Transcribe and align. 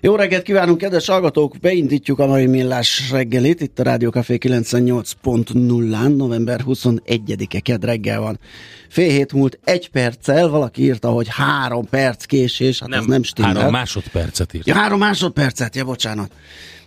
Jó 0.00 0.14
reggelt 0.16 0.42
kívánunk, 0.42 0.78
kedves 0.78 1.06
hallgatók! 1.06 1.58
Beindítjuk 1.60 2.18
a 2.18 2.26
mai 2.26 2.46
millás 2.46 3.10
reggelit, 3.10 3.60
itt 3.60 3.78
a 3.78 3.82
Rádió 3.82 4.10
Café 4.10 4.38
98.0-án, 4.40 6.16
november 6.16 6.60
21-e 6.66 7.60
ked 7.60 7.84
reggel 7.84 8.20
van. 8.20 8.38
Fél 8.88 9.10
hét 9.10 9.32
múlt 9.32 9.58
egy 9.64 9.90
perccel, 9.90 10.48
valaki 10.48 10.82
írta, 10.82 11.08
hogy 11.10 11.26
három 11.30 11.88
perc 11.88 12.24
késés, 12.24 12.78
hát 12.80 12.88
nem, 12.88 12.98
ez 12.98 13.04
nem 13.04 13.22
stimmel. 13.22 13.54
Három 13.54 13.70
másodpercet 13.72 14.54
írt. 14.54 14.66
Ja, 14.66 14.74
három 14.74 14.98
másodpercet, 14.98 15.76
ja, 15.76 15.84
bocsánat. 15.84 16.30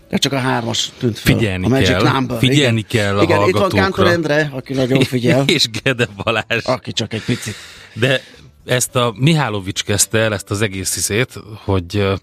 De 0.09 0.17
csak 0.17 0.31
a 0.33 0.37
hármas 0.39 0.91
tűnt 0.97 1.17
fel. 1.19 1.33
Figyelni 1.35 1.65
a 1.65 1.67
Magic 1.67 1.87
kell, 1.87 2.11
Number. 2.11 2.37
figyelni 2.37 2.85
igen. 2.89 3.03
kell 3.03 3.17
a 3.17 3.21
Igen, 3.21 3.47
itt 3.47 3.57
van. 3.57 3.69
Kántor 3.69 4.07
Endre, 4.07 4.49
aki 4.53 4.73
nagyon 4.73 5.03
figyel, 5.13 5.43
És 5.47 5.67
Gede 5.83 6.07
Balázs. 6.23 6.63
aki 6.65 6.91
csak 6.91 7.13
egy 7.13 7.23
picit. 7.23 7.55
De 7.93 8.21
ezt 8.65 8.95
a 8.95 9.13
Mihálovics 9.17 9.83
kezdte 9.83 10.17
el, 10.17 10.33
ezt 10.33 10.51
az 10.51 10.61
egész 10.61 10.93
hiszét, 10.93 11.33
hogy 11.63 11.97
ö, 11.97 12.13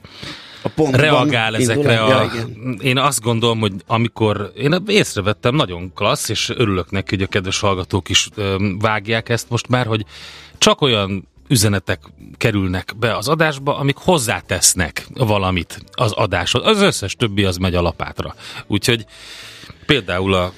A 0.62 0.69
pontban 0.69 1.00
reagál 1.00 1.56
ezekre 1.56 1.92
indul, 1.92 2.12
a... 2.12 2.22
Ja, 2.22 2.30
igen. 2.32 2.78
Én 2.82 2.98
azt 2.98 3.20
gondolom, 3.20 3.60
hogy 3.60 3.72
amikor... 3.86 4.52
Én 4.56 4.82
észrevettem, 4.86 5.54
nagyon 5.54 5.92
klassz, 5.94 6.28
és 6.28 6.52
örülök 6.56 6.91
neki, 6.91 7.14
hogy 7.14 7.24
a 7.24 7.28
kedves 7.28 7.60
hallgatók 7.60 8.08
is 8.08 8.28
vágják 8.78 9.28
ezt 9.28 9.50
most 9.50 9.68
már, 9.68 9.86
hogy 9.86 10.04
csak 10.58 10.80
olyan 10.80 11.28
üzenetek 11.48 12.00
kerülnek 12.36 12.94
be 12.98 13.16
az 13.16 13.28
adásba, 13.28 13.76
amik 13.76 13.97
hozzátesznek 13.97 15.06
valamit 15.14 15.80
az 15.92 16.12
adáshoz. 16.12 16.62
Az 16.64 16.80
összes 16.80 17.14
többi 17.14 17.44
az 17.44 17.56
megy 17.56 17.74
a 17.74 17.82
lapátra. 17.82 18.34
Úgyhogy 18.66 19.06
például 19.86 20.34
a 20.34 20.52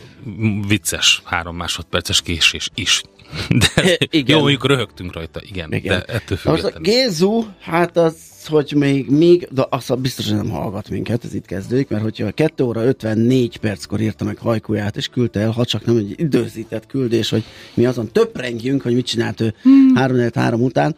vicces 0.66 1.22
három 1.24 1.56
másodperces 1.56 2.22
késés 2.22 2.70
is. 2.74 3.02
De 3.48 3.96
Igen. 3.98 4.36
jó, 4.36 4.40
mondjuk 4.40 4.66
röhögtünk 4.66 5.12
rajta, 5.12 5.40
igen, 5.42 5.72
Igen. 5.72 5.98
de 5.98 6.12
ettől 6.12 6.38
Most 6.42 6.46
a 6.46 6.50
függetlenül. 6.50 6.82
Gézu, 6.82 7.44
hát 7.60 7.96
az, 7.96 8.14
hogy 8.50 8.72
még, 8.76 9.08
még 9.10 9.48
de 9.50 9.66
azt 9.70 9.98
biztos, 9.98 10.28
hogy 10.28 10.36
nem 10.36 10.50
hallgat 10.50 10.88
minket, 10.88 11.24
ez 11.24 11.34
itt 11.34 11.46
kezdődik, 11.46 11.88
mert 11.88 12.02
hogyha 12.02 12.30
2 12.30 12.64
óra 12.64 12.84
54 12.84 13.56
perckor 13.56 14.00
írta 14.00 14.24
meg 14.24 14.38
hajkuját, 14.38 14.96
és 14.96 15.08
küldte 15.08 15.40
el, 15.40 15.50
ha 15.50 15.64
csak 15.64 15.84
nem 15.84 15.96
egy 15.96 16.14
időzített 16.16 16.86
küldés, 16.86 17.30
hogy 17.30 17.44
mi 17.74 17.86
azon 17.86 18.12
töprengjünk, 18.12 18.82
hogy 18.82 18.94
mit 18.94 19.06
csinált 19.06 19.40
ő 19.40 19.54
hmm. 19.62 19.94
3 19.94 20.28
3 20.34 20.62
után. 20.62 20.96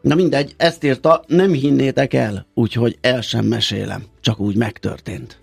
Na 0.00 0.14
mindegy, 0.14 0.54
ezt 0.56 0.84
írta, 0.84 1.24
nem 1.26 1.52
hinnétek 1.52 2.14
el, 2.14 2.46
úgyhogy 2.54 2.98
el 3.00 3.20
sem 3.20 3.44
mesélem, 3.44 4.02
csak 4.20 4.40
úgy 4.40 4.56
megtörtént. 4.56 5.38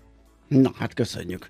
Na, 0.48 0.72
hát 0.78 0.94
köszönjük. 0.94 1.48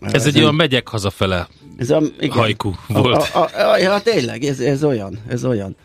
Ez 0.00 0.26
egy 0.26 0.38
olyan 0.38 0.54
megyek 0.54 0.88
hazafele 0.88 1.48
ez 1.76 1.90
a, 1.90 2.02
igen. 2.20 2.36
hajku 2.36 2.72
volt. 2.88 3.30
A, 3.32 3.38
a, 3.38 3.70
a, 3.70 3.78
ja, 3.78 4.00
tényleg, 4.00 4.44
ez, 4.44 4.60
ez 4.60 4.84
olyan, 4.84 5.18
ez 5.28 5.44
olyan. 5.44 5.76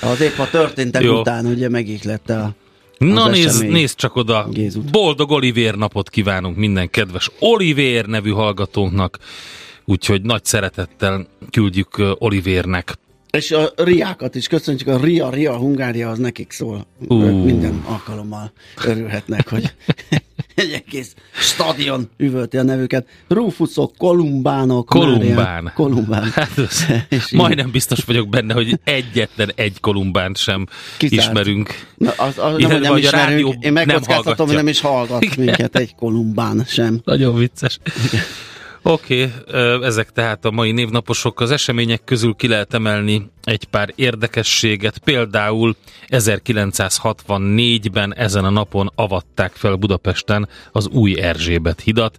Az 0.00 0.20
épp 0.20 0.38
a 0.38 0.50
történtek 0.50 1.02
Jó. 1.02 1.20
után 1.20 1.46
ugye 1.46 1.68
megihlette 1.68 2.38
a 2.38 2.54
Na 2.98 3.28
nézd, 3.28 3.66
nézd 3.66 3.96
csak 3.96 4.16
oda, 4.16 4.48
Gézut. 4.50 4.90
boldog 4.90 5.30
Olivér 5.30 5.74
napot 5.74 6.10
kívánunk 6.10 6.56
minden 6.56 6.90
kedves 6.90 7.30
Olivér 7.38 8.06
nevű 8.06 8.30
hallgatónknak, 8.30 9.18
úgyhogy 9.84 10.22
nagy 10.22 10.44
szeretettel 10.44 11.26
küldjük 11.50 12.02
Olivérnek. 12.18 12.98
És 13.30 13.50
a 13.50 13.72
riákat 13.76 14.34
is 14.34 14.48
köszönjük, 14.48 14.88
a 14.88 14.96
Ria, 14.96 15.30
Ria, 15.30 15.56
Hungária 15.56 16.10
az 16.10 16.18
nekik 16.18 16.52
szól. 16.52 16.86
Ú. 17.08 17.22
Ők 17.22 17.44
minden 17.44 17.84
alkalommal 17.86 18.52
örülhetnek, 18.84 19.48
hogy 19.48 19.72
egy 20.56 20.82
egész 20.86 21.14
stadion 21.32 22.10
üvölti 22.16 22.56
a 22.56 22.62
nevüket. 22.62 23.06
Rufusok, 23.28 23.96
Kolumbánok, 23.96 24.86
Kolumbán. 24.86 25.34
Márián, 25.34 25.72
Kolumbán. 25.74 26.30
Hát 26.34 26.50
így- 27.10 27.32
majdnem 27.32 27.70
biztos 27.70 28.04
vagyok 28.04 28.28
benne, 28.28 28.54
hogy 28.54 28.80
egyetlen 28.84 29.52
egy 29.54 29.80
Kolumbánt 29.80 30.36
sem 30.36 30.66
Kizárt. 30.96 31.22
ismerünk. 31.22 31.74
Na, 31.96 32.10
az, 32.16 32.38
az, 32.38 32.56
nem, 32.58 32.70
hogy 32.70 32.80
nem 32.80 32.92
a 32.92 32.98
ismerünk, 32.98 33.52
én 33.52 33.72
nem 33.72 33.72
megkockáztatom, 33.72 34.46
hogy 34.46 34.56
nem 34.56 34.68
is 34.68 34.80
hallgat 34.80 35.22
Igen. 35.22 35.44
minket 35.44 35.76
egy 35.76 35.94
Kolumbán 35.94 36.64
sem. 36.68 37.00
Nagyon 37.04 37.36
vicces. 37.36 37.78
Oké, 38.88 39.32
okay, 39.48 39.82
ezek 39.82 40.12
tehát 40.12 40.44
a 40.44 40.50
mai 40.50 40.72
névnaposok. 40.72 41.40
Az 41.40 41.50
események 41.50 42.04
közül 42.04 42.34
ki 42.34 42.48
lehet 42.48 42.74
emelni 42.74 43.30
egy 43.44 43.64
pár 43.64 43.92
érdekességet. 43.94 44.98
Például 44.98 45.76
1964-ben 46.08 48.14
ezen 48.14 48.44
a 48.44 48.50
napon 48.50 48.90
avatták 48.94 49.52
fel 49.52 49.74
Budapesten 49.74 50.48
az 50.72 50.88
új 50.88 51.20
Erzsébet 51.20 51.80
hidat. 51.80 52.18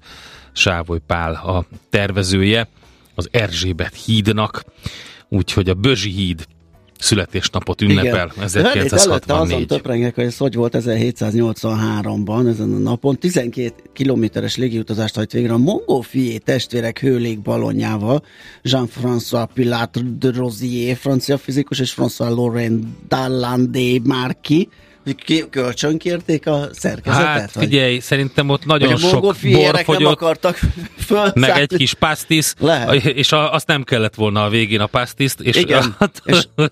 Sávoly 0.51 0.99
Pál 1.05 1.33
a 1.33 1.65
tervezője 1.89 2.67
az 3.15 3.27
Erzsébet 3.31 3.95
hídnak, 4.05 4.63
úgyhogy 5.29 5.69
a 5.69 5.73
Bözsi 5.73 6.09
híd 6.09 6.47
születésnapot 6.99 7.81
ünnepel 7.81 8.31
Igen. 8.35 8.49
De 8.53 8.63
hát 8.63 8.75
itt 8.75 8.91
előtte 8.91 9.33
azon 9.33 9.61
1964. 9.61 9.67
töprengek, 9.67 10.15
hogy 10.15 10.23
ez 10.23 10.37
hogy 10.37 10.55
volt 10.55 10.75
1783-ban, 10.77 12.47
ezen 12.47 12.73
a 12.73 12.77
napon. 12.77 13.17
12 13.19 13.73
kilométeres 13.93 14.57
légiutazást 14.57 15.15
hajt 15.15 15.31
végre 15.31 15.53
a 15.53 15.57
Montgolfier 15.57 16.41
testvérek 16.41 16.99
hőlégballonjával. 16.99 18.23
Jean-François 18.63 19.47
Pilat 19.53 20.17
de 20.17 20.31
Rosier, 20.31 20.97
francia 20.97 21.37
fizikus, 21.37 21.79
és 21.79 21.95
François 21.97 22.35
Laurent 22.35 22.85
Dallandé 23.07 24.01
Marquis. 24.03 24.67
Ki, 25.15 25.49
kölcsönkérték 25.49 26.47
a 26.47 26.67
szerkezetet? 26.71 27.25
Hát 27.25 27.53
vagy? 27.53 27.63
figyelj, 27.63 27.99
szerintem 27.99 28.49
ott 28.49 28.65
nagyon 28.65 28.93
a 28.93 28.97
sok 28.97 29.21
bor 29.21 29.35
fogyott, 29.83 30.11
akartak 30.13 30.59
meg 31.33 31.57
egy 31.57 31.73
kis 31.77 31.93
pásztisz, 31.93 32.55
Lehet. 32.59 32.93
és 33.05 33.31
a, 33.31 33.53
azt 33.53 33.67
nem 33.67 33.83
kellett 33.83 34.15
volna 34.15 34.43
a 34.43 34.49
végén 34.49 34.79
a 34.79 34.85
pásztiszt, 34.85 35.41
és 35.41 35.55
Igen. 35.55 35.95
A, 35.99 36.09
És- 36.23 36.47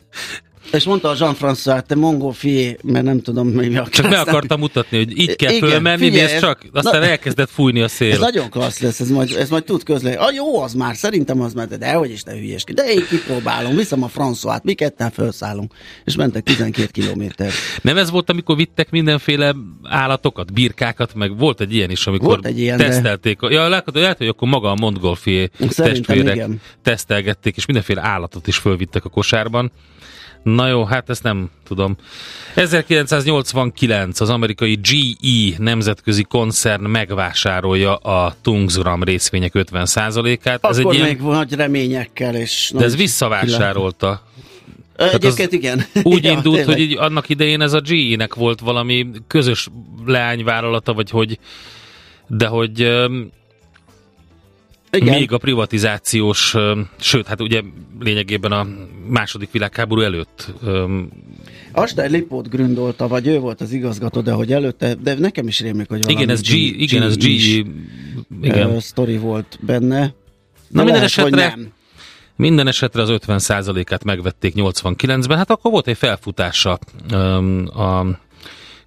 És 0.71 0.83
mondta 0.83 1.09
a 1.09 1.15
Jean-François, 1.19 1.81
te 1.85 1.95
mongol 1.95 2.33
fié, 2.33 2.77
mert 2.83 3.06
nem 3.06 3.21
tudom, 3.21 3.47
mi 3.47 3.77
a 3.77 3.88
Csak 3.89 4.09
meg 4.09 4.19
akartam 4.19 4.59
mutatni, 4.59 4.97
hogy 4.97 5.19
így 5.19 5.35
kell 5.35 5.53
Igen, 5.53 5.69
fölmenni, 5.69 6.03
figyelj, 6.06 6.31
nézd 6.31 6.39
csak, 6.39 6.65
aztán 6.73 7.01
na- 7.01 7.07
elkezdett 7.07 7.50
fújni 7.50 7.81
a 7.81 7.88
szél. 7.88 8.12
Ez 8.12 8.19
nagyon 8.19 8.50
klassz 8.50 8.79
lesz, 8.79 9.00
ez 9.00 9.09
majd, 9.09 9.31
ez 9.31 9.50
majd 9.50 9.63
tud 9.63 9.83
közleni. 9.83 10.15
Ah, 10.15 10.33
jó, 10.33 10.62
az 10.62 10.73
már, 10.73 10.95
szerintem 10.95 11.41
az 11.41 11.53
már, 11.53 11.67
de 11.67 11.94
hogy 11.94 12.12
is 12.12 12.23
ne 12.23 12.33
hülyeskedj. 12.33 12.81
De 12.81 12.91
én 12.91 13.06
kipróbálom, 13.09 13.75
viszem 13.75 14.03
a 14.03 14.09
François-t, 14.15 14.63
mi 14.63 14.73
ketten 14.73 15.12
felszállunk. 15.12 15.73
És 16.03 16.15
mentek 16.15 16.44
12 16.44 16.88
kilométer. 16.91 17.51
Nem 17.81 17.97
ez 17.97 18.09
volt, 18.09 18.29
amikor 18.29 18.56
vittek 18.56 18.89
mindenféle 18.89 19.56
állatokat, 19.83 20.53
birkákat, 20.53 21.13
meg 21.13 21.38
volt 21.38 21.61
egy 21.61 21.73
ilyen 21.73 21.89
is, 21.89 22.07
amikor 22.07 22.27
Volt 22.27 22.45
egy 22.45 22.59
ilyen, 22.59 22.77
tesztelték. 22.77 23.39
De... 23.39 23.53
Ja, 23.53 23.68
látod, 23.68 23.95
lehet, 23.95 24.18
hogy 24.18 24.27
akkor 24.27 24.47
maga 24.47 24.71
a 24.71 24.75
Montgolfié 24.75 25.50
testvérek 25.75 26.35
igen. 26.35 26.61
tesztelgették, 26.81 27.56
és 27.57 27.65
mindenféle 27.65 28.01
állatot 28.01 28.47
is 28.47 28.57
fölvittek 28.57 29.06
a 29.06 29.09
kosárban. 29.09 29.71
Na 30.45 30.68
jó, 30.68 30.83
hát 30.83 31.09
ezt 31.09 31.24
nem 31.24 31.50
tudom. 31.63 31.95
1989 32.56 34.19
az 34.19 34.30
amerikai 34.30 34.74
GE 34.81 35.56
nemzetközi 35.57 36.24
koncern 36.24 36.83
megvásárolja 36.83 37.95
a 37.95 38.36
Tungsram 38.42 39.03
részvények 39.03 39.51
50%-át. 39.56 40.65
Ez 40.65 40.77
Akkor 40.77 40.94
egy 40.94 40.97
ilyen, 41.00 41.07
még 41.07 41.21
nagy 41.21 41.53
reményekkel. 41.53 42.36
És 42.36 42.71
de 42.74 42.83
ez 42.83 42.92
nagy 42.92 43.00
visszavásárolta. 43.01 44.21
Ö, 44.95 45.06
Egyébként 45.09 45.51
igen. 45.51 45.86
Úgy 46.03 46.24
Ja, 46.24 46.31
indult, 46.31 46.57
tényleg. 46.57 46.75
hogy 46.75 46.80
így 46.80 46.97
annak 46.97 47.30
idején 47.30 47.62
ez 47.62 47.74
a 47.74 47.81
GE-nek 47.81 48.33
volt 48.33 48.59
valami 48.59 49.07
közös 49.27 49.68
leányvállalata, 50.06 50.94
vagy 50.94 51.09
hogy 51.09 51.39
de 52.27 52.47
hogy 52.47 52.81
Igen. 54.91 55.17
még 55.17 55.31
a 55.31 55.37
privatizációs, 55.37 56.55
sőt, 56.99 57.27
hát 57.27 57.41
ugye 57.41 57.61
lényegében 57.99 58.51
a 58.51 58.67
második 59.07 59.51
világháború 59.51 60.01
előtt 60.01 60.53
öm, 60.63 61.09
Aster 61.71 62.09
Lipót 62.09 62.49
gründolta, 62.49 63.07
vagy 63.07 63.27
ő 63.27 63.39
volt 63.39 63.61
az 63.61 63.71
igazgató, 63.71 64.21
de 64.21 64.31
hogy 64.31 64.53
előtte, 64.53 64.93
de 64.93 65.13
nekem 65.13 65.47
is 65.47 65.59
rémlik, 65.59 65.87
hogy 65.87 66.03
valami 66.03 66.21
igen, 66.21 66.29
ez 66.29 66.41
G, 66.41 66.53
igen, 66.53 67.01
ez 67.01 67.17
GE, 67.17 67.63
igen. 68.41 68.79
sztori 68.79 69.17
volt 69.17 69.59
benne. 69.61 69.99
De 69.99 70.11
Na 70.69 70.83
minden 70.83 70.95
lehet, 70.95 71.03
esetre- 71.03 71.55
nem. 71.55 71.73
Minden 72.37 72.67
esetre 72.67 73.01
az 73.01 73.09
50%-át 73.11 74.03
megvették 74.03 74.53
89-ben, 74.55 75.37
hát 75.37 75.49
akkor 75.49 75.71
volt 75.71 75.87
egy 75.87 75.97
felfutása 75.97 76.79
öm, 77.11 77.69
a 77.73 78.05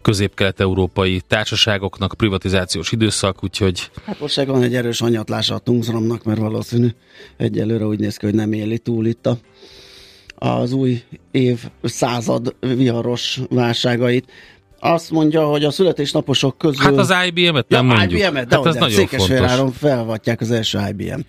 közép-kelet-európai 0.02 1.20
társaságoknak, 1.26 2.14
privatizációs 2.16 2.92
időszak, 2.92 3.44
úgyhogy 3.44 3.90
Hát 4.04 4.20
most 4.20 4.44
van 4.44 4.62
egy 4.62 4.74
erős 4.74 5.00
anyatlása 5.00 5.54
a 5.54 5.58
Tungsramnak, 5.58 6.24
mert 6.24 6.38
valószínű 6.38 6.88
egyelőre 7.36 7.84
úgy 7.86 7.98
néz 7.98 8.16
ki, 8.16 8.26
hogy 8.26 8.34
nem 8.34 8.52
éli 8.52 8.78
túl 8.78 9.06
itt 9.06 9.26
a, 9.26 9.38
az 10.34 10.72
új 10.72 11.02
év 11.30 11.64
század 11.82 12.54
viharos 12.60 13.40
válságait. 13.50 14.30
Azt 14.80 15.10
mondja, 15.10 15.44
hogy 15.44 15.64
a 15.64 15.70
születésnaposok 15.70 16.58
közül... 16.58 16.84
hát 16.84 16.96
az 16.96 17.14
IBM-et 17.26 17.68
nem 17.68 17.86
ja, 17.88 17.94
mondjuk. 17.94 18.20
IBM-et, 18.20 18.48
de 18.48 18.56
hát 18.56 18.66
ez 18.66 18.74
nem. 18.74 18.82
nagyon 18.82 18.98
fontos. 18.98 19.20
Székesfehérváron 19.20 19.72
felvatják 19.72 20.40
az 20.40 20.50
első 20.50 20.78
IBM. 20.88 21.20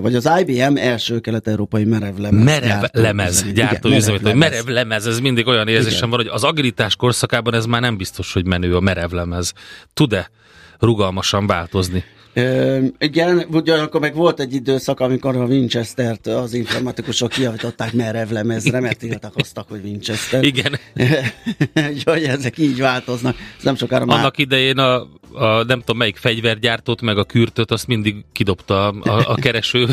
Vagy 0.00 0.14
az 0.14 0.30
IBM 0.40 0.76
első 0.76 1.18
kelet-európai 1.18 1.84
merevlemez. 1.84 2.44
Merev 2.44 2.68
gyártó 2.68 3.00
lemez 3.00 3.40
üzem. 3.40 3.54
gyártó 3.54 3.88
Igen, 3.88 4.00
üzemet, 4.00 4.20
hogy 4.20 4.34
merevlemez. 4.34 4.64
merev 4.64 4.74
lemez, 4.74 5.06
ez 5.06 5.20
mindig 5.20 5.46
olyan 5.46 5.68
érzésem 5.68 5.96
Igen. 5.96 6.10
van, 6.10 6.18
hogy 6.18 6.28
az 6.28 6.44
agilitás 6.44 6.96
korszakában 6.96 7.54
ez 7.54 7.66
már 7.66 7.80
nem 7.80 7.96
biztos, 7.96 8.32
hogy 8.32 8.46
menő 8.46 8.76
a 8.76 8.80
merev 8.80 9.10
lemez. 9.10 9.52
Tud-e 9.94 10.30
rugalmasan 10.78 11.46
változni? 11.46 12.04
Ö, 12.34 12.78
igen, 12.98 13.46
ugyanakkor 13.50 14.00
meg 14.00 14.14
volt 14.14 14.40
egy 14.40 14.54
időszak, 14.54 15.00
amikor 15.00 15.36
a 15.36 15.44
Winchester-t 15.44 16.26
az 16.26 16.54
informatikusok 16.54 17.28
kiavították 17.28 17.92
merevlemezre, 17.92 18.80
mert 18.80 18.98
tiltakoztak, 18.98 19.68
hogy 19.68 19.80
Winchester. 19.84 20.44
Igen. 20.44 20.78
Úgyhogy 21.92 22.24
ezek 22.24 22.58
így 22.58 22.78
változnak. 22.78 23.36
Ez 23.58 23.64
nem 23.64 23.76
sokára 23.76 24.04
már... 24.04 24.18
Annak 24.18 24.38
idején 24.38 24.78
a, 24.78 25.00
a 25.32 25.64
nem 25.66 25.78
tudom 25.78 25.96
melyik 25.96 26.16
fegyvergyártót, 26.16 27.00
meg 27.00 27.18
a 27.18 27.24
kürtöt, 27.24 27.70
azt 27.70 27.86
mindig 27.86 28.24
kidobta 28.32 28.88
a, 28.88 29.30
a, 29.30 29.34
kereső, 29.34 29.86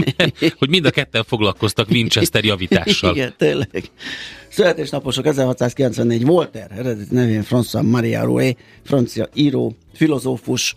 hogy 0.58 0.68
mind 0.68 0.84
a 0.84 0.90
ketten 0.90 1.24
foglalkoztak 1.24 1.88
Winchester 1.90 2.44
javítással. 2.44 3.14
Igen, 3.14 3.34
tényleg. 3.36 3.90
Születésnaposok 4.48 5.26
1694 5.26 6.24
Voltaire, 6.24 6.74
eredeti 6.74 7.14
nevén 7.14 7.44
François 7.50 7.90
Maria 7.90 8.24
Rouet, 8.24 8.56
francia 8.84 9.28
író, 9.34 9.76
filozófus, 9.94 10.76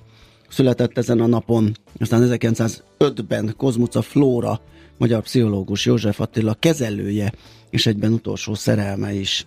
született 0.50 0.98
ezen 0.98 1.20
a 1.22 1.28
napon. 1.28 1.72
Aztán 2.00 2.30
1905-ben 2.32 3.54
Kozmuca 3.58 4.02
Flóra, 4.02 4.62
magyar 4.98 5.22
pszichológus 5.22 5.86
József 5.86 6.20
Attila 6.20 6.54
kezelője, 6.54 7.32
és 7.70 7.86
egyben 7.86 8.14
utolsó 8.14 8.54
szerelme 8.54 9.14
is. 9.14 9.46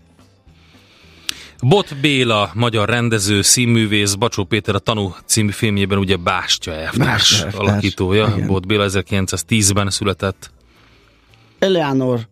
Bot 1.62 2.00
Béla, 2.00 2.50
magyar 2.54 2.88
rendező, 2.88 3.42
színművész, 3.42 4.14
Bacsó 4.14 4.44
Péter 4.44 4.74
a 4.74 4.78
Tanú 4.78 5.14
című 5.24 5.50
filmjében 5.50 5.98
ugye 5.98 6.16
Bástya 6.16 6.72
elvtárs 6.72 6.98
Bástya 6.98 7.44
elvtárs, 7.44 7.68
alakítója. 7.68 8.32
igen. 8.36 8.46
Bot 8.46 8.66
Béla 8.66 8.84
1910-ben 8.88 9.90
született. 9.90 10.50
Eleanor, 11.58 12.28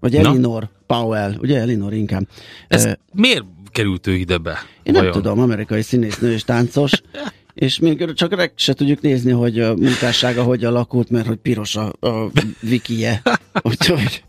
vagy 0.00 0.12
Na? 0.12 0.28
Elinor 0.28 0.68
Powell, 0.86 1.34
ugye 1.40 1.58
Elinor 1.60 1.92
inkább. 1.92 2.28
Ez 2.68 2.84
Ö, 2.84 2.92
miért 3.12 3.44
került 3.70 4.06
ő 4.06 4.14
ide 4.14 4.38
be? 4.38 4.58
Én 4.82 4.92
nem 4.92 4.94
vajon? 4.94 5.12
tudom, 5.12 5.40
amerikai 5.40 5.82
színésznő 5.82 6.32
és 6.32 6.44
táncos, 6.44 6.92
és 7.56 7.78
még 7.78 8.12
csak 8.14 8.34
reg 8.34 8.52
se 8.54 8.72
tudjuk 8.72 9.00
nézni, 9.00 9.30
hogy 9.30 9.60
a 9.60 9.74
munkássága 9.74 10.42
hogy 10.42 10.64
alakult, 10.64 11.10
mert 11.10 11.26
hogy 11.26 11.36
piros 11.36 11.76
a, 11.76 11.92
a 12.00 12.30
wikije. 12.62 13.22
Úgyhogy... 13.62 14.24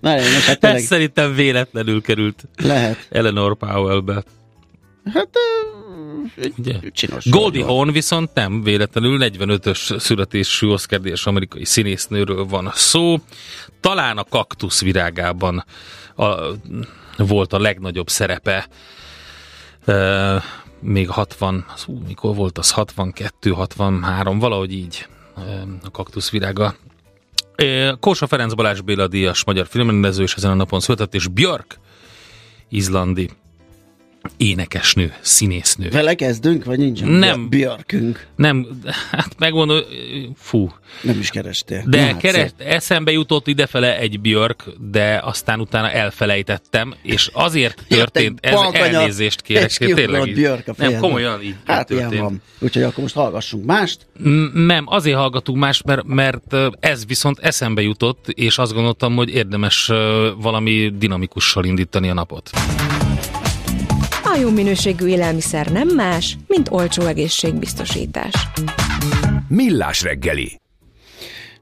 Várjál, 0.00 0.32
most 0.32 0.46
hát 0.46 0.54
Ez 0.54 0.58
tényleg 0.58 0.80
szerintem 0.82 1.34
véletlenül 1.34 2.02
került 2.02 2.44
lehet. 2.56 3.06
Eleanor 3.10 3.56
Powell-be. 3.56 4.24
Hát 5.12 5.28
Ugye? 6.58 6.74
csinos. 6.92 7.30
Goldie. 7.30 7.64
Hawn 7.64 7.92
viszont 7.92 8.30
nem 8.34 8.62
véletlenül 8.62 9.18
45-ös 9.20 9.98
születésű 9.98 10.66
Oscar 10.66 11.00
díjas 11.00 11.26
amerikai 11.26 11.64
színésznőről 11.64 12.44
van 12.44 12.70
szó. 12.74 13.16
Talán 13.80 14.18
a 14.18 14.24
kaktusz 14.24 14.82
virágában 14.82 15.64
a, 16.14 16.34
volt 17.16 17.52
a 17.52 17.58
legnagyobb 17.58 18.08
szerepe. 18.08 18.68
Még 20.80 21.08
60, 21.08 21.64
az, 21.74 21.84
ú, 21.86 22.02
mikor 22.06 22.34
volt 22.34 22.58
az 22.58 22.70
62, 22.70 23.50
63, 23.50 24.38
valahogy 24.38 24.72
így 24.72 25.06
a 25.82 25.90
kaktusz 25.90 26.30
virága. 26.30 26.74
E, 27.54 27.96
Kósa 28.00 28.26
Ferenc 28.26 28.54
Balázs 28.54 28.80
Béla 28.80 29.06
díjas 29.06 29.44
magyar 29.44 29.66
filmrendező, 29.66 30.22
és 30.22 30.34
ezen 30.34 30.50
a 30.50 30.54
napon 30.54 30.80
született, 30.80 31.14
és 31.14 31.28
Björk, 31.28 31.78
izlandi 32.68 33.30
énekesnő, 34.36 35.14
színésznő. 35.20 35.88
Vele 35.88 36.14
kezdünk, 36.14 36.64
vagy 36.64 36.78
nincsen? 36.78 37.08
Nem. 37.08 37.48
Björkünk. 37.48 38.26
Nem, 38.36 38.66
hát 39.10 39.34
megmondom, 39.38 39.80
fú. 40.36 40.72
Nem 41.02 41.18
is 41.18 41.30
kerestél. 41.30 41.82
De 41.86 42.00
hát 42.00 42.16
keres, 42.16 42.50
eszembe 42.56 43.12
jutott 43.12 43.46
idefele 43.46 43.98
egy 43.98 44.20
Björk, 44.20 44.64
de 44.90 45.20
aztán 45.24 45.60
utána 45.60 45.90
elfelejtettem, 45.90 46.94
és 47.02 47.30
azért 47.32 47.84
történt, 47.88 48.38
ez 48.42 48.58
elnézést 48.72 49.40
kérek, 49.42 49.70
tényleg. 49.70 50.32
Björk 50.32 50.68
a 50.68 50.72
Nem, 50.76 51.00
komolyan 51.00 51.42
így 51.42 51.54
Hát 51.64 51.90
ilyen 51.90 52.02
történt. 52.02 52.22
van. 52.22 52.42
Úgyhogy 52.58 52.82
akkor 52.82 53.02
most 53.02 53.14
hallgassunk 53.14 53.64
mást. 53.64 54.06
Nem, 54.54 54.84
azért 54.88 55.16
hallgatunk 55.16 55.58
más, 55.58 55.82
mert, 55.82 56.04
mert 56.04 56.56
ez 56.80 57.06
viszont 57.06 57.38
eszembe 57.38 57.82
jutott, 57.82 58.28
és 58.28 58.58
azt 58.58 58.72
gondoltam, 58.72 59.14
hogy 59.16 59.28
érdemes 59.30 59.86
valami 60.36 60.92
dinamikussal 60.98 61.64
indítani 61.64 62.08
a 62.08 62.14
napot. 62.14 62.50
A 64.36 64.38
jó 64.38 64.50
minőségű 64.50 65.06
élelmiszer 65.06 65.66
nem 65.66 65.88
más, 65.88 66.36
mint 66.46 66.68
olcsó 66.70 67.02
egészségbiztosítás. 67.02 68.32
Millás 69.48 70.02
reggeli. 70.02 70.60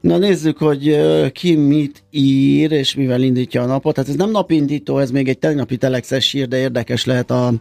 Na 0.01 0.19
nézzük, 0.19 0.59
hogy 0.59 1.01
ki 1.33 1.55
mit 1.55 2.05
ír, 2.11 2.73
és 2.73 2.95
mivel 2.95 3.23
indítja 3.23 3.63
a 3.63 3.67
napot. 3.67 3.97
Hát 3.97 4.09
ez 4.09 4.15
nem 4.15 4.31
napindító, 4.31 4.99
ez 4.99 5.11
még 5.11 5.29
egy 5.29 5.39
tegnapi 5.39 5.77
telexes 5.77 6.31
hír, 6.31 6.49
de 6.49 6.57
érdekes 6.57 7.05
lehet 7.05 7.31
a 7.31 7.53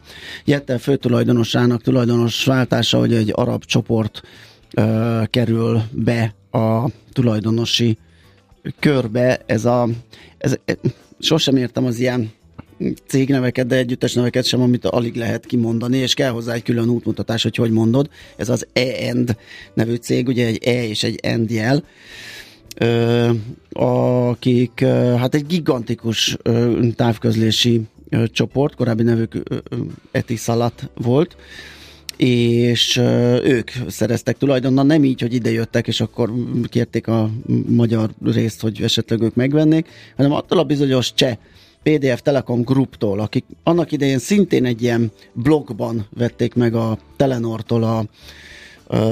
Jettel 0.45 0.77
főtulajdonosának 0.77 1.81
tulajdonos 1.81 2.45
váltása, 2.45 2.97
hogy 2.99 3.13
egy 3.13 3.31
arab 3.35 3.65
csoport 3.65 4.21
ö, 4.73 5.21
kerül 5.29 5.81
be 5.91 6.35
a 6.51 6.89
tulajdonosi 7.11 7.97
körbe. 8.79 9.41
Ez 9.45 9.65
a, 9.65 9.87
ez, 10.37 10.57
e, 10.65 10.77
sosem 11.19 11.55
értem 11.55 11.85
az 11.85 11.99
ilyen 11.99 12.31
cégneveket, 13.07 13.67
de 13.67 13.75
együttes 13.75 14.13
neveket 14.13 14.45
sem, 14.45 14.61
amit 14.61 14.85
alig 14.85 15.15
lehet 15.15 15.45
kimondani, 15.45 15.97
és 15.97 16.13
kell 16.13 16.29
hozzá 16.29 16.53
egy 16.53 16.63
külön 16.63 16.89
útmutatás, 16.89 17.43
hogy 17.43 17.55
hogy 17.55 17.71
mondod. 17.71 18.09
Ez 18.35 18.49
az 18.49 18.67
E-End 18.73 19.35
nevű 19.73 19.95
cég, 19.95 20.27
ugye 20.27 20.45
egy 20.45 20.63
E 20.63 20.83
és 20.83 21.03
egy 21.03 21.19
End 21.21 21.51
jel, 21.51 21.83
ö, 22.77 23.29
akik 23.71 24.85
hát 25.17 25.35
egy 25.35 25.45
gigantikus 25.45 26.37
ö, 26.41 26.79
távközlési 26.95 27.81
csoport, 28.25 28.75
korábbi 28.75 29.03
nevük 29.03 29.33
ö, 29.33 29.57
Etisalat 30.11 30.89
volt, 30.95 31.35
és 32.17 32.97
ők 33.43 33.71
szereztek 33.87 34.37
tulajdonnal, 34.37 34.83
nem 34.83 35.03
így, 35.03 35.21
hogy 35.21 35.33
ide 35.33 35.51
jöttek, 35.51 35.87
és 35.87 36.01
akkor 36.01 36.33
kérték 36.63 37.07
a 37.07 37.29
magyar 37.67 38.09
részt, 38.23 38.61
hogy 38.61 38.81
esetleg 38.81 39.21
ők 39.21 39.35
megvennék, 39.35 39.87
hanem 40.15 40.31
attól 40.31 40.59
a 40.59 40.63
bizonyos 40.63 41.13
cseh 41.13 41.37
PDF 41.83 42.21
Telekom 42.21 42.61
Grouptól, 42.61 43.19
akik 43.19 43.45
annak 43.63 43.91
idején 43.91 44.19
szintén 44.19 44.65
egy 44.65 44.81
ilyen 44.81 45.11
blogban 45.33 46.07
vették 46.17 46.53
meg 46.53 46.75
a 46.75 46.97
Telenortól 47.15 47.83
a 47.83 48.05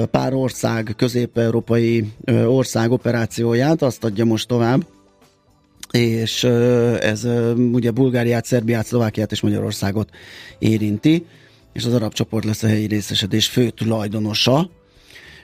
pár 0.06 0.34
ország, 0.34 0.94
közép-európai 0.96 2.12
ország 2.46 2.90
operációját, 2.90 3.82
azt 3.82 4.04
adja 4.04 4.24
most 4.24 4.48
tovább, 4.48 4.86
és 5.90 6.44
ez 7.00 7.24
ugye 7.72 7.90
Bulgáriát, 7.90 8.44
Szerbiát, 8.44 8.86
Szlovákiát 8.86 9.32
és 9.32 9.40
Magyarországot 9.40 10.10
érinti, 10.58 11.26
és 11.72 11.84
az 11.84 11.94
arab 11.94 12.12
csoport 12.12 12.44
lesz 12.44 12.62
a 12.62 12.66
helyi 12.66 12.86
részesedés 12.86 13.48
fő 13.48 13.70
tulajdonosa, 13.70 14.70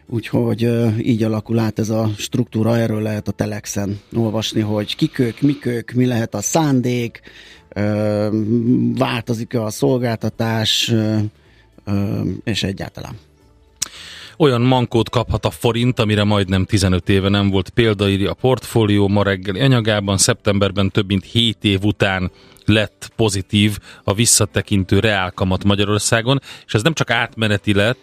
úgyhogy 0.08 0.70
így 1.06 1.22
alakul 1.22 1.58
át 1.58 1.78
ez 1.78 1.90
a 1.90 2.10
struktúra, 2.16 2.76
erről 2.76 3.02
lehet 3.02 3.28
a 3.28 3.32
Telexen 3.32 4.00
olvasni, 4.16 4.60
hogy 4.60 4.96
kik 4.96 5.18
ők, 5.18 5.40
mik 5.40 5.66
ők, 5.66 5.90
mi 5.92 6.06
lehet 6.06 6.34
a 6.34 6.40
szándék, 6.40 7.20
változik 8.94 9.54
a 9.54 9.70
szolgáltatás, 9.70 10.94
és 12.44 12.62
egyáltalán. 12.62 13.16
Olyan 14.36 14.60
mankót 14.60 15.10
kaphat 15.10 15.44
a 15.44 15.50
forint, 15.50 15.98
amire 15.98 16.24
majdnem 16.24 16.64
15 16.64 17.08
éve 17.08 17.28
nem 17.28 17.50
volt 17.50 17.68
példaírja 17.68 18.30
a 18.30 18.34
portfólió. 18.34 19.08
Ma 19.08 19.22
reggeli 19.22 19.60
anyagában 19.60 20.18
szeptemberben 20.18 20.90
több 20.90 21.06
mint 21.06 21.24
7 21.24 21.64
év 21.64 21.84
után 21.84 22.30
lett 22.64 23.10
pozitív 23.16 23.78
a 24.04 24.14
visszatekintő 24.14 24.98
reálkamat 24.98 25.64
Magyarországon, 25.64 26.40
és 26.66 26.74
ez 26.74 26.82
nem 26.82 26.92
csak 26.92 27.10
átmeneti 27.10 27.74
lett, 27.74 27.98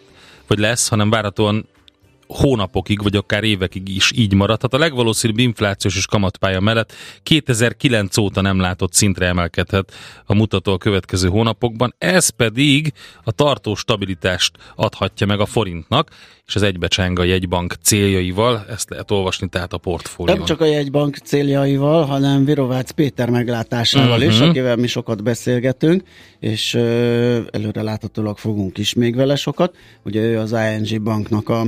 vagy 0.46 0.58
lesz, 0.58 0.88
hanem 0.88 1.10
várhatóan 1.10 1.68
hónapokig, 2.28 3.02
vagy 3.02 3.16
akár 3.16 3.44
évekig 3.44 3.88
is 3.88 4.12
így 4.14 4.34
maradhat. 4.34 4.74
A 4.74 4.78
legvalószínűbb 4.78 5.38
inflációs 5.38 5.96
és 5.96 6.06
kamatpálya 6.06 6.60
mellett 6.60 6.92
2009 7.22 8.16
óta 8.16 8.40
nem 8.40 8.60
látott 8.60 8.92
szintre 8.92 9.26
emelkedhet 9.26 9.92
a 10.24 10.34
mutató 10.34 10.72
a 10.72 10.78
következő 10.78 11.28
hónapokban, 11.28 11.94
ez 11.98 12.28
pedig 12.28 12.92
a 13.24 13.32
tartó 13.32 13.74
stabilitást 13.74 14.56
adhatja 14.74 15.26
meg 15.26 15.40
a 15.40 15.46
forintnak, 15.46 16.10
és 16.46 16.54
az 16.54 16.62
egybecseng 16.62 17.18
a 17.18 17.24
jegybank 17.24 17.74
céljaival, 17.82 18.64
ezt 18.68 18.90
lehet 18.90 19.10
olvasni 19.10 19.48
tehát 19.48 19.72
a 19.72 19.78
portfólión. 19.78 20.36
Nem 20.36 20.46
csak 20.46 20.60
a 20.60 20.64
jegybank 20.64 21.16
céljaival, 21.16 22.04
hanem 22.04 22.44
Virovácz 22.44 22.90
Péter 22.90 23.30
meglátásával 23.30 24.16
uh-huh. 24.16 24.32
is, 24.32 24.38
mhm. 24.38 24.48
akivel 24.48 24.76
mi 24.76 24.86
sokat 24.86 25.22
beszélgetünk, 25.22 26.02
és 26.40 26.74
előre 27.50 27.82
láthatólag 27.82 28.38
fogunk 28.38 28.78
is 28.78 28.94
még 28.94 29.16
vele 29.16 29.36
sokat. 29.36 29.76
Ugye 30.02 30.20
ő 30.20 30.38
az 30.38 30.52
ING 30.52 31.02
banknak 31.02 31.48
a 31.48 31.66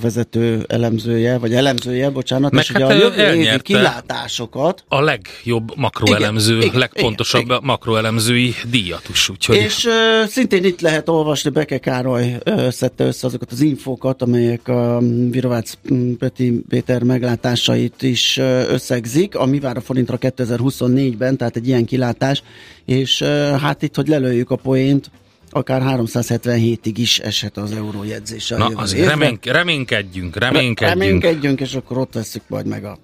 vezető 0.00 0.64
elemzője, 0.68 1.38
vagy 1.38 1.54
elemzője, 1.54 2.10
bocsánat, 2.10 2.52
Meg 2.52 2.62
és 2.62 2.72
hát 2.72 2.82
ugye 2.82 2.94
a 2.94 2.96
jövő 2.96 3.34
évi 3.34 3.60
kilátásokat. 3.62 4.84
A 4.88 5.00
legjobb 5.00 5.76
makroelemző, 5.76 6.58
igen, 6.58 6.78
legpontosabb 6.78 7.40
igen, 7.40 7.54
igen. 7.54 7.68
makroelemzői 7.68 8.54
díjat 8.70 9.08
is. 9.10 9.28
Úgyhogy... 9.28 9.56
És 9.56 9.84
uh, 9.84 10.28
szintén 10.28 10.64
itt 10.64 10.80
lehet 10.80 11.08
olvasni, 11.08 11.50
Beke 11.50 11.78
Károly 11.78 12.38
szedte 12.70 13.04
össze 13.04 13.26
azokat 13.26 13.52
az 13.52 13.60
infókat, 13.60 14.22
amelyek 14.22 14.68
a 14.68 14.98
Virovác 15.30 15.72
Peti 16.18 16.62
Péter 16.68 17.02
meglátásait 17.02 18.02
is 18.02 18.36
összegzik, 18.68 19.34
ami 19.34 19.60
vár 19.60 19.76
a 19.76 19.80
forintra 19.80 20.18
2024-ben, 20.20 21.36
tehát 21.36 21.56
egy 21.56 21.68
ilyen 21.68 21.84
kilátás, 21.84 22.42
és 22.84 23.20
uh, 23.20 23.58
hát 23.60 23.82
itt, 23.82 23.94
hogy 23.94 24.08
lelőjük 24.08 24.50
a 24.50 24.56
poént, 24.56 25.10
akár 25.54 25.82
377-ig 25.84 26.94
is 26.94 27.18
eshet 27.18 27.56
az 27.56 27.72
eurójegyzése. 27.72 28.56
Na, 28.56 28.66
azért 28.74 29.08
reményk, 29.08 29.44
reménykedjünk, 29.44 30.36
reménykedjünk. 30.36 31.02
Reménykedjünk, 31.02 31.60
és 31.60 31.74
akkor 31.74 31.98
ott 31.98 32.12
veszük 32.12 32.42
majd 32.46 32.66
meg 32.66 32.84
a 32.84 32.98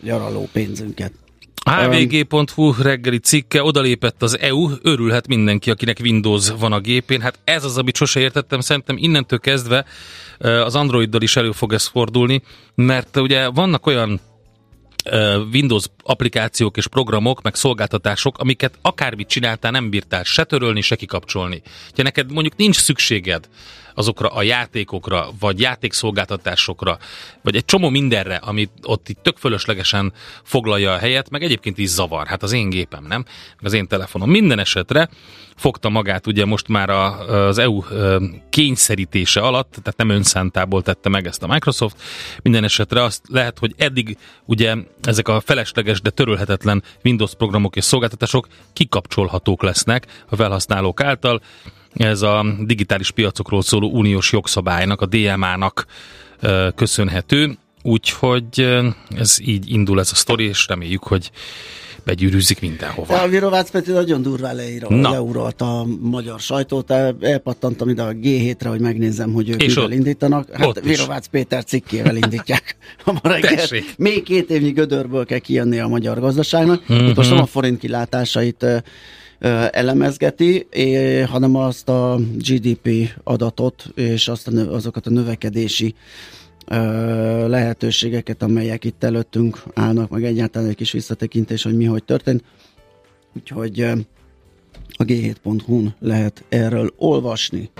gyaraló 0.00 0.48
pénzünket. 0.52 1.12
hvg.hu 1.64 2.72
reggeli 2.82 3.18
cikke, 3.18 3.62
odalépett 3.62 4.22
az 4.22 4.38
EU, 4.38 4.70
örülhet 4.82 5.26
mindenki, 5.26 5.70
akinek 5.70 5.98
Windows 6.02 6.48
van 6.58 6.72
a 6.72 6.80
gépén. 6.80 7.20
Hát 7.20 7.38
ez 7.44 7.64
az, 7.64 7.78
amit 7.78 7.96
sose 7.96 8.20
értettem, 8.20 8.60
szerintem 8.60 8.96
innentől 8.96 9.38
kezdve 9.38 9.84
az 10.38 10.74
Androiddal 10.74 11.22
is 11.22 11.36
elő 11.36 11.52
fog 11.52 11.72
ez 11.72 11.86
fordulni, 11.86 12.42
mert 12.74 13.16
ugye 13.16 13.48
vannak 13.48 13.86
olyan 13.86 14.20
Windows 15.52 15.84
applikációk 16.02 16.76
és 16.76 16.86
programok, 16.86 17.42
meg 17.42 17.54
szolgáltatások, 17.54 18.38
amiket 18.38 18.78
akármit 18.82 19.28
csináltál, 19.28 19.70
nem 19.70 19.90
bírtál 19.90 20.22
se 20.22 20.44
törölni, 20.44 20.80
se 20.80 20.96
kikapcsolni. 20.96 21.62
Ha 21.96 22.02
neked 22.02 22.32
mondjuk 22.32 22.56
nincs 22.56 22.76
szükséged 22.76 23.48
azokra 23.94 24.28
a 24.28 24.42
játékokra, 24.42 25.28
vagy 25.38 25.60
játékszolgáltatásokra, 25.60 26.98
vagy 27.42 27.56
egy 27.56 27.64
csomó 27.64 27.88
mindenre, 27.88 28.36
amit 28.36 28.70
ott 28.82 29.08
itt 29.08 29.22
tök 29.22 29.36
fölöslegesen 29.36 30.12
foglalja 30.42 30.92
a 30.92 30.98
helyet, 30.98 31.30
meg 31.30 31.42
egyébként 31.42 31.78
is 31.78 31.88
zavar. 31.88 32.26
Hát 32.26 32.42
az 32.42 32.52
én 32.52 32.70
gépem, 32.70 33.04
nem? 33.04 33.24
Az 33.58 33.72
én 33.72 33.86
telefonom. 33.86 34.30
Minden 34.30 34.58
esetre 34.58 35.08
fogta 35.60 35.88
magát 35.88 36.26
ugye 36.26 36.44
most 36.44 36.68
már 36.68 36.90
a, 36.90 37.28
az 37.46 37.58
EU 37.58 37.82
kényszerítése 38.50 39.40
alatt, 39.40 39.70
tehát 39.70 39.96
nem 39.96 40.08
önszántából 40.08 40.82
tette 40.82 41.08
meg 41.08 41.26
ezt 41.26 41.42
a 41.42 41.46
Microsoft. 41.46 41.96
Minden 42.42 42.64
esetre 42.64 43.02
azt 43.02 43.22
lehet, 43.28 43.58
hogy 43.58 43.74
eddig 43.76 44.16
ugye 44.44 44.76
ezek 45.02 45.28
a 45.28 45.40
felesleges, 45.40 46.00
de 46.00 46.10
törölhetetlen 46.10 46.82
Windows 47.04 47.34
programok 47.34 47.76
és 47.76 47.84
szolgáltatások 47.84 48.48
kikapcsolhatók 48.72 49.62
lesznek 49.62 50.06
a 50.28 50.36
felhasználók 50.36 51.00
által 51.00 51.40
ez 51.94 52.22
a 52.22 52.44
digitális 52.60 53.10
piacokról 53.10 53.62
szóló 53.62 53.90
uniós 53.90 54.32
jogszabálynak, 54.32 55.00
a 55.00 55.06
DMA-nak 55.06 55.86
köszönhető, 56.74 57.58
úgyhogy 57.82 58.80
ez 59.16 59.38
így 59.40 59.70
indul 59.70 60.00
ez 60.00 60.08
a 60.12 60.14
sztori, 60.14 60.44
és 60.44 60.66
reméljük, 60.68 61.02
hogy 61.02 61.30
begyűrűzik 62.04 62.60
mindenhova. 62.60 63.20
A 63.20 63.28
Virovácz 63.28 63.70
Peti 63.70 63.90
nagyon 63.90 64.22
durván 64.22 64.56
leírolt 64.56 65.60
a 65.60 65.86
magyar 66.00 66.40
sajtót, 66.40 66.90
elpattantam 67.20 67.88
ide 67.88 68.02
a 68.02 68.12
G7-re, 68.12 68.68
hogy 68.68 68.80
megnézem, 68.80 69.32
hogy 69.32 69.48
ők 69.48 69.56
mivel 69.56 69.90
indítanak. 69.90 70.48
Hát 70.52 70.80
Virovácz 70.80 71.26
Péter 71.26 71.64
cikkével 71.64 72.16
indítják 72.16 72.76
a 73.04 73.28
reggelt. 73.28 73.74
Még 73.96 74.22
két 74.22 74.50
évnyi 74.50 74.70
gödörből 74.70 75.24
kell 75.24 75.38
kijönni 75.38 75.78
a 75.78 75.88
magyar 75.88 76.20
gazdaságnak. 76.20 76.92
Mm-hmm. 76.92 77.10
most 77.14 77.30
nem 77.30 77.40
a 77.40 77.46
forint 77.46 77.78
kilátásait 77.78 78.66
elemezgeti, 79.70 80.66
hanem 81.26 81.56
azt 81.56 81.88
a 81.88 82.20
GDP 82.36 83.14
adatot 83.24 83.92
és 83.94 84.28
azt 84.28 84.48
a, 84.48 84.74
azokat 84.74 85.06
a 85.06 85.10
növekedési 85.10 85.94
lehetőségeket, 87.46 88.42
amelyek 88.42 88.84
itt 88.84 89.04
előttünk 89.04 89.62
állnak, 89.74 90.10
meg 90.10 90.24
egyáltalán 90.24 90.68
egy 90.68 90.74
kis 90.74 90.92
visszatekintés, 90.92 91.62
hogy 91.62 91.76
mi 91.76 91.84
hogy 91.84 92.04
történt. 92.04 92.44
Úgyhogy 93.36 93.80
a 94.92 95.04
g7.hu-n 95.04 95.94
lehet 95.98 96.44
erről 96.48 96.92
olvasni. 96.96 97.70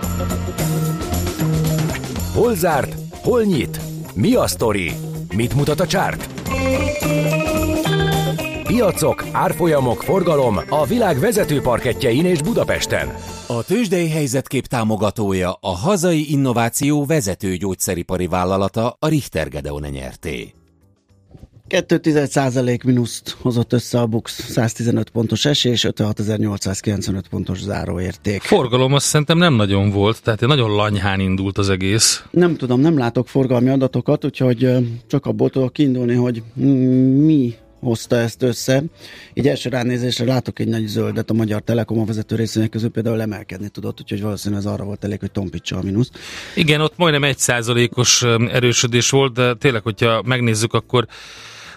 Hol 2.33 2.55
zárt? 2.55 2.95
Hol 3.11 3.43
nyit? 3.43 3.79
Mi 4.15 4.35
a 4.35 4.47
sztori? 4.47 4.91
Mit 5.35 5.53
mutat 5.53 5.79
a 5.79 5.87
csárt? 5.87 6.29
Piacok, 8.71 9.25
árfolyamok, 9.31 10.01
forgalom 10.01 10.57
a 10.69 10.85
világ 10.85 11.19
vezető 11.19 11.61
parketjein 11.61 12.25
és 12.25 12.41
Budapesten. 12.41 13.09
A 13.47 13.63
tőzsdei 13.63 14.09
helyzetkép 14.09 14.65
támogatója 14.65 15.57
a 15.61 15.75
hazai 15.75 16.31
innováció 16.31 17.05
vezető 17.05 17.55
gyógyszeripari 17.55 18.27
vállalata 18.27 18.95
a 18.99 19.07
Richter 19.07 19.49
Gedeon 19.49 19.81
nyerté. 19.81 20.53
2,1% 21.69 22.85
mínuszt 22.85 23.37
hozott 23.41 23.73
össze 23.73 23.99
a 23.99 24.05
BUX 24.05 24.49
115 24.49 25.09
pontos 25.09 25.45
esés, 25.45 25.85
56.895 25.89 27.21
pontos 27.29 27.61
záróérték. 27.61 28.41
Forgalom 28.41 28.93
azt 28.93 29.05
szerintem 29.05 29.37
nem 29.37 29.53
nagyon 29.53 29.89
volt, 29.89 30.23
tehát 30.23 30.39
nagyon 30.39 30.71
lanyhán 30.75 31.19
indult 31.19 31.57
az 31.57 31.69
egész. 31.69 32.23
Nem 32.29 32.55
tudom, 32.55 32.79
nem 32.79 32.97
látok 32.97 33.27
forgalmi 33.27 33.69
adatokat, 33.69 34.25
úgyhogy 34.25 34.69
csak 35.07 35.25
abból 35.25 35.49
tudok 35.49 35.73
kiindulni, 35.73 36.13
hogy 36.13 36.43
mi 37.25 37.55
hozta 37.81 38.15
ezt 38.15 38.43
össze. 38.43 38.83
Így 39.33 39.47
első 39.47 39.69
ránézésre 39.69 40.25
látok 40.25 40.59
egy 40.59 40.67
nagy 40.67 40.87
zöldet 40.87 41.29
a 41.29 41.33
Magyar 41.33 41.61
Telekom 41.61 41.99
a 41.99 42.05
vezető 42.05 42.35
részének 42.35 42.69
közül 42.69 42.89
például 42.89 43.21
emelkedni 43.21 43.69
tudott, 43.69 43.99
úgyhogy 43.99 44.21
valószínűleg 44.21 44.63
ez 44.65 44.71
arra 44.71 44.83
volt 44.83 45.03
elég, 45.03 45.19
hogy 45.19 45.31
tompítsa 45.31 45.77
a 45.77 45.81
mínusz. 45.81 46.09
Igen, 46.55 46.81
ott 46.81 46.97
majdnem 46.97 47.23
egy 47.23 47.37
százalékos 47.37 48.23
erősödés 48.51 49.09
volt, 49.09 49.33
de 49.33 49.53
tényleg, 49.53 49.81
hogyha 49.81 50.21
megnézzük, 50.25 50.73
akkor 50.73 51.07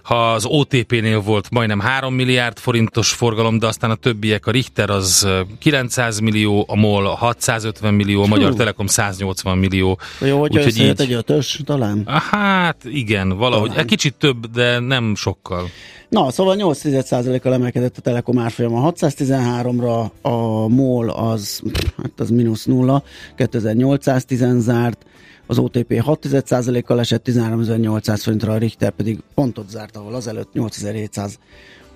ha 0.05 0.33
az 0.33 0.45
OTP-nél 0.45 1.21
volt 1.21 1.51
majdnem 1.51 1.81
3 1.81 2.15
milliárd 2.15 2.59
forintos 2.59 3.13
forgalom, 3.13 3.59
de 3.59 3.67
aztán 3.67 3.91
a 3.91 3.95
többiek, 3.95 4.47
a 4.47 4.51
Richter 4.51 4.91
az 4.91 5.29
900 5.59 6.19
millió, 6.19 6.65
a 6.69 6.77
MOL 6.77 7.05
650 7.05 7.95
millió, 7.95 8.23
a 8.23 8.27
Magyar 8.27 8.51
Hú. 8.51 8.57
Telekom 8.57 8.87
180 8.87 9.59
millió. 9.59 9.99
Jó, 10.21 10.41
hogy 10.41 10.57
Úgyhogy 10.57 10.79
így... 10.81 11.01
egy 11.01 11.13
ötös 11.13 11.61
talán? 11.65 12.07
Hát 12.31 12.85
igen, 12.85 13.29
valahogy. 13.29 13.69
Talán. 13.69 13.83
Egy 13.83 13.89
kicsit 13.89 14.15
több, 14.15 14.47
de 14.47 14.79
nem 14.79 15.15
sokkal. 15.15 15.69
Na, 16.09 16.31
szóval 16.31 16.57
8%-kal 16.59 17.53
emelkedett 17.53 17.97
a 17.97 18.01
Telekom 18.01 18.39
árfolyama 18.39 18.93
613-ra, 18.93 20.11
a 20.23 20.69
MOL 20.69 21.09
az, 21.11 21.63
hát 21.97 22.21
az 22.21 22.31
mínusz 22.31 22.65
nulla, 22.65 23.03
2810 23.37 24.63
zárt, 24.63 25.07
az 25.47 25.59
OTP 25.59 26.03
6%-kal 26.07 27.01
esett 27.01 27.29
13.800 27.29 28.21
forintra, 28.23 28.53
a 28.53 28.59
Richter 28.59 28.91
pedig 28.91 29.19
pontot 29.35 29.71
zárt, 29.71 29.97
ahol 29.97 30.15
azelőtt 30.15 30.51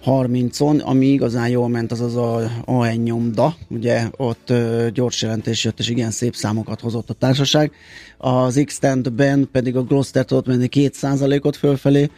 8730-on, 0.04 0.82
ami 0.82 1.06
igazán 1.06 1.48
jól 1.48 1.68
ment, 1.68 1.92
az 1.92 2.00
az 2.00 2.16
a 2.16 2.50
AN 2.64 2.88
nyomda, 2.88 3.56
ugye 3.68 4.02
ott 4.16 4.52
gyors 4.92 5.22
jelentés 5.22 5.64
jött, 5.64 5.78
és 5.78 5.88
igen 5.88 6.10
szép 6.10 6.34
számokat 6.34 6.80
hozott 6.80 7.10
a 7.10 7.14
társaság. 7.14 7.72
Az 8.18 8.62
x 8.64 8.78
ben 9.12 9.48
pedig 9.52 9.76
a 9.76 9.82
Gloster 9.82 10.24
tudott 10.24 10.46
menni 10.46 10.68
2%-ot 10.70 11.56
fölfelé, 11.56 12.10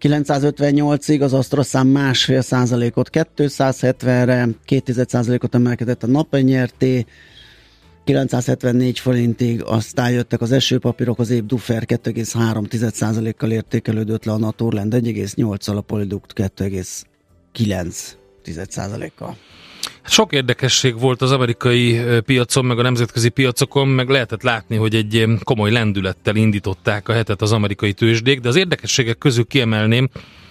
958-ig, 0.00 1.22
az 1.22 1.32
AstraZán 1.32 1.86
másfél 1.86 2.40
százalékot 2.40 3.10
270-re, 3.12 4.48
2 4.64 5.04
százalékot 5.06 5.54
emelkedett 5.54 6.02
a 6.02 6.06
napenyerté, 6.06 7.06
974 8.04 8.98
forintig, 8.98 9.62
aztán 9.62 10.10
jöttek 10.10 10.40
az 10.40 10.52
esőpapírok, 10.52 11.18
az 11.18 11.30
év 11.30 11.46
Duffer 11.46 11.82
2,3%-kal 11.86 13.50
értékelődött 13.50 14.24
le 14.24 14.32
a 14.32 14.38
Naturland 14.38 14.94
1,8-al, 14.94 15.76
a 15.76 15.80
Polyduct 15.80 16.32
2,9%-kal. 16.36 19.36
Sok 20.06 20.32
érdekesség 20.32 21.00
volt 21.00 21.22
az 21.22 21.32
amerikai 21.32 22.00
piacon, 22.24 22.64
meg 22.64 22.78
a 22.78 22.82
nemzetközi 22.82 23.28
piacokon, 23.28 23.88
meg 23.88 24.08
lehetett 24.08 24.42
látni, 24.42 24.76
hogy 24.76 24.94
egy 24.94 25.24
komoly 25.42 25.70
lendülettel 25.70 26.36
indították 26.36 27.08
a 27.08 27.12
hetet 27.12 27.42
az 27.42 27.52
amerikai 27.52 27.92
tőzsdék, 27.92 28.40
de 28.40 28.48
az 28.48 28.56
érdekességek 28.56 29.18
közül 29.18 29.46
kiemelném, 29.46 30.08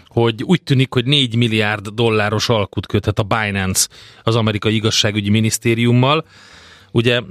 hogy 0.07 0.43
úgy 0.43 0.63
tűnik, 0.63 0.93
hogy 0.93 1.05
4 1.05 1.35
milliárd 1.35 1.87
dolláros 1.87 2.49
alkut 2.49 2.85
köthet 2.85 3.19
a 3.19 3.23
Binance 3.23 3.87
az 4.23 4.35
amerikai 4.35 4.75
igazságügyi 4.75 5.29
minisztériummal. 5.29 6.25
Ugye 6.91 7.21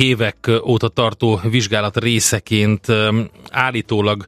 évek 0.00 0.50
óta 0.64 0.88
tartó 0.88 1.40
vizsgálat 1.50 1.96
részeként 1.96 2.86
állítólag 3.50 4.24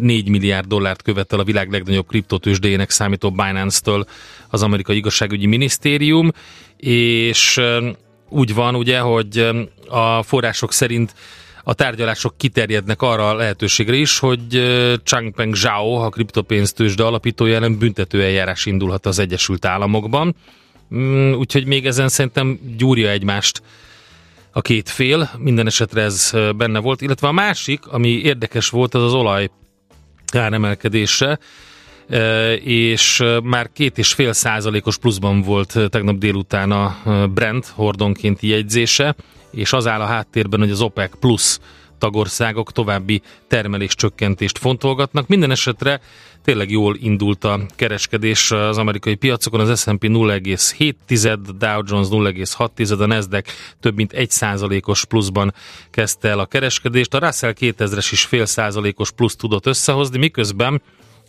4 0.00 0.28
milliárd 0.28 0.66
dollárt 0.66 1.02
követel 1.02 1.38
a 1.38 1.44
világ 1.44 1.70
legnagyobb 1.70 2.06
kriptotősdéjének 2.06 2.90
számító 2.90 3.30
Binance-től 3.30 4.06
az 4.48 4.62
amerikai 4.62 4.96
igazságügyi 4.96 5.46
minisztérium, 5.46 6.30
és 6.76 7.60
úgy 8.28 8.54
van 8.54 8.74
ugye, 8.74 8.98
hogy 8.98 9.48
a 9.88 10.22
források 10.22 10.72
szerint 10.72 11.14
a 11.64 11.74
tárgyalások 11.74 12.36
kiterjednek 12.36 13.02
arra 13.02 13.28
a 13.28 13.34
lehetőségre 13.34 13.96
is, 13.96 14.18
hogy 14.18 14.40
Changpeng 15.04 15.54
Zhao, 15.54 15.94
a 15.94 16.08
kriptopénztősde 16.08 17.04
alapítója 17.04 17.54
ellen 17.54 17.78
büntetőeljárás 17.78 18.66
indulhat 18.66 19.06
az 19.06 19.18
Egyesült 19.18 19.64
Államokban. 19.64 20.34
Mm, 20.94 21.32
úgyhogy 21.32 21.66
még 21.66 21.86
ezen 21.86 22.08
szerintem 22.08 22.58
gyúrja 22.76 23.10
egymást 23.10 23.62
a 24.52 24.60
két 24.60 24.88
fél, 24.88 25.30
minden 25.38 25.66
esetre 25.66 26.02
ez 26.02 26.32
benne 26.56 26.78
volt, 26.78 27.00
illetve 27.00 27.28
a 27.28 27.32
másik, 27.32 27.86
ami 27.86 28.08
érdekes 28.08 28.68
volt, 28.68 28.94
az 28.94 29.02
az 29.02 29.12
olaj 29.12 29.50
áremelkedése, 30.32 31.38
és 32.64 33.22
már 33.42 33.70
két 33.72 33.98
és 33.98 34.12
fél 34.12 34.32
százalékos 34.32 34.98
pluszban 34.98 35.42
volt 35.42 35.78
tegnap 35.88 36.16
délután 36.16 36.70
a 36.70 36.96
Brent 37.34 37.66
hordonkénti 37.66 38.48
jegyzése, 38.48 39.14
és 39.50 39.72
az 39.72 39.86
áll 39.86 40.00
a 40.00 40.06
háttérben, 40.06 40.60
hogy 40.60 40.70
az 40.70 40.80
OPEC 40.80 41.18
plusz 41.18 41.60
tagországok 41.98 42.72
további 42.72 43.22
termeléscsökkentést 43.48 44.58
fontolgatnak. 44.58 45.26
Minden 45.26 45.50
esetre 45.50 46.00
tényleg 46.50 46.70
jól 46.70 46.96
indult 47.00 47.44
a 47.44 47.60
kereskedés 47.76 48.50
az 48.50 48.78
amerikai 48.78 49.14
piacokon, 49.14 49.60
az 49.60 49.80
S&P 49.80 50.04
0,7, 50.04 51.36
Dow 51.58 51.82
Jones 51.86 52.06
0,6, 52.10 53.00
a 53.00 53.06
Nasdaq 53.06 53.50
több 53.80 53.96
mint 53.96 54.12
1 54.12 54.30
százalékos 54.30 55.04
pluszban 55.04 55.54
kezdte 55.90 56.28
el 56.28 56.38
a 56.38 56.46
kereskedést, 56.46 57.14
a 57.14 57.18
Russell 57.18 57.52
2000-es 57.60 58.08
is 58.10 58.24
fél 58.24 58.46
százalékos 58.46 59.10
plusz 59.10 59.36
tudott 59.36 59.66
összehozni, 59.66 60.18
miközben 60.18 60.82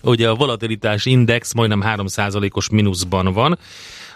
ugye 0.03 0.29
a 0.29 0.35
volatilitás 0.35 1.05
index 1.05 1.53
majdnem 1.53 1.81
3 1.81 2.07
százalékos 2.07 2.69
mínuszban 2.69 3.33
van, 3.33 3.57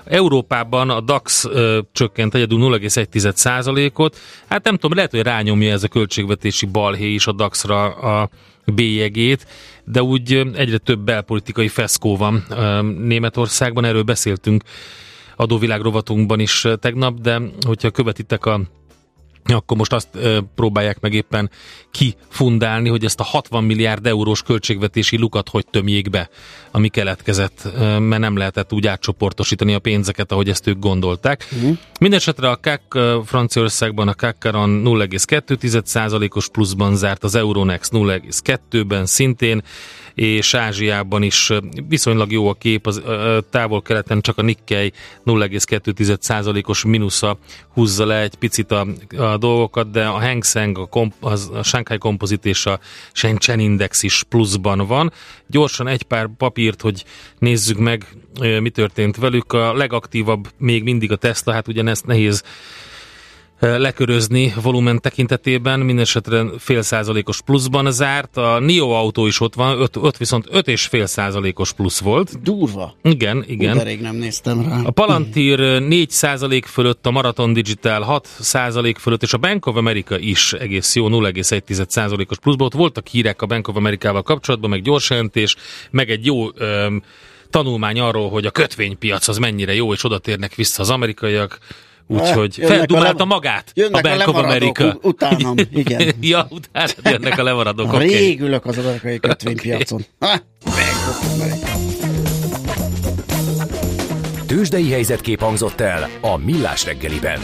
Európában 0.05 0.89
a 0.89 1.01
DAX 1.01 1.45
ö, 1.45 1.79
csökkent 1.91 2.35
egyedül 2.35 2.59
0,1%-ot. 2.79 4.17
Hát 4.47 4.63
nem 4.63 4.75
tudom, 4.75 4.95
lehet, 4.95 5.11
hogy 5.11 5.21
rányomja 5.21 5.71
ez 5.71 5.83
a 5.83 5.87
költségvetési 5.87 6.65
balhé 6.65 7.13
is 7.13 7.27
a 7.27 7.31
DAX-ra 7.31 7.83
a 7.85 8.29
bélyegét, 8.65 9.47
de 9.85 10.03
úgy 10.03 10.31
egyre 10.55 10.77
több 10.77 10.99
belpolitikai 10.99 11.67
feszkó 11.67 12.17
van 12.17 12.45
Németországban, 12.99 13.85
erről 13.85 14.03
beszéltünk 14.03 14.63
adóvilág 15.35 15.81
rovatunkban 15.81 16.39
is 16.39 16.67
tegnap, 16.79 17.19
de 17.19 17.41
hogyha 17.65 17.91
követitek 17.91 18.45
a 18.45 18.61
akkor 19.53 19.77
most 19.77 19.93
azt 19.93 20.07
ö, 20.11 20.39
próbálják 20.55 20.99
meg 20.99 21.13
éppen 21.13 21.49
kifundálni, 21.91 22.89
hogy 22.89 23.05
ezt 23.05 23.19
a 23.19 23.23
60 23.23 23.63
milliárd 23.63 24.05
eurós 24.05 24.41
költségvetési 24.41 25.17
lukat 25.17 25.49
hogy 25.49 25.65
tömjék 25.67 26.09
be, 26.09 26.29
ami 26.71 26.87
keletkezett, 26.87 27.61
ö, 27.75 27.99
mert 27.99 28.21
nem 28.21 28.37
lehetett 28.37 28.73
úgy 28.73 28.87
átcsoportosítani 28.87 29.73
a 29.73 29.79
pénzeket, 29.79 30.31
ahogy 30.31 30.49
ezt 30.49 30.67
ők 30.67 30.79
gondolták. 30.79 31.47
Uh-huh. 31.51 31.77
Mindenesetre 31.99 32.49
a 32.49 32.59
KAK 32.61 32.99
Franciaországban 33.25 34.07
a 34.07 34.13
KAK-karon 34.13 34.81
0,2%-os 34.85 36.49
pluszban 36.49 36.95
zárt, 36.95 37.23
az 37.23 37.35
Euronext 37.35 37.91
0,2-ben 37.93 39.05
szintén, 39.05 39.63
és 40.15 40.53
Ázsiában 40.53 41.23
is 41.23 41.51
viszonylag 41.87 42.31
jó 42.31 42.47
a 42.47 42.53
kép, 42.53 42.87
az 42.87 43.01
távol-keleten 43.49 44.21
csak 44.21 44.37
a 44.37 44.41
Nikkei 44.41 44.93
0,2%-os 45.25 46.83
mínusza 46.83 47.37
húzza 47.73 48.05
le 48.05 48.21
egy 48.21 48.35
picit 48.35 48.71
a, 48.71 48.87
a 49.17 49.34
dolgokat, 49.37 49.91
de 49.91 50.05
a 50.05 50.19
Hang 50.19 50.43
Seng, 50.43 50.77
a, 50.77 50.85
komp, 50.85 51.13
az, 51.19 51.49
a 51.53 51.63
Shanghai 51.63 51.97
Composite 51.97 52.49
és 52.49 52.65
a 52.65 52.79
Shenzhen 53.11 53.59
Index 53.59 54.03
is 54.03 54.23
pluszban 54.23 54.87
van. 54.87 55.11
Gyorsan 55.47 55.87
egy 55.87 56.03
pár 56.03 56.29
papírt, 56.37 56.81
hogy 56.81 57.03
nézzük 57.39 57.77
meg, 57.77 58.07
mi 58.59 58.69
történt 58.69 59.15
velük. 59.15 59.53
A 59.53 59.73
legaktívabb 59.73 60.47
még 60.57 60.83
mindig 60.83 61.11
a 61.11 61.15
Tesla, 61.15 61.53
hát 61.53 61.67
ugyanezt 61.67 62.05
nehéz 62.05 62.43
lekörözni 63.59 64.53
volumen 64.61 65.01
tekintetében, 65.01 65.79
mindesetre 65.79 66.45
fél 66.57 66.81
százalékos 66.81 67.41
pluszban 67.41 67.91
zárt. 67.91 68.37
A 68.37 68.59
NIO 68.59 68.89
autó 68.89 69.27
is 69.27 69.39
ott 69.39 69.53
van, 69.53 69.89
5, 70.01 70.17
viszont 70.17 70.45
5 70.49 70.67
és 70.67 70.85
fél 70.85 71.05
százalékos 71.05 71.73
plusz 71.73 71.99
volt. 71.99 72.41
Durva. 72.41 72.95
Igen, 73.01 73.43
igen. 73.47 73.77
Rég 73.77 74.01
nem 74.01 74.15
néztem 74.15 74.61
rá. 74.61 74.81
A 74.83 74.91
Palantir 74.91 75.59
4 75.59 76.09
százalék 76.09 76.65
fölött, 76.65 77.05
a 77.05 77.11
Marathon 77.11 77.53
Digital 77.53 78.01
6 78.01 78.27
százalék 78.39 78.97
fölött, 78.97 79.23
és 79.23 79.33
a 79.33 79.37
Bank 79.37 79.65
of 79.65 79.75
America 79.75 80.19
is 80.19 80.53
egész 80.53 80.95
jó 80.95 81.07
0,1 81.09 81.87
százalékos 81.87 82.39
pluszban. 82.39 82.67
Ott 82.67 82.73
voltak 82.73 83.07
hírek 83.07 83.41
a 83.41 83.45
Bank 83.45 83.67
of 83.67 83.75
America-val 83.75 84.23
kapcsolatban, 84.23 84.69
meg 84.69 84.81
gyors 84.81 85.09
jelentés, 85.09 85.55
meg 85.91 86.09
egy 86.09 86.25
jó 86.25 86.47
öm, 86.55 87.03
tanulmány 87.49 87.99
arról, 87.99 88.29
hogy 88.29 88.45
a 88.45 88.51
kötvénypiac 88.51 89.27
az 89.27 89.37
mennyire 89.37 89.73
jó, 89.73 89.93
és 89.93 90.03
oda 90.03 90.17
térnek 90.17 90.55
vissza 90.55 90.81
az 90.81 90.89
amerikaiak 90.89 91.59
Úgyhogy 92.07 92.57
eh, 92.61 92.67
feldumálta 92.67 93.23
a 93.23 93.25
magát 93.25 93.71
a 93.91 94.01
Bank 94.01 94.27
of 94.27 94.35
America. 94.35 94.97
Utánam, 95.01 95.55
igen. 95.71 96.13
ja, 96.21 96.47
utána 96.49 96.91
jönnek 97.03 97.39
a 97.39 97.43
levaradók. 97.43 97.93
Okay. 97.95 98.07
Régülök 98.07 98.65
az 98.65 98.77
amerikai 98.77 99.19
kötvénypiacon. 99.19 100.05
Okay. 100.19 100.39
Tőzsdei 104.47 104.91
helyzetkép 104.91 105.39
hangzott 105.39 105.79
el 105.79 106.09
a 106.21 106.37
Millás 106.37 106.85
reggeliben. 106.85 107.39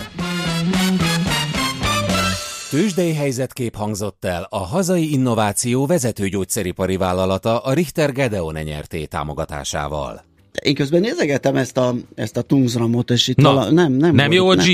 Tőzsdei 2.69 3.13
helyzetkép 3.13 3.75
hangzott 3.75 4.25
el 4.25 4.47
a 4.49 4.57
hazai 4.57 5.11
innováció 5.11 5.85
vezető 5.85 6.27
gyógyszeripari 6.27 6.97
vállalata 6.97 7.59
a 7.59 7.73
Richter 7.73 8.11
Gedeon 8.11 8.53
nyerté 8.53 9.05
támogatásával. 9.05 10.30
Én 10.63 10.75
közben 10.75 11.01
nézegetem 11.01 11.55
ezt 11.55 11.77
a, 11.77 11.95
ezt 12.15 12.37
a 12.37 12.41
Tungsramot, 12.41 13.09
és 13.09 13.27
itt 13.27 13.35
Na, 13.37 13.53
vala, 13.53 13.71
nem, 13.71 13.91
nem, 13.91 14.15
nem 14.15 14.31
jó 14.31 14.49
a 14.49 14.55
G? 14.55 14.65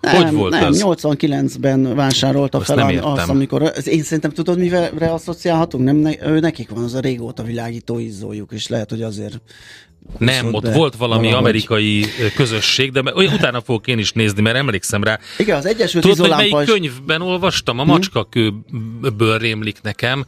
Nem, 0.00 0.22
hogy 0.22 0.32
volt 0.32 0.52
nem, 0.52 0.64
az? 0.64 0.82
89-ben 0.86 1.94
vásárolta 1.94 2.58
Azt 2.58 2.66
fel 2.66 2.76
nem 2.76 3.04
azt, 3.04 3.28
amikor, 3.28 3.62
az 3.62 3.88
én 3.88 4.02
szerintem 4.02 4.30
tudod, 4.30 4.58
mivel 4.58 4.92
asszociálhatunk? 4.98 5.84
Nem, 5.84 5.96
ne, 5.96 6.26
ő, 6.26 6.38
nekik 6.38 6.70
van 6.70 6.84
az 6.84 6.94
a 6.94 7.00
régóta 7.00 7.42
világító 7.42 7.98
izzójuk, 7.98 8.52
és 8.52 8.68
lehet, 8.68 8.90
hogy 8.90 9.02
azért 9.02 9.40
Nem, 10.18 10.54
ott 10.54 10.62
be 10.62 10.72
volt 10.72 10.96
valami 10.96 11.24
valahogy. 11.24 11.44
amerikai 11.44 12.04
közösség, 12.34 12.92
de 12.92 13.02
olyan 13.14 13.34
utána 13.34 13.60
fogok 13.60 13.86
én 13.86 13.98
is 13.98 14.12
nézni, 14.12 14.42
mert 14.42 14.56
emlékszem 14.56 15.04
rá. 15.04 15.18
Igen, 15.38 15.56
az 15.56 15.66
Egyesült 15.66 16.04
Tudod, 16.04 16.18
hogy 16.18 16.36
melyik 16.50 16.66
könyvben 16.66 17.22
olvastam? 17.22 17.78
A 17.78 17.84
macskakőből 17.84 19.38
rémlik 19.38 19.78
nekem, 19.82 20.24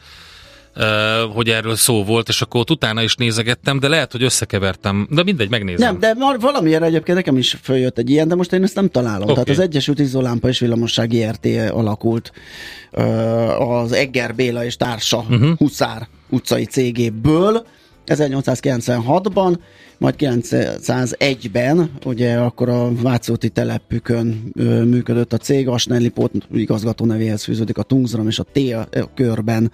hogy 1.32 1.48
erről 1.48 1.76
szó 1.76 2.04
volt, 2.04 2.28
és 2.28 2.42
akkor 2.42 2.60
ott 2.60 2.70
utána 2.70 3.02
is 3.02 3.14
nézegettem, 3.14 3.78
de 3.78 3.88
lehet, 3.88 4.12
hogy 4.12 4.22
összekevertem. 4.22 5.06
De 5.10 5.22
mindegy, 5.22 5.50
megnézem. 5.50 5.98
Nem, 6.00 6.16
de 6.16 6.36
valamiért 6.40 6.82
egyébként 6.82 7.16
nekem 7.16 7.36
is 7.36 7.56
följött 7.62 7.98
egy 7.98 8.10
ilyen, 8.10 8.28
de 8.28 8.34
most 8.34 8.52
én 8.52 8.62
ezt 8.62 8.74
nem 8.74 8.88
találom. 8.88 9.22
Oké. 9.22 9.32
Tehát 9.32 9.48
az 9.48 9.58
Egyesült 9.58 9.98
Izolámpa 9.98 10.48
és 10.48 10.58
Villamossági 10.58 11.24
RT 11.24 11.46
alakult 11.70 12.32
az 13.58 13.92
Egger 13.92 14.34
Béla 14.34 14.64
és 14.64 14.76
társa 14.76 15.18
uh-huh. 15.18 15.56
Huszár 15.56 16.08
utcai 16.28 16.64
cégéből, 16.64 17.66
1896-ban, 18.06 19.58
majd 19.98 20.14
901-ben, 20.18 21.90
ugye 22.04 22.36
akkor 22.36 22.68
a 22.68 22.92
Vácóti 22.94 23.48
telepükön 23.48 24.50
ö, 24.54 24.84
működött 24.84 25.32
a 25.32 25.36
cég, 25.36 25.68
a 25.68 25.78
Snellipot 25.78 26.32
igazgató 26.52 27.04
nevéhez 27.04 27.44
fűződik 27.44 27.78
a 27.78 27.82
Tungsram 27.82 28.28
és 28.28 28.38
a 28.38 28.46
T 28.52 28.60
körben 29.14 29.72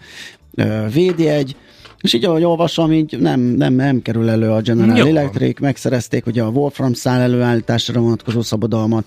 védjegy, 0.92 1.56
és 2.00 2.12
így 2.12 2.24
ahogy 2.24 2.44
olvasom, 2.44 2.92
így 2.92 3.18
nem, 3.18 3.40
nem, 3.40 3.72
nem 3.72 4.02
kerül 4.02 4.30
elő 4.30 4.50
a 4.50 4.60
General 4.60 4.96
Jó. 4.96 5.06
Electric, 5.06 5.60
megszerezték 5.60 6.26
ugye 6.26 6.42
a 6.42 6.48
Wolfram 6.48 6.92
szál 6.92 7.20
előállításra 7.20 8.00
vonatkozó 8.00 8.42
szabadalmat, 8.42 9.04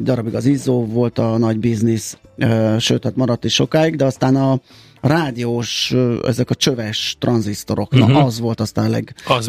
darabig 0.00 0.34
az 0.34 0.46
Izzó 0.46 0.86
volt 0.86 1.18
a 1.18 1.38
nagy 1.38 1.58
biznisz, 1.58 2.18
sőt, 2.78 3.04
hát 3.04 3.16
maradt 3.16 3.44
is 3.44 3.54
sokáig, 3.54 3.96
de 3.96 4.04
aztán 4.04 4.36
a 4.36 4.60
rádiós, 5.06 5.94
ezek 6.26 6.50
a 6.50 6.54
csöves 6.54 7.16
tranzisztorok, 7.18 7.90
na 7.90 8.06
Mhm. 8.06 8.16
az 8.16 8.40
volt 8.40 8.60
aztán 8.60 8.84
a 8.84 8.88
Az. 9.26 9.48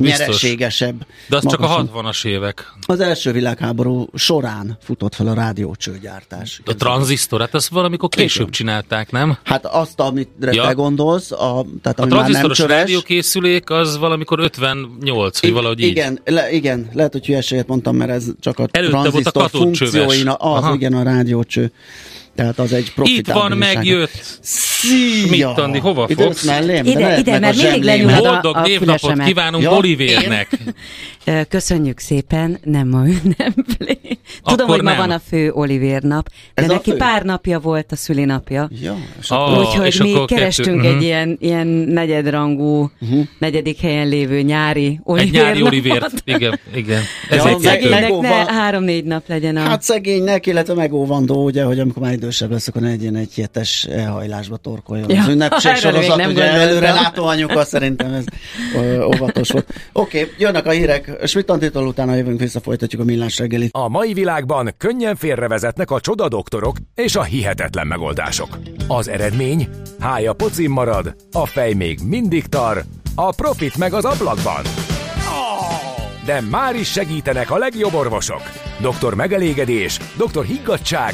De 1.29 1.35
az 1.35 1.47
csak 1.49 1.59
a 1.59 1.67
magasabb. 1.67 1.89
60-as 1.93 2.25
évek. 2.25 2.73
Az 2.87 2.99
első 2.99 3.31
világháború 3.31 4.07
során 4.13 4.77
futott 4.83 5.15
fel 5.15 5.27
a 5.27 5.33
rádiócsőgyártás. 5.33 6.61
A 6.65 6.75
tranzisztor, 6.75 7.39
hát 7.39 7.53
ezt 7.55 7.67
valamikor 7.67 8.09
később 8.09 8.41
Igen. 8.41 8.51
csinálták, 8.51 9.11
nem? 9.11 9.37
Hát 9.43 9.65
azt, 9.65 9.99
amit 9.99 10.29
Ja. 10.39 10.63
te 10.67 10.71
gondolsz, 10.71 11.31
a, 11.31 11.65
tehát 11.81 11.99
A 11.99 12.03
ami 12.03 12.11
már 12.11 12.29
nem 12.31 12.51
csöves. 12.51 12.77
rádiókészülék 12.77 13.69
az 13.69 13.97
valamikor 13.97 14.39
58, 14.39 15.41
vagy 15.41 15.51
valahogy 15.51 15.79
így. 15.79 15.87
igen, 15.89 16.19
le, 16.25 16.51
igen, 16.51 16.89
lehet, 16.93 17.11
hogy 17.11 17.25
hülyeséget 17.25 17.67
mondtam, 17.67 17.95
mert 17.95 18.11
ez 18.11 18.25
csak 18.39 18.59
a 18.59 18.67
Előtte 18.71 18.93
volt 18.95 19.05
a 19.07 19.09
tranzisztor 19.09 19.49
funkcióina, 19.49 20.33
az 20.33 20.63
Aha. 20.63 20.73
igen 20.73 20.93
a 20.93 21.03
rádiócső. 21.03 21.71
Tehát 22.35 22.59
az 22.59 22.73
egy 22.73 22.91
Itt 23.03 23.27
van, 23.31 23.51
megjött. 23.57 24.37
Szia! 24.41 25.29
Mit, 25.29 25.57
Andi, 25.57 25.79
hova 25.79 26.05
Ide 26.09 26.23
fogsz? 26.23 26.43
mellém? 26.45 26.83
De 26.83 26.89
Ide, 26.89 27.17
ide, 27.17 27.39
mert 27.39 27.59
a 27.59 27.61
mindig 27.61 27.83
lenyúlod 27.83 28.25
a- 28.25 28.31
Boldog 28.31 28.55
a 28.55 28.61
névnapot 28.61 28.99
fülesemet. 28.99 29.27
kívánunk 29.27 29.63
Ja, 29.63 29.71
Olivérnek. 29.71 30.47
Köszönjük 31.49 31.99
szépen, 31.99 32.59
nem 32.63 32.87
ma 32.87 33.03
ünnepli. 33.07 33.99
Tudom, 34.43 34.65
Akkor 34.65 34.65
hogy 34.65 34.81
ma 34.83 34.89
nem. 34.89 34.97
van 34.97 35.11
a 35.11 35.21
fő 35.27 35.51
Olivér 35.51 36.01
nap, 36.01 36.29
de 36.53 36.61
Ez 36.61 36.67
neki 36.67 36.93
pár 36.93 37.23
napja 37.23 37.59
volt 37.59 37.91
a 37.91 37.95
szülinapja. 37.95 38.69
Ja, 38.81 38.97
és 39.21 39.29
akkor- 39.29 39.57
Úgyhogy 39.57 39.85
és 39.85 39.97
mi 39.97 40.13
kerestünk 40.25 40.75
kettő- 40.81 40.87
egy 40.89 40.93
mhm. 40.95 41.03
ilyen, 41.03 41.37
ilyen 41.39 41.67
negyedrangú, 41.67 42.91
Uh-huh. 43.01 43.25
negyedik 43.39 43.79
helyen 43.79 44.07
lévő 44.07 44.41
nyári 44.41 44.85
Egy 44.85 44.99
Olivér 45.03 45.31
nyári 45.31 45.57
napot. 45.59 45.73
Olivért. 45.73 46.11
Igen, 46.25 46.59
igen. 46.75 47.01
Ja, 47.29 47.35
Ez 47.37 47.43
meg- 47.43 47.53
egy. 47.53 47.61
Szegénynek 47.61 47.99
ne 47.99 48.07
Megóva- 48.07 48.49
három-négy 48.49 49.03
nap 49.03 49.23
legyen 49.27 49.57
a... 49.57 49.59
Hát 49.59 49.81
szegénynek, 49.81 50.45
illetve 50.45 50.73
megóvandó, 50.73 51.43
ugye, 51.45 51.63
hogy 51.63 51.79
amikor 51.79 52.01
már 52.01 52.13
idősebb 52.25 52.51
lesz, 52.51 52.67
akkor 52.67 52.81
ne 52.81 52.89
egy 52.89 53.01
ilyen 53.01 53.15
egyhetes 53.15 53.83
elhajlásba 53.83 54.57
torkoljon. 54.57 55.09
Ja, 55.09 55.21
az 55.21 55.27
ünnepség 55.27 55.75
sorozat, 55.75 56.17
nem 56.17 56.29
ugye 56.29 56.41
gondoltam. 56.41 56.67
előre 56.67 56.91
látó 56.91 57.25
anyuka, 57.25 57.65
szerintem 57.65 58.13
ez 58.13 58.23
ö, 58.75 59.03
óvatos 59.03 59.49
volt. 59.49 59.65
Oké, 59.93 60.21
okay, 60.21 60.33
jönnek 60.37 60.65
a 60.65 60.69
hírek, 60.69 61.11
Schmidt 61.23 61.49
Antitól 61.49 61.87
utána 61.87 62.15
jövünk 62.15 62.39
vissza, 62.39 62.59
folytatjuk 62.59 63.01
a 63.01 63.03
millás 63.03 63.37
reggelit. 63.37 63.69
A 63.73 63.89
mai 63.89 64.13
világban 64.13 64.73
könnyen 64.77 65.15
félrevezetnek 65.15 65.91
a 65.91 65.99
csoda 65.99 66.27
doktorok 66.27 66.77
és 66.95 67.15
a 67.15 67.23
hihetetlen 67.23 67.87
megoldások. 67.87 68.57
Az 68.87 69.07
eredmény? 69.07 69.67
Hája 69.99 70.33
pocim 70.33 70.71
marad, 70.71 71.15
a 71.31 71.45
fej 71.45 71.73
még 71.73 71.99
mindig 72.03 72.45
tar, 72.45 72.83
a 73.15 73.33
profit 73.33 73.77
meg 73.77 73.93
az 73.93 74.05
ablakban. 74.05 74.63
De 76.25 76.41
már 76.41 76.75
is 76.75 76.91
segítenek 76.91 77.51
a 77.51 77.57
legjobb 77.57 77.93
orvosok. 77.93 78.41
Doktor 78.81 79.15
megelégedés, 79.15 79.99
doktor 80.17 80.45
higgadság, 80.45 81.13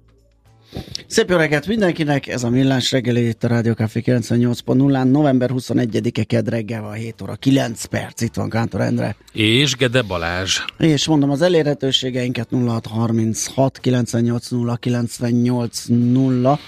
Szép 1.07 1.29
jó 1.29 1.37
reggelt 1.37 1.67
mindenkinek, 1.67 2.27
ez 2.27 2.43
a 2.43 2.49
Millás 2.49 2.91
reggeli 2.91 3.27
itt 3.27 3.43
a 3.43 3.47
Rádió 3.47 3.73
Café 3.73 4.01
98.0-án, 4.05 5.11
november 5.11 5.49
21-e 5.53 6.23
kedd 6.23 6.49
reggel 6.49 6.81
van 6.81 6.93
7 6.93 7.21
óra 7.21 7.35
9 7.35 7.85
perc, 7.85 8.21
itt 8.21 8.35
van 8.35 8.49
Kántor 8.49 8.81
Endre. 8.81 9.15
És 9.33 9.75
Gede 9.75 10.01
Balázs. 10.01 10.59
És 10.77 11.07
mondom 11.07 11.29
az 11.29 11.41
elérhetőségeinket 11.41 12.47
0636 12.51 13.79
98 13.79 14.49
0 14.49 14.75
98 14.75 15.83
0. 15.87 16.59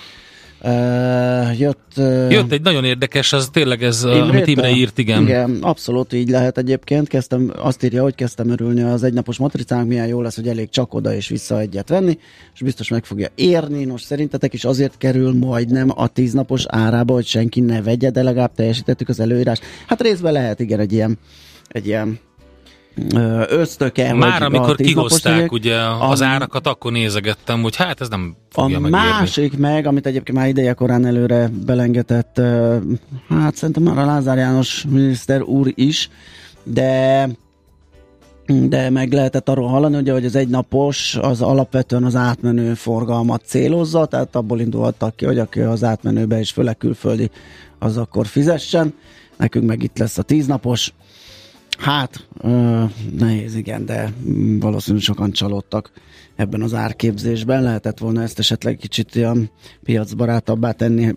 Uh, 0.65 1.59
jött... 1.59 1.91
Uh, 1.97 2.31
Jött 2.31 2.51
egy 2.51 2.61
nagyon 2.61 2.83
érdekes, 2.83 3.33
az 3.33 3.49
tényleg 3.51 3.83
ez, 3.83 4.03
uh, 4.03 4.27
amit? 4.29 4.47
Imre 4.47 4.69
írt, 4.69 4.97
igen. 4.97 5.21
Igen, 5.21 5.57
abszolút 5.61 6.13
így 6.13 6.29
lehet 6.29 6.57
egyébként. 6.57 7.07
Kezdtem, 7.07 7.51
azt 7.55 7.83
írja, 7.83 8.01
hogy 8.01 8.15
kezdtem 8.15 8.49
örülni 8.49 8.81
az 8.81 9.03
egynapos 9.03 9.37
matricának, 9.37 9.87
milyen 9.87 10.07
jó 10.07 10.21
lesz, 10.21 10.35
hogy 10.35 10.47
elég 10.47 10.69
csak 10.69 10.93
oda 10.93 11.13
és 11.13 11.27
vissza 11.27 11.59
egyet 11.59 11.89
venni, 11.89 12.17
és 12.53 12.61
biztos 12.61 12.89
meg 12.89 13.05
fogja 13.05 13.27
érni. 13.35 13.83
Nos, 13.85 14.01
szerintetek 14.01 14.53
is 14.53 14.65
azért 14.65 14.97
kerül 14.97 15.33
majdnem 15.33 15.91
a 15.95 16.07
tíznapos 16.07 16.63
árába, 16.67 17.13
hogy 17.13 17.25
senki 17.25 17.59
ne 17.59 17.81
vegye, 17.81 18.09
de 18.09 18.23
legalább 18.23 18.53
teljesítettük 18.55 19.09
az 19.09 19.19
előírást. 19.19 19.63
Hát 19.87 20.01
részben 20.01 20.33
lehet, 20.33 20.59
igen, 20.59 20.79
egy 20.79 20.93
ilyen, 20.93 21.17
egy 21.67 21.85
ilyen 21.85 22.19
ösztöke. 23.47 24.13
Már 24.13 24.41
a 24.41 24.45
amikor 24.45 24.75
kihozták 24.75 25.33
legyek. 25.35 25.51
ugye 25.51 25.77
az 25.99 26.21
A- 26.21 26.25
árakat, 26.25 26.67
akkor 26.67 26.91
nézegettem, 26.91 27.61
hogy 27.61 27.75
hát 27.75 28.01
ez 28.01 28.09
nem 28.09 28.35
A 28.37 28.53
fogja 28.61 28.79
megérni. 28.79 29.05
másik 29.07 29.57
meg, 29.57 29.85
amit 29.85 30.05
egyébként 30.05 30.37
már 30.37 30.47
ideje 30.47 30.73
korán 30.73 31.05
előre 31.05 31.49
belengetett, 31.65 32.41
hát 33.29 33.55
szerintem 33.55 33.83
már 33.83 33.97
a 33.97 34.05
Lázár 34.05 34.37
János 34.37 34.85
miniszter 34.89 35.41
úr 35.41 35.71
is, 35.75 36.09
de 36.63 37.27
de 38.45 38.89
meg 38.89 39.13
lehetett 39.13 39.49
arról 39.49 39.67
hallani, 39.67 39.97
ugye, 39.97 40.11
hogy 40.13 40.25
az 40.25 40.35
egynapos 40.35 41.15
az 41.21 41.41
alapvetően 41.41 42.03
az 42.03 42.15
átmenő 42.15 42.73
forgalmat 42.73 43.41
célozza, 43.45 44.05
tehát 44.05 44.35
abból 44.35 44.59
indultak 44.59 45.15
ki, 45.15 45.25
hogy 45.25 45.39
aki 45.39 45.59
az 45.59 45.83
átmenőbe 45.83 46.39
és 46.39 46.51
főleg 46.51 46.77
külföldi, 46.77 47.29
az 47.79 47.97
akkor 47.97 48.25
fizessen. 48.27 48.93
Nekünk 49.37 49.65
meg 49.65 49.83
itt 49.83 49.97
lesz 49.97 50.17
a 50.17 50.21
tíznapos. 50.23 50.93
Hát, 51.79 52.27
ö, 52.41 52.83
nehéz, 53.17 53.55
igen, 53.55 53.85
de 53.85 54.13
valószínűleg 54.59 55.03
sokan 55.03 55.31
csalódtak 55.31 55.91
ebben 56.35 56.61
az 56.61 56.73
árképzésben. 56.73 57.63
Lehetett 57.63 57.97
volna 57.97 58.21
ezt 58.21 58.39
esetleg 58.39 58.77
kicsit 58.77 59.15
olyan 59.15 59.51
piacbarátabbá 59.83 60.71
tenni. 60.71 61.15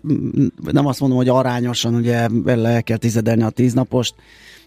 Nem 0.71 0.85
azt 0.85 0.99
mondom, 0.99 1.17
hogy 1.17 1.29
arányosan, 1.29 1.95
ugye 1.95 2.27
le 2.43 2.81
kell 2.81 2.97
tizedelni 2.97 3.43
a 3.43 3.49
tíznapost, 3.49 4.15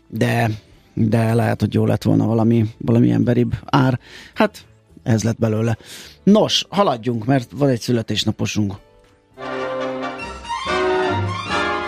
de, 0.08 0.50
de 0.94 1.34
lehet, 1.34 1.60
hogy 1.60 1.74
jó 1.74 1.86
lett 1.86 2.02
volna 2.02 2.26
valami, 2.26 2.66
valami 2.78 3.10
emberibb 3.10 3.52
ár. 3.64 3.98
Hát, 4.34 4.64
ez 5.02 5.22
lett 5.22 5.38
belőle. 5.38 5.76
Nos, 6.22 6.66
haladjunk, 6.68 7.24
mert 7.24 7.50
van 7.56 7.68
egy 7.68 7.80
születésnaposunk. 7.80 8.74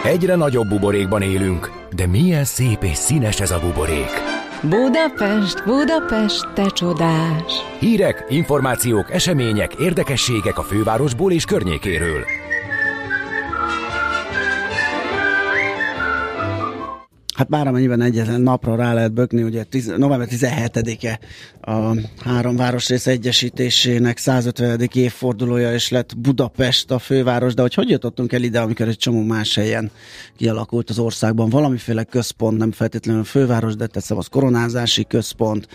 Egyre 0.04 0.34
nagyobb 0.34 0.68
buborékban 0.68 1.22
élünk, 1.22 1.81
de 1.94 2.06
milyen 2.06 2.44
szép 2.44 2.82
és 2.82 2.96
színes 2.96 3.40
ez 3.40 3.50
a 3.50 3.60
buborék. 3.60 4.10
Budapest, 4.62 5.64
Budapest, 5.64 6.52
te 6.54 6.66
csodás! 6.66 7.52
Hírek, 7.78 8.24
információk, 8.28 9.12
események, 9.12 9.74
érdekességek 9.74 10.58
a 10.58 10.62
fővárosból 10.62 11.32
és 11.32 11.44
környékéről. 11.44 12.24
Hát 17.32 17.48
már 17.48 17.66
amennyiben 17.66 18.00
egyetlen 18.00 18.40
napra 18.40 18.76
rá 18.76 18.94
lehet 18.94 19.12
bökni, 19.12 19.42
ugye 19.42 19.64
tiz, 19.64 19.86
november 19.86 20.28
17-e 20.30 21.18
a 21.72 21.96
három 22.24 22.56
városrész 22.56 23.06
egyesítésének 23.06 24.18
150. 24.18 24.88
évfordulója, 24.92 25.72
és 25.72 25.90
lett 25.90 26.18
Budapest 26.18 26.90
a 26.90 26.98
főváros, 26.98 27.54
de 27.54 27.62
hogy 27.62 27.74
hogy 27.74 27.88
jutottunk 27.88 28.32
el 28.32 28.42
ide, 28.42 28.60
amikor 28.60 28.88
egy 28.88 28.96
csomó 28.96 29.22
más 29.22 29.54
helyen 29.54 29.90
kialakult 30.36 30.90
az 30.90 30.98
országban 30.98 31.48
valamiféle 31.48 32.04
központ, 32.04 32.58
nem 32.58 32.72
feltétlenül 32.72 33.24
főváros, 33.24 33.76
de 33.76 33.86
teszem 33.86 34.16
az 34.16 34.26
koronázási 34.26 35.04
központ, 35.04 35.68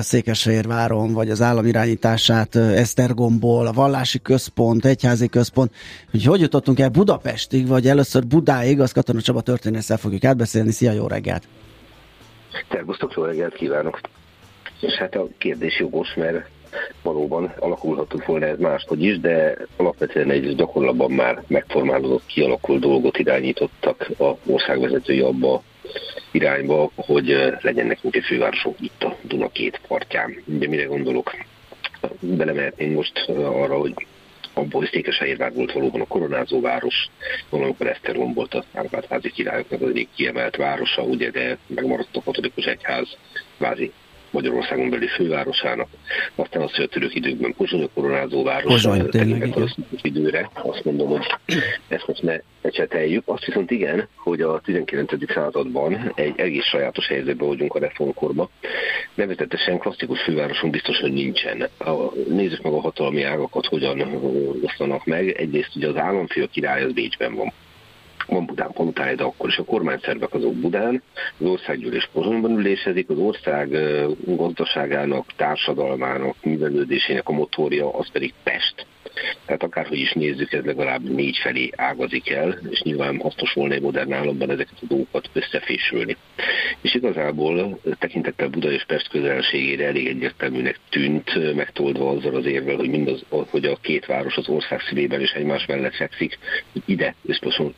Székesfehérváron, 0.00 1.12
vagy 1.12 1.30
az 1.30 1.42
állam 1.42 1.66
irányítását 1.66 2.56
Esztergomból, 2.56 3.66
a 3.66 3.72
vallási 3.72 4.20
központ, 4.22 4.84
egyházi 4.84 5.28
központ, 5.28 5.72
hogy 6.10 6.24
hogy 6.24 6.40
jutottunk 6.40 6.80
el 6.80 6.88
Budapestig, 6.88 7.68
vagy 7.68 7.86
először 7.86 8.26
Budáig, 8.26 8.80
az 8.80 8.92
Katona 8.92 9.20
Csaba 9.20 9.40
történésszel 9.40 9.96
fogjuk 9.96 10.24
átbeszélni. 10.24 10.70
Szia, 10.70 10.92
jó 10.92 11.06
reggelt! 11.06 11.48
Szervusztok, 12.70 13.12
jó 13.16 13.22
reggelt 13.22 13.54
kívánok! 13.54 14.00
És 14.80 14.92
hát 14.92 15.14
a 15.14 15.28
kérdés 15.38 15.78
jogos, 15.78 16.14
mert 16.14 16.48
valóban 17.02 17.52
alakulhatott 17.58 18.24
volna 18.24 18.46
ez 18.46 18.58
máshogy 18.58 19.02
is, 19.02 19.20
de 19.20 19.56
alapvetően 19.76 20.30
egy 20.30 20.54
gyakorlatban 20.54 21.10
már 21.10 21.42
megformálódott, 21.46 22.26
kialakult 22.26 22.80
dolgot 22.80 23.18
irányítottak 23.18 24.10
a 24.18 24.36
országvezetői 24.46 25.20
abba 25.20 25.62
irányba, 26.30 26.90
hogy 26.94 27.26
legyen 27.60 27.86
nekünk 27.86 28.16
egy 28.16 28.24
fővárosunk 28.24 28.76
itt 28.80 29.02
a 29.02 29.16
Duna 29.22 29.48
két 29.48 29.80
partján. 29.88 30.42
Ugye 30.44 30.68
mire 30.68 30.84
gondolok? 30.84 31.34
Belemehetnénk 32.20 32.94
most 32.94 33.18
arra, 33.28 33.78
hogy 33.78 33.94
abból, 34.52 34.80
hogy 34.80 34.90
Székesfehérvár 34.92 35.52
volt 35.52 35.72
valóban 35.72 36.00
a 36.00 36.06
koronázó 36.06 36.60
város, 36.60 37.08
valamikor 37.50 37.86
Esztergom 37.86 38.34
volt 38.34 38.54
a 38.54 38.64
Árpád-házi 38.74 39.30
királyoknak 39.30 39.80
az 39.82 39.88
egyik 39.88 40.08
kiemelt 40.14 40.56
városa, 40.56 41.02
ugye, 41.02 41.30
de 41.30 41.58
megmaradt 41.66 42.16
a 42.16 42.22
katolikus 42.22 42.64
egyház 42.64 43.16
vázi 43.58 43.92
Magyarországon 44.36 44.90
belüli 44.90 45.08
fővárosának, 45.08 45.88
aztán 46.34 46.62
az, 46.62 46.74
hogy 46.74 46.84
a 46.84 46.88
török 46.88 47.14
időkben 47.14 47.54
Pozsony 47.56 47.88
koronázó 47.94 48.42
város 48.42 48.72
Pozsony, 48.72 49.08
tényleg, 49.08 49.56
az 49.56 49.74
időre, 50.02 50.50
azt 50.54 50.84
mondom, 50.84 51.08
hogy 51.08 51.26
ezt 51.88 52.06
most 52.06 52.22
ne 52.22 52.36
ecseteljük. 52.60 53.22
Azt 53.26 53.44
viszont 53.44 53.70
igen, 53.70 54.08
hogy 54.14 54.40
a 54.40 54.60
19. 54.64 55.32
században 55.32 56.12
egy 56.14 56.34
egész 56.36 56.64
sajátos 56.64 57.06
helyzetbe 57.06 57.44
vagyunk 57.44 57.74
a 57.74 57.78
reformkorba. 57.78 58.50
Nevezetesen 59.14 59.78
klasszikus 59.78 60.22
fővároson 60.22 60.70
biztos, 60.70 61.00
hogy 61.00 61.12
nincsen. 61.12 61.68
Nézzük 62.28 62.62
meg 62.62 62.72
a 62.72 62.80
hatalmi 62.80 63.22
ágakat, 63.22 63.66
hogyan 63.66 64.00
osztanak 64.62 65.04
meg. 65.04 65.28
Egyrészt 65.28 65.76
ugye 65.76 65.88
az 65.88 65.96
államfő 65.96 66.42
a 66.42 66.46
király 66.46 66.82
az 66.82 66.92
Bécsben 66.92 67.34
van 67.34 67.52
van 68.26 68.46
Budán 68.46 68.72
palotája, 68.72 69.14
de 69.14 69.22
akkor 69.22 69.48
is 69.48 69.56
a 69.56 69.64
kormányszervek 69.64 70.34
azok 70.34 70.54
Budán, 70.54 71.02
az 71.38 71.46
országgyűlés 71.46 72.08
Pozsonyban 72.12 72.58
ülésezik, 72.58 73.10
az 73.10 73.18
ország 73.18 73.68
gazdaságának, 74.24 75.26
társadalmának, 75.36 76.36
művelődésének 76.42 77.28
a 77.28 77.32
motorja 77.32 77.94
az 77.98 78.10
pedig 78.10 78.34
Pest. 78.42 78.86
Tehát 79.46 79.62
akárhogy 79.62 79.98
is 79.98 80.12
nézzük, 80.12 80.52
ez 80.52 80.64
legalább 80.64 81.02
négy 81.02 81.36
felé 81.36 81.70
ágazik 81.76 82.30
el, 82.30 82.58
és 82.70 82.80
nyilván 82.80 83.20
hasznos 83.20 83.52
volna 83.52 83.74
egy 83.74 83.80
modern 83.80 84.12
államban 84.12 84.50
ezeket 84.50 84.78
a 84.80 84.86
dolgokat 84.86 85.30
összefésülni. 85.32 86.16
És 86.80 86.94
igazából 86.94 87.80
tekintettel 87.98 88.48
Buda 88.48 88.70
és 88.70 88.84
Pest 88.84 89.08
közelségére 89.08 89.86
elég 89.86 90.06
egyértelműnek 90.06 90.78
tűnt, 90.88 91.54
megtoldva 91.54 92.10
azzal 92.10 92.34
az 92.34 92.46
érvel, 92.46 92.76
hogy 92.76 92.88
mindaz, 92.88 93.24
hogy 93.28 93.64
a 93.64 93.76
két 93.80 94.06
város 94.06 94.36
az 94.36 94.48
ország 94.48 94.80
szívében 94.80 95.20
és 95.20 95.30
egymás 95.30 95.66
mellett 95.66 95.94
fekszik, 95.94 96.38
ide 96.86 97.14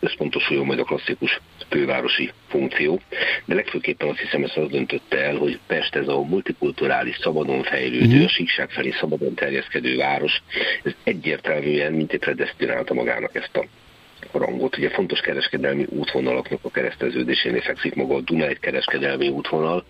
összpontosuljon 0.01 0.67
majd 0.67 0.79
a 0.79 0.85
klasszikus 0.85 1.41
fővárosi 1.69 2.31
funkció. 2.49 3.01
De 3.45 3.55
legfőképpen 3.55 4.09
azt 4.09 4.19
hiszem, 4.19 4.45
ezt 4.45 4.57
az 4.57 4.71
döntötte 4.71 5.17
el, 5.17 5.37
hogy 5.37 5.59
Pest 5.67 5.95
ez 5.95 6.09
a 6.09 6.21
multikulturális, 6.21 7.17
szabadon 7.21 7.63
fejlődő, 7.63 8.07
mm-hmm. 8.07 8.25
a 8.25 8.29
síkság 8.29 8.71
felé 8.71 8.91
szabadon 8.91 9.35
terjeszkedő 9.35 9.97
város, 9.97 10.43
ez 10.83 10.93
egyértelműen 11.29 11.93
mint 11.93 12.17
predestinálta 12.17 12.95
magának 12.95 13.35
ezt 13.35 13.57
a 13.57 14.39
rangot. 14.39 14.77
Ugye 14.77 14.91
fontos 14.91 15.21
kereskedelmi 15.21 15.85
útvonalaknak 15.89 16.59
a 16.63 16.71
kereszteződésénél 16.71 17.61
fekszik 17.61 17.95
maga 17.95 18.15
a 18.15 18.21
Duna 18.21 18.47
egy 18.47 18.59
kereskedelmi 18.59 19.29
útvonal, 19.29 19.85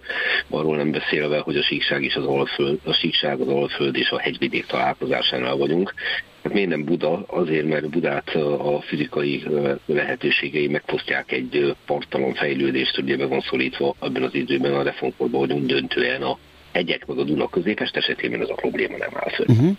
arról 0.49 0.77
nem 0.77 0.91
beszélve, 0.91 1.39
hogy 1.39 1.57
a 1.57 1.63
síkság 1.63 2.03
is 2.03 2.15
az 2.15 2.25
alföld, 2.25 2.79
a 2.85 2.93
síkság, 2.93 3.41
az 3.41 3.49
alföld 3.49 3.97
és 3.97 4.11
a 4.11 4.19
hegyvidék 4.19 4.67
találkozásánál 4.67 5.57
vagyunk. 5.57 5.95
Hát 6.43 6.53
miért 6.53 6.69
nem 6.69 6.85
Buda? 6.85 7.25
Azért, 7.27 7.67
mert 7.67 7.91
Budát 7.91 8.35
a 8.35 8.81
fizikai 8.81 9.45
lehetőségei 9.87 10.69
megfosztják 10.69 11.33
egy 11.33 11.77
partalan 11.87 12.35
fejlődést, 12.35 12.99
ugye 12.99 13.17
be 13.17 13.27
van 13.27 13.41
szorítva 13.41 13.95
ebben 14.01 14.23
az 14.23 14.35
időben 14.35 14.75
a 14.75 14.83
reformkorban 14.83 15.41
vagyunk 15.41 15.67
döntően 15.67 16.23
a 16.23 16.39
hegyek 16.73 17.07
meg 17.07 17.19
a 17.19 17.25
Duna 17.25 17.49
középest 17.49 17.97
esetében 17.97 18.41
ez 18.41 18.49
a 18.49 18.55
probléma 18.55 18.97
nem 18.97 19.11
áll 19.15 19.31
föl. 19.31 19.47
Uh-huh 19.49 19.77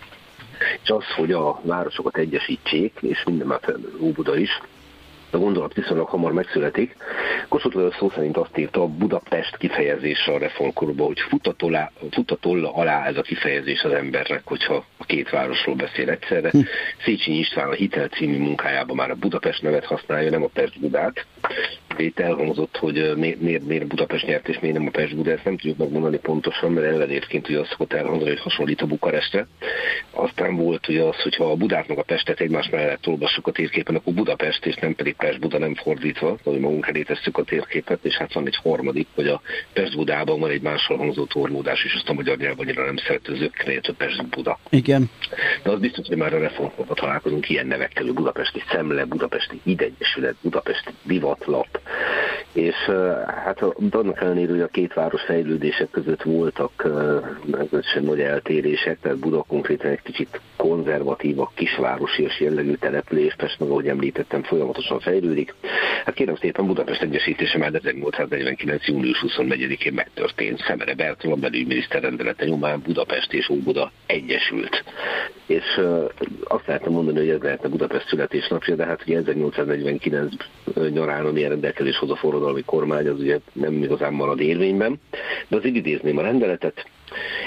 és 0.83 0.89
az, 0.89 1.03
hogy 1.15 1.31
a 1.31 1.59
városokat 1.63 2.17
egyesítsék, 2.17 2.97
és 3.01 3.23
minden 3.23 3.47
már 3.47 3.59
Óbuda 3.99 4.37
is, 4.37 4.59
a 5.31 5.37
gondolat 5.37 5.73
viszonylag 5.73 6.07
hamar 6.07 6.33
megszületik. 6.33 6.95
Kossuth 7.47 7.75
Lajos 7.75 7.95
szó 7.95 8.09
szerint 8.09 8.37
azt 8.37 8.57
írta 8.57 8.81
a 8.81 8.87
Budapest 8.87 9.57
kifejezése 9.57 10.31
a 10.31 10.37
reformkorban, 10.37 11.07
hogy 11.07 11.19
futatolla 12.11 12.73
alá 12.73 13.05
ez 13.05 13.17
a 13.17 13.21
kifejezés 13.21 13.83
az 13.83 13.91
embernek, 13.91 14.41
hogyha 14.45 14.85
a 14.97 15.05
két 15.05 15.29
városról 15.29 15.75
beszél 15.75 16.09
egyszerre. 16.09 16.49
Hm. 16.49 16.59
Széchenyi 17.03 17.37
István 17.37 17.69
a 17.69 17.73
Hitel 17.73 18.07
című 18.07 18.37
munkájában 18.37 18.95
már 18.95 19.11
a 19.11 19.15
Budapest 19.15 19.61
nevet 19.61 19.85
használja, 19.85 20.29
nem 20.29 20.43
a 20.43 20.49
Pest 20.53 20.79
Budát. 20.79 21.25
Itt 22.01 22.19
elhangzott, 22.19 22.77
hogy 22.77 23.13
miért, 23.15 23.41
miért, 23.41 23.65
miért 23.65 23.87
Budapest 23.87 24.25
nyert 24.25 24.47
és 24.47 24.59
miért 24.59 24.77
nem 24.77 24.87
a 24.87 24.89
Pest 24.89 25.15
Buda, 25.15 25.31
ezt 25.31 25.43
nem 25.43 25.57
tudjuk 25.57 25.77
megmondani 25.77 26.17
pontosan, 26.17 26.71
mert 26.71 26.87
ellenérként 26.87 27.49
ugye 27.49 27.59
azt 27.59 27.69
szokott 27.69 27.93
elhangzani, 27.93 28.29
hogy 28.29 28.39
hasonlít 28.39 28.81
a 28.81 28.85
Bukarestre. 28.85 29.47
Aztán 30.11 30.55
volt 30.55 30.87
ugye 30.87 31.03
az, 31.03 31.21
hogyha 31.21 31.51
a 31.51 31.55
Budát 31.55 31.87
meg 31.87 31.97
a 31.97 32.03
Pestet 32.03 32.39
egymás 32.39 32.69
mellett 32.69 33.07
olvassuk 33.07 33.47
a 33.47 33.51
térképen, 33.51 33.95
akkor 33.95 34.13
Budapest 34.13 34.65
és 34.65 34.75
nem 34.75 34.95
pedig 34.95 35.15
Pest-Buda 35.15 35.57
nem 35.57 35.75
fordítva, 35.75 36.37
hogy 36.43 36.59
magunk 36.59 36.87
elé 36.87 37.01
tesszük 37.01 37.37
a 37.37 37.43
térképet, 37.43 37.99
és 38.01 38.15
hát 38.15 38.33
van 38.33 38.45
egy 38.45 38.55
harmadik, 38.55 39.07
hogy 39.15 39.27
a 39.27 39.41
Pest-Budában 39.73 40.39
van 40.39 40.49
egy 40.49 40.61
máshol 40.61 40.97
hangzó 40.97 41.25
torlódás, 41.25 41.83
és 41.83 41.93
azt 41.93 42.09
a 42.09 42.13
magyar 42.13 42.37
nyelv 42.37 42.59
annyira 42.59 42.85
nem 42.85 42.97
szerető 42.97 43.35
zökkre, 43.35 43.79
a 43.81 43.93
Pest-Buda. 43.97 44.59
Igen. 44.69 45.09
De 45.63 45.69
az 45.69 45.79
biztos, 45.79 46.07
hogy 46.07 46.17
már 46.17 46.33
a 46.33 46.39
reformkorban 46.39 46.95
találkozunk 46.95 47.49
ilyen 47.49 47.67
nevekkel, 47.67 48.03
hogy 48.03 48.13
Budapesti 48.13 48.63
Szemle, 48.71 49.05
Budapesti 49.05 49.59
Idegyesület, 49.63 50.35
Budapesti 50.41 50.91
Divatlap, 51.03 51.79
és 52.53 52.75
hát 53.43 53.61
annak 53.91 54.21
ellenére, 54.21 54.51
hogy 54.51 54.61
a 54.61 54.67
két 54.67 54.93
város 54.93 55.21
fejlődések 55.21 55.89
között 55.89 56.23
voltak 56.23 56.87
meglehetősen 57.45 58.03
nagy 58.03 58.19
eltérések, 58.19 58.99
tehát 59.01 59.17
Buda 59.17 59.43
konkrétan 59.47 59.91
egy 59.91 60.01
kicsit 60.01 60.41
konzervatívabb, 60.55 61.49
kisvárosi 61.53 62.23
és 62.23 62.39
jellegű 62.39 62.73
település, 62.73 63.35
Pest 63.35 63.59
meg 63.59 63.69
ahogy 63.69 63.87
említettem, 63.87 64.43
folyamatosan 64.43 64.99
fejlődik. 64.99 65.55
Hát 66.05 66.15
kérem 66.15 66.35
szépen, 66.35 66.65
Budapest 66.65 67.01
egyesítése 67.01 67.57
már 67.57 67.73
1849. 67.73 68.87
június 68.87 69.23
24-én 69.27 69.93
megtörtént. 69.93 70.63
Szemere 70.67 70.95
Bertalan 70.95 71.39
belügyminiszter 71.39 72.01
rendelete 72.01 72.45
nyomán 72.45 72.81
Budapest 72.81 73.33
és 73.33 73.49
Óbuda 73.49 73.91
egyesült. 74.05 74.83
És 75.45 75.81
azt 76.43 76.67
lehetne 76.67 76.89
mondani, 76.89 77.17
hogy 77.17 77.29
ez 77.29 77.41
lehetne 77.41 77.69
Budapest 77.69 78.07
születésnapja, 78.07 78.75
de 78.75 78.85
hát 78.85 79.01
ugye 79.05 79.17
1849 79.17 80.33
nyarán, 80.89 81.25
ami 81.25 81.43
rendelkezés 81.79 81.97
hoz 81.97 82.11
a 82.11 82.15
forradalmi 82.15 82.63
kormány, 82.65 83.07
az 83.07 83.19
ugye 83.19 83.39
nem 83.53 83.83
igazán 83.83 84.13
marad 84.13 84.39
érvényben. 84.39 84.99
De 85.47 85.57
az 85.57 85.65
idézném 85.65 86.17
a 86.17 86.21
rendeletet, 86.21 86.85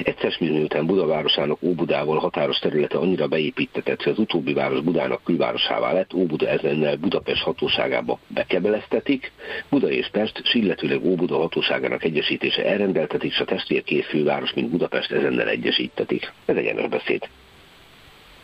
Egyszer 0.02 0.36
miután 0.38 0.86
Budavárosának 0.86 1.62
Óbudával 1.62 2.18
határos 2.18 2.58
területe 2.58 2.98
annyira 2.98 3.26
beépítetett, 3.26 4.02
hogy 4.02 4.12
az 4.12 4.18
utóbbi 4.18 4.52
város 4.52 4.80
Budának 4.80 5.24
külvárosává 5.24 5.92
lett, 5.92 6.14
Óbuda 6.14 6.48
ezennel 6.48 6.96
Budapest 6.96 7.42
hatóságába 7.42 8.18
bekebeleztetik, 8.26 9.32
Buda 9.70 9.90
és 9.90 10.08
Pest, 10.12 10.40
s 10.44 10.54
illetőleg 10.54 11.04
Óbuda 11.04 11.36
hatóságának 11.36 12.04
egyesítése 12.04 12.64
elrendeltetik, 12.64 13.30
és 13.30 13.38
a 13.38 13.44
testvérkét 13.44 14.04
főváros, 14.04 14.52
mint 14.52 14.70
Budapest 14.70 15.12
ezennel 15.12 15.48
egyesítetik. 15.48 16.32
Ez 16.44 16.56
egyenes 16.56 16.88
beszéd. 16.88 17.28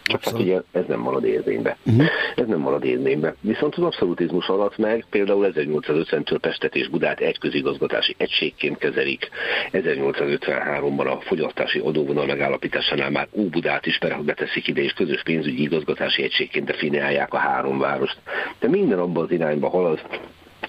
Csak 0.09 0.25
hát 0.25 0.39
ugye 0.39 0.61
ez 0.73 0.85
nem 0.87 1.01
marad 1.01 1.25
érvénybe. 1.25 1.77
Uh-huh. 1.87 2.07
Ez 2.37 2.47
nem 2.47 2.59
marad 2.59 2.85
érvénybe. 2.85 3.35
Viszont 3.41 3.75
az 3.75 3.83
abszolutizmus 3.83 4.49
alatt 4.49 4.79
meg 4.79 5.05
például 5.11 5.53
1850-től 5.55 6.39
Pestet 6.41 6.75
és 6.75 6.89
Budát 6.89 7.21
egy 7.21 7.39
közigazgatási 7.39 8.15
egységként 8.19 8.79
kezelik. 8.79 9.29
1853-ban 9.73 11.07
a 11.17 11.21
fogyasztási 11.21 11.79
adóvonal 11.79 12.27
megállapításánál 12.27 13.11
már 13.11 13.29
Óbudát 13.33 13.87
is 13.87 13.99
beteszik 14.25 14.69
ide, 14.69 14.83
és 14.83 14.93
közös 14.93 15.23
pénzügyi 15.23 15.63
igazgatási 15.63 16.23
egységként 16.23 16.67
definiálják 16.67 17.35
a 17.35 17.39
három 17.39 17.79
várost. 17.79 18.17
De 18.59 18.69
minden 18.69 18.99
abban 18.99 19.25
az 19.25 19.31
irányba 19.31 19.69
halad, 19.69 20.01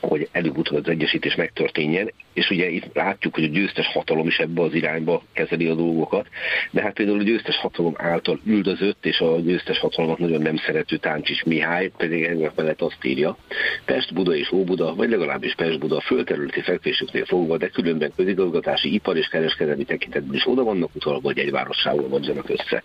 hogy 0.01 0.27
előbb-utóbb 0.31 0.77
az 0.77 0.89
egyesítés 0.89 1.35
megtörténjen, 1.35 2.11
és 2.33 2.49
ugye 2.49 2.69
itt 2.69 2.93
látjuk, 2.93 3.35
hogy 3.35 3.43
a 3.43 3.47
győztes 3.47 3.87
hatalom 3.87 4.27
is 4.27 4.37
ebbe 4.37 4.61
az 4.61 4.73
irányba 4.73 5.23
kezeli 5.33 5.67
a 5.67 5.75
dolgokat, 5.75 6.27
de 6.71 6.81
hát 6.81 6.93
például 6.93 7.19
a 7.19 7.23
győztes 7.23 7.57
hatalom 7.57 7.93
által 7.97 8.39
üldözött, 8.45 9.05
és 9.05 9.19
a 9.19 9.39
győztes 9.39 9.79
hatalmat 9.79 10.17
nagyon 10.17 10.41
nem 10.41 10.57
szerető 10.57 10.97
Táncsis 10.97 11.43
Mihály, 11.43 11.91
pedig 11.97 12.23
ennek 12.23 12.55
mellett 12.55 12.81
azt 12.81 13.05
írja, 13.05 13.37
Pest, 13.85 14.13
Buda 14.13 14.35
és 14.35 14.51
Óbuda, 14.51 14.95
vagy 14.95 15.09
legalábbis 15.09 15.55
Pest, 15.55 15.79
Buda 15.79 16.01
földterületi 16.01 16.61
fekvésüknél 16.61 17.25
fogva, 17.25 17.57
de 17.57 17.67
különben 17.67 18.11
közigazgatási, 18.15 18.93
ipar 18.93 19.17
és 19.17 19.27
kereskedelmi 19.27 19.83
tekintetben 19.83 20.35
is 20.35 20.47
oda 20.47 20.63
vannak 20.63 20.95
utalva, 20.95 21.27
hogy 21.27 21.39
egy 21.39 21.51
várossával 21.51 22.07
vonzanak 22.07 22.49
össze. 22.49 22.83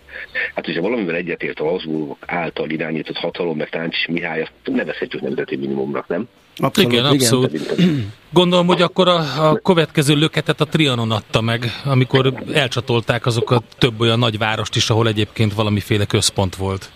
Hát, 0.54 0.66
hogyha 0.66 0.82
valamivel 0.82 1.14
egyetért 1.14 1.60
a 1.60 1.64
Habsburgok 1.64 2.18
által 2.26 2.70
irányított 2.70 3.16
hatalom, 3.16 3.56
meg 3.56 3.68
Táncsis 3.68 4.06
Mihály, 4.06 4.40
azt 4.40 4.52
nevezhetjük 4.64 5.22
nemzeti 5.22 5.56
minimumnak, 5.56 6.08
nem? 6.08 6.28
Abszolút, 6.56 6.92
igen, 6.92 7.04
abszolút. 7.04 7.52
Igen. 7.52 8.12
Gondolom, 8.30 8.66
hogy 8.66 8.82
akkor 8.82 9.08
a, 9.08 9.48
a 9.50 9.56
következő 9.56 10.14
löketet 10.14 10.60
a 10.60 10.64
Trianon 10.64 11.10
adta 11.10 11.40
meg, 11.40 11.64
amikor 11.84 12.34
elcsatolták 12.52 13.26
azokat 13.26 13.64
több 13.78 14.00
olyan 14.00 14.18
nagy 14.18 14.38
várost 14.38 14.76
is, 14.76 14.90
ahol 14.90 15.08
egyébként 15.08 15.54
valamiféle 15.54 16.04
központ 16.04 16.56
volt. 16.56 16.90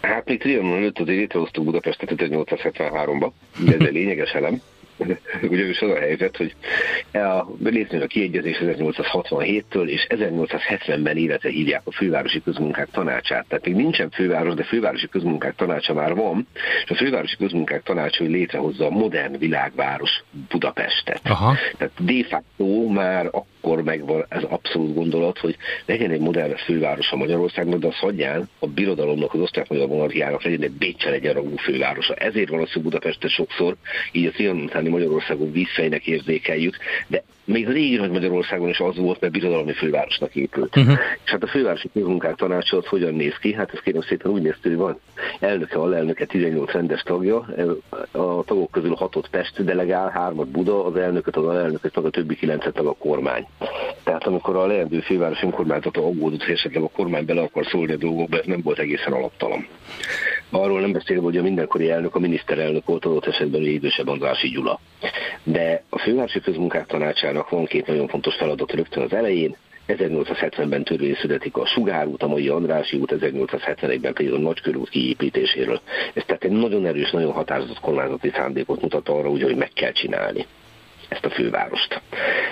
Hát 0.00 0.24
még 0.26 0.40
Trianon 0.40 0.76
előtt 0.76 0.98
azért 0.98 1.18
létrehoztuk 1.18 1.64
Budapestet 1.64 2.12
1873-ba, 2.16 3.30
de 3.64 3.74
ez 3.74 3.86
egy 3.86 3.92
lényeges 3.92 4.30
elem. 4.30 4.62
Ugyanis 5.50 5.80
az 5.80 5.90
a 5.90 5.98
helyzet, 5.98 6.36
hogy 6.36 6.54
a, 7.12 7.46
létrejön 7.62 8.04
a 8.04 8.08
kiegyezés 8.08 8.58
1867-től, 8.60 9.86
és 9.86 10.06
1870-ben 10.08 11.16
életre 11.16 11.48
hívják 11.48 11.82
a 11.84 11.92
fővárosi 11.92 12.42
közmunkák 12.42 12.88
tanácsát. 12.90 13.46
Tehát 13.48 13.64
még 13.64 13.74
nincsen 13.74 14.10
főváros, 14.10 14.54
de 14.54 14.64
fővárosi 14.64 15.08
közmunkák 15.08 15.54
tanácsa 15.54 15.94
már 15.94 16.14
van, 16.14 16.46
és 16.84 16.90
a 16.90 16.94
fővárosi 16.94 17.36
közmunkák 17.36 17.82
tanácsa, 17.82 18.22
hogy 18.22 18.32
létrehozza 18.32 18.86
a 18.86 18.90
modern 18.90 19.38
világváros 19.38 20.22
Budapestet. 20.48 21.20
Aha. 21.24 21.56
Tehát 21.76 21.92
de 21.98 22.24
facto 22.28 22.88
már 22.88 23.26
akkor 23.26 23.59
megvan 23.84 24.24
ez 24.28 24.42
abszolút 24.42 24.94
gondolat, 24.94 25.38
hogy 25.38 25.56
legyen 25.86 26.10
egy 26.10 26.20
modern 26.20 26.56
főváros 26.56 27.10
a 27.10 27.16
Magyarországnak, 27.16 27.80
de 27.80 27.86
az 27.86 27.98
hagyján 27.98 28.48
a 28.58 28.66
birodalomnak, 28.66 29.34
az 29.34 29.40
osztrák-magyar 29.40 29.88
monarchiának 29.88 30.42
legyen 30.42 30.62
egy 30.62 30.70
Bécsel 30.70 31.12
egyenrangú 31.12 31.56
fővárosa. 31.56 32.14
Ezért 32.14 32.48
van 32.48 32.60
az, 32.60 32.72
hogy 32.72 32.82
Budapestet 32.82 33.30
sokszor 33.30 33.76
így 34.12 34.26
a 34.26 34.30
trianontáni 34.30 34.88
Magyarországon 34.88 35.52
vízfejnek 35.52 36.06
érzékeljük, 36.06 36.76
de 37.06 37.22
még 37.50 37.68
régi 37.68 37.96
nagy 37.96 38.10
Magyarországon 38.10 38.68
is 38.68 38.80
az 38.80 38.96
volt, 38.96 39.20
mert 39.20 39.32
birodalmi 39.32 39.72
fővárosnak 39.72 40.34
épült. 40.34 40.76
Uh-huh. 40.76 40.98
És 41.24 41.30
hát 41.30 41.42
a 41.42 41.46
fővárosi 41.46 41.90
közmunkák 41.92 42.34
tanácsa 42.34 42.82
hogyan 42.86 43.14
néz 43.14 43.36
ki? 43.40 43.52
Hát 43.52 43.72
ez 43.72 43.80
kérem 43.80 44.00
szépen 44.00 44.32
úgy 44.32 44.42
néz 44.42 44.54
ki, 44.62 44.68
hogy 44.68 44.76
van 44.76 45.00
elnöke, 45.40 45.78
alelnöke, 45.78 46.24
18 46.24 46.72
rendes 46.72 47.02
tagja, 47.02 47.38
a 48.12 48.44
tagok 48.44 48.70
közül 48.70 48.94
hatot 48.94 49.28
Pest 49.28 49.64
delegál, 49.64 50.08
hármat 50.08 50.48
Buda, 50.48 50.84
az 50.84 50.96
elnököt, 50.96 51.36
az 51.36 51.44
alelnököt, 51.44 51.92
tag 51.92 52.04
a 52.04 52.10
többi 52.10 52.36
kilencet 52.36 52.74
tag 52.74 52.86
a 52.86 52.94
kormány. 52.98 53.46
Tehát 54.04 54.26
amikor 54.26 54.56
a 54.56 54.66
leendő 54.66 55.00
főváros 55.00 55.42
önkormányzata 55.42 56.06
aggódott, 56.06 56.44
hogy 56.44 56.54
esetleg 56.54 56.82
a 56.82 56.88
kormány 56.88 57.24
bele 57.24 57.40
akar 57.40 57.66
szólni 57.66 57.92
a 57.92 57.96
dolgokba, 57.96 58.38
ez 58.38 58.46
nem 58.46 58.60
volt 58.62 58.78
egészen 58.78 59.12
alaptalan. 59.12 59.66
Arról 60.50 60.80
nem 60.80 60.92
beszélve, 60.92 61.22
hogy 61.22 61.36
a 61.36 61.42
mindenkori 61.42 61.90
elnök, 61.90 62.14
a 62.14 62.18
miniszterelnök 62.18 62.86
volt 62.86 63.04
adott 63.04 63.26
esetben 63.26 63.62
idősebb 63.62 64.08
Andrási 64.08 64.48
Gyula. 64.48 64.80
De 65.42 65.82
a 65.88 65.98
fővárosi 65.98 66.40
közmunkák 66.40 66.86
tanácsának 66.86 67.48
van 67.48 67.64
két 67.64 67.86
nagyon 67.86 68.08
fontos 68.08 68.34
feladat 68.34 68.72
rögtön 68.72 69.02
az 69.02 69.12
elején. 69.12 69.56
1870-ben 69.88 70.84
törvény 70.84 71.14
születik 71.14 71.56
a 71.56 71.66
Sugárút, 71.66 72.22
a 72.22 72.26
mai 72.28 72.48
Andrási 72.48 72.96
út, 72.96 73.14
1871-ben 73.20 74.12
pedig 74.12 74.32
a 74.32 74.38
Nagykörút 74.38 74.88
kiépítéséről. 74.88 75.80
Ez 76.14 76.22
tehát 76.26 76.44
egy 76.44 76.50
nagyon 76.50 76.86
erős, 76.86 77.10
nagyon 77.10 77.32
határozott 77.32 77.80
kormányzati 77.80 78.30
szándékot 78.34 78.80
mutat 78.80 79.08
arra, 79.08 79.30
úgy, 79.30 79.42
hogy 79.42 79.56
meg 79.56 79.70
kell 79.74 79.92
csinálni 79.92 80.46
ezt 81.10 81.24
a 81.24 81.30
fővárost. 81.30 82.00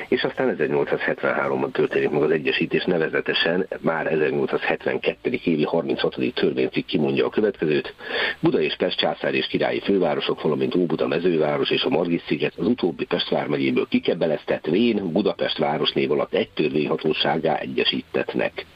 És 0.09 0.23
aztán 0.23 0.57
1873-ban 0.59 1.71
történik 1.73 2.11
meg 2.11 2.23
az 2.23 2.31
egyesítés, 2.31 2.85
nevezetesen 2.85 3.67
már 3.81 4.07
1872. 4.07 5.39
évi 5.45 5.65
36. 5.65 6.17
törvénycikk 6.35 6.87
kimondja 6.87 7.27
a 7.27 7.31
következőt. 7.31 7.95
Buda 8.41 8.61
és 8.61 8.77
Pest 8.77 8.99
császár 8.99 9.35
és 9.35 9.47
királyi 9.47 9.81
fővárosok, 9.81 10.43
valamint 10.43 10.75
Óbuda 10.75 11.07
mezőváros 11.07 11.71
és 11.71 11.83
a 11.83 11.89
Margis 11.89 12.23
sziget 12.27 12.53
az 12.57 12.67
utóbbi 12.67 13.05
Pest 13.05 13.29
vármegyéből 13.29 13.87
kikebeleztett 13.89 14.67
vén 14.67 15.13
Budapest 15.13 15.59
városnév 15.59 16.11
alatt 16.11 16.35
egy 16.35 16.51
törvényhatóságá 16.51 17.57
egyesítetnek. 17.57 18.67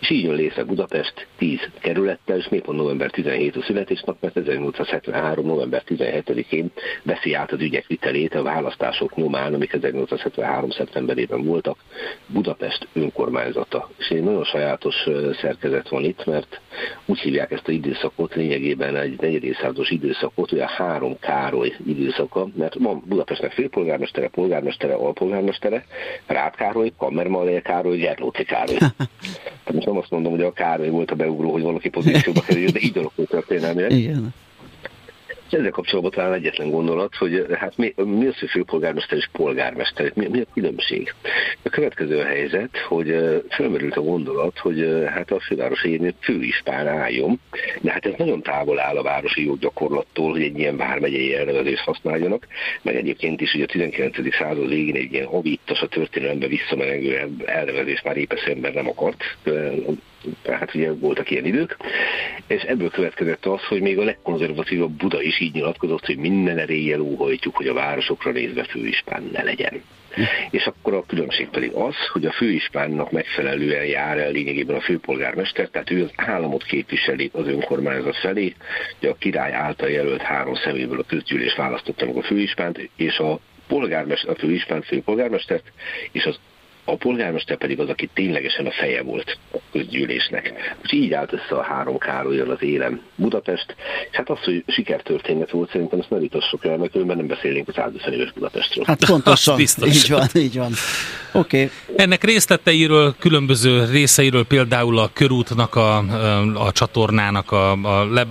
És 0.00 0.10
így 0.10 0.24
jön 0.24 0.34
létre 0.34 0.64
Budapest 0.64 1.26
10 1.38 1.58
kerülettel, 1.78 2.36
és 2.36 2.48
miért 2.48 2.66
november 2.66 3.10
17 3.10 3.56
a 3.56 3.62
születésnap, 3.62 4.16
mert 4.20 4.36
1873. 4.36 5.46
november 5.46 5.82
17-én 5.86 6.70
veszi 7.02 7.34
át 7.34 7.52
az 7.52 7.60
ügyek 7.60 7.86
vitelét 7.86 8.34
a 8.34 8.42
választások 8.42 9.16
nyomán, 9.16 9.54
amik 9.54 9.72
1873. 9.72 10.70
szeptemberében 10.70 11.44
voltak, 11.44 11.78
Budapest 12.26 12.88
önkormányzata. 12.92 13.90
És 13.98 14.08
egy 14.08 14.22
nagyon 14.22 14.44
sajátos 14.44 14.94
szerkezet 15.40 15.88
van 15.88 16.04
itt, 16.04 16.26
mert 16.26 16.60
úgy 17.04 17.18
hívják 17.18 17.50
ezt 17.50 17.68
a 17.68 17.72
időszakot, 17.72 18.34
lényegében 18.34 18.96
egy 18.96 19.20
negyedészázados 19.20 19.90
időszakot, 19.90 20.52
olyan 20.52 20.68
három 20.68 21.18
Károly 21.20 21.74
időszaka, 21.86 22.46
mert 22.56 22.74
van 22.74 23.02
Budapestnek 23.06 23.52
főpolgármestere, 23.52 24.28
polgármestere, 24.28 24.94
alpolgármestere, 24.94 25.84
Rád 26.26 26.54
Károly, 26.54 26.92
Kammermalér 26.98 27.62
Károly, 27.62 27.96
Gyerlóci 27.96 28.44
Károly. 28.44 28.78
Tehát 29.48 29.72
most 29.72 29.86
nem 29.86 29.96
azt 29.96 30.10
mondom, 30.10 30.32
hogy 30.32 30.42
a 30.42 30.52
Károly 30.52 30.88
volt 30.88 31.10
a 31.10 31.14
beugró, 31.14 31.52
hogy 31.52 31.62
valaki 31.62 31.88
pozícióba 31.88 32.40
kerüljön, 32.40 32.72
de 32.72 32.80
így 32.82 32.98
alakult 32.98 33.28
történelmileg. 33.28 33.92
Igen. 33.92 34.34
Ezzel 35.50 35.70
kapcsolatban 35.70 36.12
talán 36.12 36.32
egyetlen 36.32 36.70
gondolat, 36.70 37.14
hogy 37.14 37.46
hát 37.58 37.76
mi, 37.76 37.94
mi 37.96 38.26
az, 38.26 38.38
hogy 38.38 38.50
főpolgármester 38.50 39.18
és 39.18 39.28
polgármester, 39.32 40.12
mi, 40.14 40.28
mi 40.28 40.40
a 40.40 40.52
különbség? 40.54 41.14
A 41.62 41.68
következő 41.68 42.18
a 42.18 42.24
helyzet, 42.24 42.78
hogy 42.78 43.42
felmerült 43.48 43.96
a 43.96 44.00
gondolat, 44.00 44.58
hogy 44.58 45.04
hát 45.06 45.30
a 45.30 45.40
főváros 45.40 45.82
egyébként 45.82 46.14
főispán 46.20 46.86
álljon, 46.86 47.40
de 47.80 47.92
hát 47.92 48.06
ez 48.06 48.12
nagyon 48.16 48.42
távol 48.42 48.78
áll 48.78 48.96
a 48.96 49.02
városi 49.02 49.44
joggyakorlattól, 49.44 50.30
hogy 50.30 50.42
egy 50.42 50.58
ilyen 50.58 50.76
vármegyei 50.76 51.34
elnevezést 51.34 51.82
használjanak, 51.82 52.46
meg 52.82 52.96
egyébként 52.96 53.40
is, 53.40 53.52
hogy 53.52 53.62
a 53.62 53.66
19. 53.66 54.34
század 54.34 54.68
végén 54.68 54.96
egy 54.96 55.12
ilyen 55.12 55.26
avittas 55.26 55.80
a 55.80 55.88
történelembe 55.88 56.46
visszamenengő 56.46 57.28
elnevezést 57.44 58.04
már 58.04 58.16
épp 58.16 58.32
ember 58.32 58.74
nem 58.74 58.88
akart, 58.88 59.24
tehát 60.42 60.74
ugye 60.74 60.92
voltak 60.92 61.30
ilyen 61.30 61.44
idők, 61.44 61.76
és 62.46 62.62
ebből 62.62 62.90
következett 62.90 63.46
az, 63.46 63.62
hogy 63.64 63.80
még 63.80 63.98
a 63.98 64.04
legkonzervatívabb 64.04 64.90
Buda 64.90 65.22
is 65.22 65.40
így 65.40 65.54
nyilatkozott, 65.54 66.06
hogy 66.06 66.16
minden 66.16 66.58
eréllyel 66.58 67.00
óhajtjuk, 67.00 67.56
hogy 67.56 67.68
a 67.68 67.74
városokra 67.74 68.30
nézve 68.30 68.64
főispán 68.64 69.28
ne 69.32 69.42
legyen. 69.42 69.82
És 70.50 70.66
akkor 70.66 70.94
a 70.94 71.04
különbség 71.06 71.48
pedig 71.48 71.72
az, 71.72 71.94
hogy 72.12 72.26
a 72.26 72.32
főispánnak 72.32 73.10
megfelelően 73.10 73.84
jár 73.84 74.18
el 74.18 74.30
lényegében 74.30 74.76
a 74.76 74.80
főpolgármester, 74.80 75.68
tehát 75.68 75.90
ő 75.90 76.02
az 76.02 76.10
államot 76.16 76.64
képviseli 76.64 77.30
az 77.32 77.46
önkormányzat 77.46 78.16
felé, 78.16 78.54
hogy 79.00 79.08
a 79.08 79.14
király 79.14 79.52
által 79.52 79.88
jelölt 79.88 80.22
három 80.22 80.54
szeméből 80.54 81.00
a 81.00 81.06
közgyűlés 81.06 81.54
választotta 81.54 82.06
meg 82.06 82.16
a 82.16 82.22
főispánt, 82.22 82.90
és 82.96 83.18
a 83.18 83.40
polgármester, 83.68 84.30
a 84.30 84.38
főispán 84.38 84.82
főpolgármestert, 84.82 85.72
és 86.12 86.24
az 86.24 86.38
a 86.92 86.96
polgármester 86.96 87.56
pedig 87.56 87.80
az, 87.80 87.88
aki 87.88 88.08
ténylegesen 88.14 88.66
a 88.66 88.70
feje 88.70 89.02
volt 89.02 89.38
a 89.52 89.58
közgyűlésnek. 89.72 90.52
És 90.82 90.92
így 90.92 91.12
állt 91.12 91.32
össze 91.32 91.54
a 91.54 91.62
három 91.62 91.98
Károlyjal 91.98 92.50
az 92.50 92.62
élem 92.62 93.00
Budapest, 93.14 93.74
és 94.10 94.16
hát 94.16 94.30
az, 94.30 94.38
hogy 94.44 94.64
sikertörténet 94.66 95.50
volt, 95.50 95.70
szerintem 95.70 95.98
ezt 95.98 96.10
ne 96.10 96.18
vitassuk 96.18 96.64
el, 96.64 96.76
mert 96.76 96.94
nem 96.94 97.26
beszélnénk 97.26 97.68
a 97.68 97.72
150 97.72 98.12
éves 98.12 98.32
Budapestről. 98.32 98.84
Hát 98.86 99.04
pontosan, 99.06 99.56
biztos. 99.66 99.88
így 99.88 100.10
van, 100.10 100.26
így 100.34 100.56
van. 100.56 100.72
Oké. 101.32 101.62
Okay. 101.62 101.70
Ennek 101.96 102.24
részleteiről, 102.24 103.14
különböző 103.18 103.84
részeiről, 103.90 104.46
például 104.46 104.98
a 104.98 105.10
körútnak, 105.12 105.74
a, 105.74 105.96
a 106.54 106.72
csatornának 106.72 107.52
a, 107.52 107.70
a 107.70 108.04
le, 108.12 108.26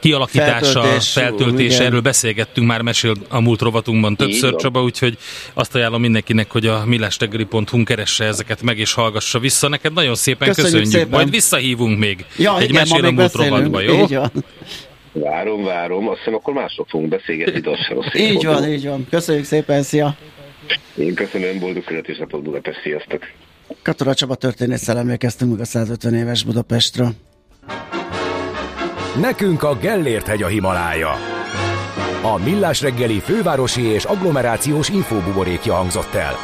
kialakítása, 0.00 0.80
feltöltés, 0.80 1.12
feltöltés 1.12 1.78
erről 1.78 2.00
beszélgettünk 2.00 2.66
már, 2.66 2.82
mesél 2.82 3.14
a 3.28 3.40
múlt 3.40 3.60
rovatunkban 3.60 4.16
többször 4.16 4.56
Csaba, 4.56 4.82
úgyhogy 4.82 5.18
azt 5.54 5.74
ajánlom 5.74 6.00
mindenkinek, 6.00 6.50
hogy 6.50 6.66
a 6.66 6.82
millástegeri.hu 6.86 7.84
keresse 7.84 8.24
ezeket 8.24 8.62
meg 8.62 8.78
és 8.78 8.92
hallgassa 8.92 9.38
vissza. 9.38 9.68
Neked 9.68 9.92
nagyon 9.92 10.14
szépen 10.14 10.48
köszönjük, 10.48 10.72
köszönjük 10.72 10.92
szépen. 10.92 11.18
majd 11.18 11.30
visszahívunk 11.30 11.98
még 11.98 12.24
ja, 12.36 12.58
egy 12.58 12.68
igen, 12.68 12.86
mesél 12.88 13.04
a 13.04 13.10
múlt 13.10 13.34
rovatba, 13.34 13.80
jó? 13.80 14.06
Várom, 15.12 15.64
várom, 15.64 16.08
azt 16.08 16.18
hiszem 16.18 16.34
akkor 16.34 16.54
mások 16.54 16.88
fogunk 16.88 17.10
beszélgetni, 17.10 17.60
de 17.60 17.70
az 17.70 17.78
sem 17.86 17.96
rossz. 17.96 18.14
Így 18.14 18.44
van, 18.44 18.68
így 18.68 18.86
van. 18.86 19.06
Köszönjük 19.10 19.44
szépen, 19.44 19.82
szia! 19.82 20.16
Én 20.94 21.14
köszönöm, 21.14 21.58
boldog 21.58 21.84
születésnapot 21.86 22.42
Budapest, 22.42 22.80
sziasztok! 22.82 23.22
Katora 23.82 24.14
Csaba 24.14 24.34
történésszel 24.34 24.98
emlékeztünk 24.98 25.50
meg 25.50 25.60
a 25.60 25.64
150 25.64 26.14
éves 26.14 26.44
Budapestről. 26.44 27.12
Nekünk 29.20 29.62
a 29.62 29.76
Gellért 29.76 30.26
hegy 30.26 30.42
a 30.42 30.46
Himalája. 30.46 31.10
A 32.22 32.38
Millás 32.44 32.80
reggeli 32.80 33.20
fővárosi 33.20 33.82
és 33.82 34.04
agglomerációs 34.04 34.88
infóbuborékja 34.88 35.74
hangzott 35.74 36.14
el. 36.14 36.34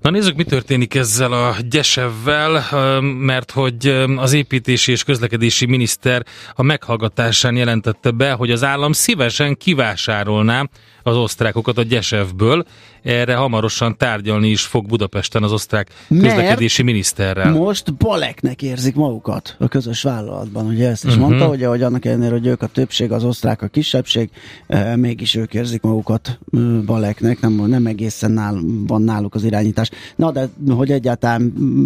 Na 0.00 0.10
nézzük, 0.10 0.36
mi 0.36 0.44
történik 0.44 0.94
ezzel 0.94 1.32
a 1.32 1.54
gyesevvel, 1.68 2.62
mert 3.00 3.50
hogy 3.50 3.86
az 4.16 4.32
építési 4.32 4.90
és 4.92 5.04
közlekedési 5.04 5.66
miniszter 5.66 6.24
a 6.54 6.62
meghallgatásán 6.62 7.56
jelentette 7.56 8.10
be, 8.10 8.32
hogy 8.32 8.50
az 8.50 8.64
állam 8.64 8.92
szívesen 8.92 9.56
kivásárolná 9.56 10.68
az 11.02 11.16
osztrákokat 11.16 11.78
a 11.78 11.82
Gyesevből. 11.82 12.64
Erre 13.02 13.34
hamarosan 13.34 13.96
tárgyalni 13.96 14.48
is 14.48 14.62
fog 14.62 14.86
Budapesten 14.86 15.42
az 15.42 15.52
osztrák 15.52 15.90
közlekedési 16.08 16.82
Mert 16.82 16.94
miniszterrel. 16.94 17.52
most 17.52 17.94
baleknek 17.94 18.62
érzik 18.62 18.94
magukat 18.94 19.56
a 19.58 19.68
közös 19.68 20.02
vállalatban. 20.02 20.66
Ugye 20.66 20.88
ezt 20.88 21.04
is 21.04 21.10
uh-huh. 21.14 21.28
mondta, 21.28 21.48
ugye, 21.48 21.66
hogy 21.66 21.82
annak 21.82 22.04
ellenére, 22.04 22.30
hogy 22.30 22.46
ők 22.46 22.62
a 22.62 22.66
többség, 22.66 23.12
az 23.12 23.24
osztrák 23.24 23.62
a 23.62 23.66
kisebbség, 23.66 24.30
eh, 24.66 24.96
mégis 24.96 25.34
ők 25.34 25.54
érzik 25.54 25.82
magukat 25.82 26.38
eh, 26.52 26.60
baleknek, 26.60 27.40
nem, 27.40 27.52
nem 27.52 27.86
egészen 27.86 28.30
nál, 28.30 28.60
van 28.86 29.02
náluk 29.02 29.34
az 29.34 29.44
irányítás. 29.44 29.90
Na, 30.16 30.30
de 30.30 30.48
hogy 30.68 30.90
egyáltalán 30.90 31.42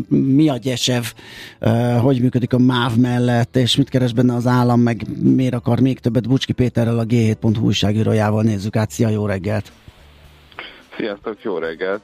mi 0.09 0.49
a 0.49 0.57
gyesev, 0.57 1.05
hogy 2.01 2.21
működik 2.21 2.53
a 2.53 2.59
MÁV 2.59 2.97
mellett, 2.97 3.57
és 3.57 3.77
mit 3.77 3.89
keres 3.89 4.13
benne 4.13 4.35
az 4.35 4.47
állam, 4.47 4.81
meg 4.81 5.07
miért 5.21 5.55
akar 5.55 5.81
még 5.81 5.99
többet 5.99 6.29
Bucski 6.29 6.53
Péterrel 6.53 6.99
a 6.99 7.05
G7.hu 7.05 7.63
újságírójával 7.63 8.43
nézzük 8.43 8.77
át. 8.77 8.91
Szia, 8.91 9.09
jó 9.09 9.27
reggelt! 9.27 9.73
Sziasztok, 10.97 11.43
jó 11.43 11.59
reggelt! 11.59 12.03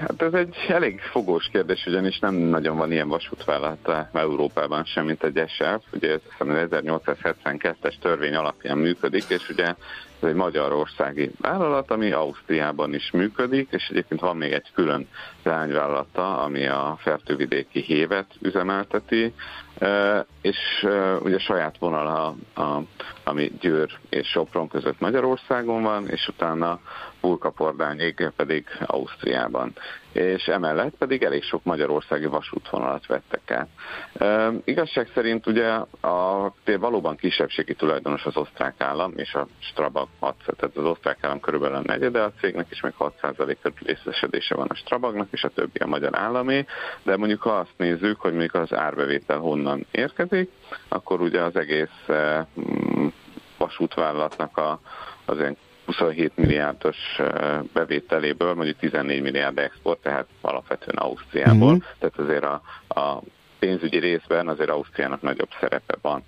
Hát 0.00 0.22
ez 0.22 0.32
egy 0.32 0.56
elég 0.68 1.00
fogós 1.00 1.48
kérdés, 1.52 1.86
ugyanis 1.86 2.18
nem 2.18 2.34
nagyon 2.34 2.76
van 2.76 2.92
ilyen 2.92 3.08
vasútvállalat 3.08 3.92
Európában 4.12 4.84
sem, 4.84 5.04
mint 5.04 5.22
egy 5.22 5.42
SF. 5.48 5.84
Ugye 5.92 6.12
ez 6.12 6.20
a 6.38 6.44
1872-es 6.44 7.98
törvény 8.00 8.34
alapján 8.34 8.78
működik, 8.78 9.24
és 9.28 9.48
ugye 9.48 9.74
ez 10.20 10.28
egy 10.28 10.34
magyarországi 10.34 11.30
vállalat, 11.40 11.90
ami 11.90 12.10
Ausztriában 12.10 12.94
is 12.94 13.10
működik, 13.10 13.68
és 13.70 13.88
egyébként 13.90 14.20
van 14.20 14.36
még 14.36 14.52
egy 14.52 14.72
külön 14.74 15.08
lányvállalata, 15.42 16.42
ami 16.42 16.66
a 16.66 16.96
fertővidéki 17.00 17.80
hévet 17.80 18.26
üzemelteti, 18.40 19.34
és 20.40 20.86
ugye 21.20 21.38
saját 21.38 21.78
vonala, 21.78 22.34
ami 23.24 23.52
Győr 23.60 23.90
és 24.08 24.28
Sopron 24.28 24.68
között 24.68 25.00
Magyarországon 25.00 25.82
van, 25.82 26.08
és 26.08 26.28
utána 26.28 26.80
Pulkapordányig 27.20 28.30
pedig 28.36 28.66
Ausztriában. 28.86 29.72
És 30.12 30.46
emellett 30.46 30.94
pedig 30.98 31.22
elég 31.22 31.42
sok 31.42 31.64
magyarországi 31.64 32.26
vasútvonalat 32.26 33.06
vettek 33.06 33.50
át. 33.50 33.68
E, 34.12 34.52
igazság 34.64 35.10
szerint 35.14 35.46
ugye 35.46 35.68
a, 36.00 36.52
valóban 36.78 37.16
kisebbségi 37.16 37.74
tulajdonos 37.74 38.24
az 38.24 38.36
osztrák 38.36 38.74
állam, 38.78 39.12
és 39.16 39.34
a 39.34 39.46
Strabag 39.58 40.08
6, 40.18 40.34
tehát 40.56 40.76
az 40.76 40.84
osztrák 40.84 41.18
állam 41.20 41.40
körülbelül 41.40 41.76
a 41.76 41.82
negyede 41.84 42.22
a 42.22 42.32
cégnek, 42.40 42.66
és 42.70 42.80
meg 42.80 42.94
6% 42.98 43.56
körül 43.62 43.78
részesedése 43.84 44.54
van 44.54 44.66
a 44.68 44.74
Strabagnak, 44.74 45.28
és 45.30 45.44
a 45.44 45.48
többi 45.48 45.78
a 45.78 45.86
magyar 45.86 46.18
állami, 46.18 46.66
de 47.02 47.16
mondjuk 47.16 47.42
ha 47.42 47.50
azt 47.50 47.74
nézzük, 47.76 48.20
hogy 48.20 48.32
mondjuk 48.32 48.54
az 48.54 48.72
árbevétel 48.72 49.38
honnan 49.38 49.86
érkezik, 49.90 50.50
akkor 50.88 51.20
ugye 51.20 51.42
az 51.42 51.56
egész 51.56 52.08
e, 52.08 52.46
vasútvállalatnak 53.58 54.56
a, 54.56 54.80
az 55.24 55.38
27 55.88 56.36
milliárdos 56.36 56.96
bevételéből 57.72 58.54
mondjuk 58.54 58.78
14 58.78 59.22
milliárd 59.22 59.58
export, 59.58 60.00
tehát 60.02 60.26
alapvetően 60.40 60.96
Ausztriából. 60.96 61.70
Mm-hmm. 61.70 61.78
Tehát 61.98 62.18
azért 62.18 62.44
a, 62.44 62.62
a 62.88 63.22
pénzügyi 63.58 63.98
részben 63.98 64.48
azért 64.48 64.70
Ausztriának 64.70 65.22
nagyobb 65.22 65.48
szerepe 65.60 65.96
van. 66.02 66.24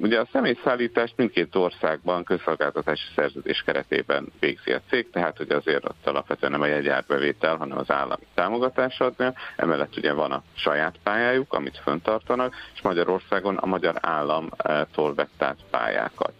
Ugye 0.00 0.20
a 0.20 0.28
személyszállítást 0.32 1.16
mindkét 1.16 1.56
országban 1.56 2.24
közszolgáltatási 2.24 3.06
szerződés 3.14 3.62
keretében 3.66 4.32
végzi 4.40 4.72
a 4.72 4.80
cég, 4.88 5.10
tehát 5.10 5.36
hogy 5.36 5.50
azért 5.50 5.84
ott 5.84 6.06
alapvetően 6.06 6.52
nem 6.52 6.60
a 6.60 6.66
jegyárbevétel, 6.66 7.56
hanem 7.56 7.78
az 7.78 7.90
állami 7.90 8.26
támogatás 8.34 9.00
adni. 9.00 9.32
Emellett 9.56 9.96
ugye 9.96 10.12
van 10.12 10.32
a 10.32 10.42
saját 10.54 10.94
pályájuk, 11.02 11.52
amit 11.52 11.80
föntartanak, 11.82 12.54
és 12.74 12.82
Magyarországon 12.82 13.56
a 13.56 13.66
magyar 13.66 13.94
államtól 14.00 15.14
vett 15.14 15.42
át 15.42 15.58
pályákat. 15.70 16.32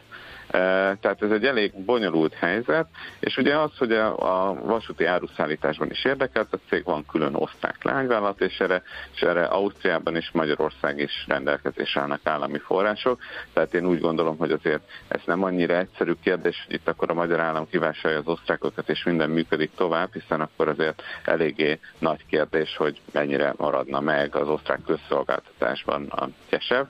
Tehát 0.50 1.22
ez 1.22 1.30
egy 1.30 1.44
elég 1.44 1.84
bonyolult 1.84 2.34
helyzet, 2.34 2.86
és 3.20 3.36
ugye 3.36 3.58
az, 3.58 3.76
hogy 3.78 3.92
a, 3.92 4.48
a 4.48 4.54
vasúti 4.54 5.04
áruszállításban 5.04 5.90
is 5.90 6.04
érdekelt, 6.04 6.52
a 6.52 6.58
cég 6.68 6.84
van 6.84 7.06
külön 7.06 7.34
osztrák 7.34 7.82
lányvállalat, 7.82 8.40
és 8.40 8.58
erre, 8.58 8.82
és 9.14 9.20
erre 9.20 9.44
Ausztriában 9.44 10.16
és 10.16 10.30
Magyarország 10.32 10.98
is 10.98 11.24
rendelkezés 11.28 11.96
állnak 11.96 12.20
állami 12.24 12.58
források, 12.58 13.20
tehát 13.52 13.74
én 13.74 13.86
úgy 13.86 14.00
gondolom, 14.00 14.36
hogy 14.36 14.50
azért 14.50 14.82
ez 15.08 15.20
nem 15.24 15.42
annyira 15.42 15.76
egyszerű 15.76 16.12
kérdés, 16.22 16.64
hogy 16.66 16.74
itt 16.74 16.88
akkor 16.88 17.10
a 17.10 17.14
magyar 17.14 17.40
állam 17.40 17.68
kivásárolja 17.70 18.18
az 18.18 18.32
osztrákokat, 18.32 18.88
és 18.88 19.04
minden 19.04 19.30
működik 19.30 19.70
tovább, 19.74 20.12
hiszen 20.12 20.40
akkor 20.40 20.68
azért 20.68 21.02
eléggé 21.24 21.78
nagy 21.98 22.26
kérdés, 22.26 22.76
hogy 22.76 23.00
mennyire 23.12 23.54
maradna 23.56 24.00
meg 24.00 24.36
az 24.36 24.48
osztrák 24.48 24.80
közszolgáltatásban 24.86 26.06
a 26.06 26.28
Gyesev, 26.50 26.86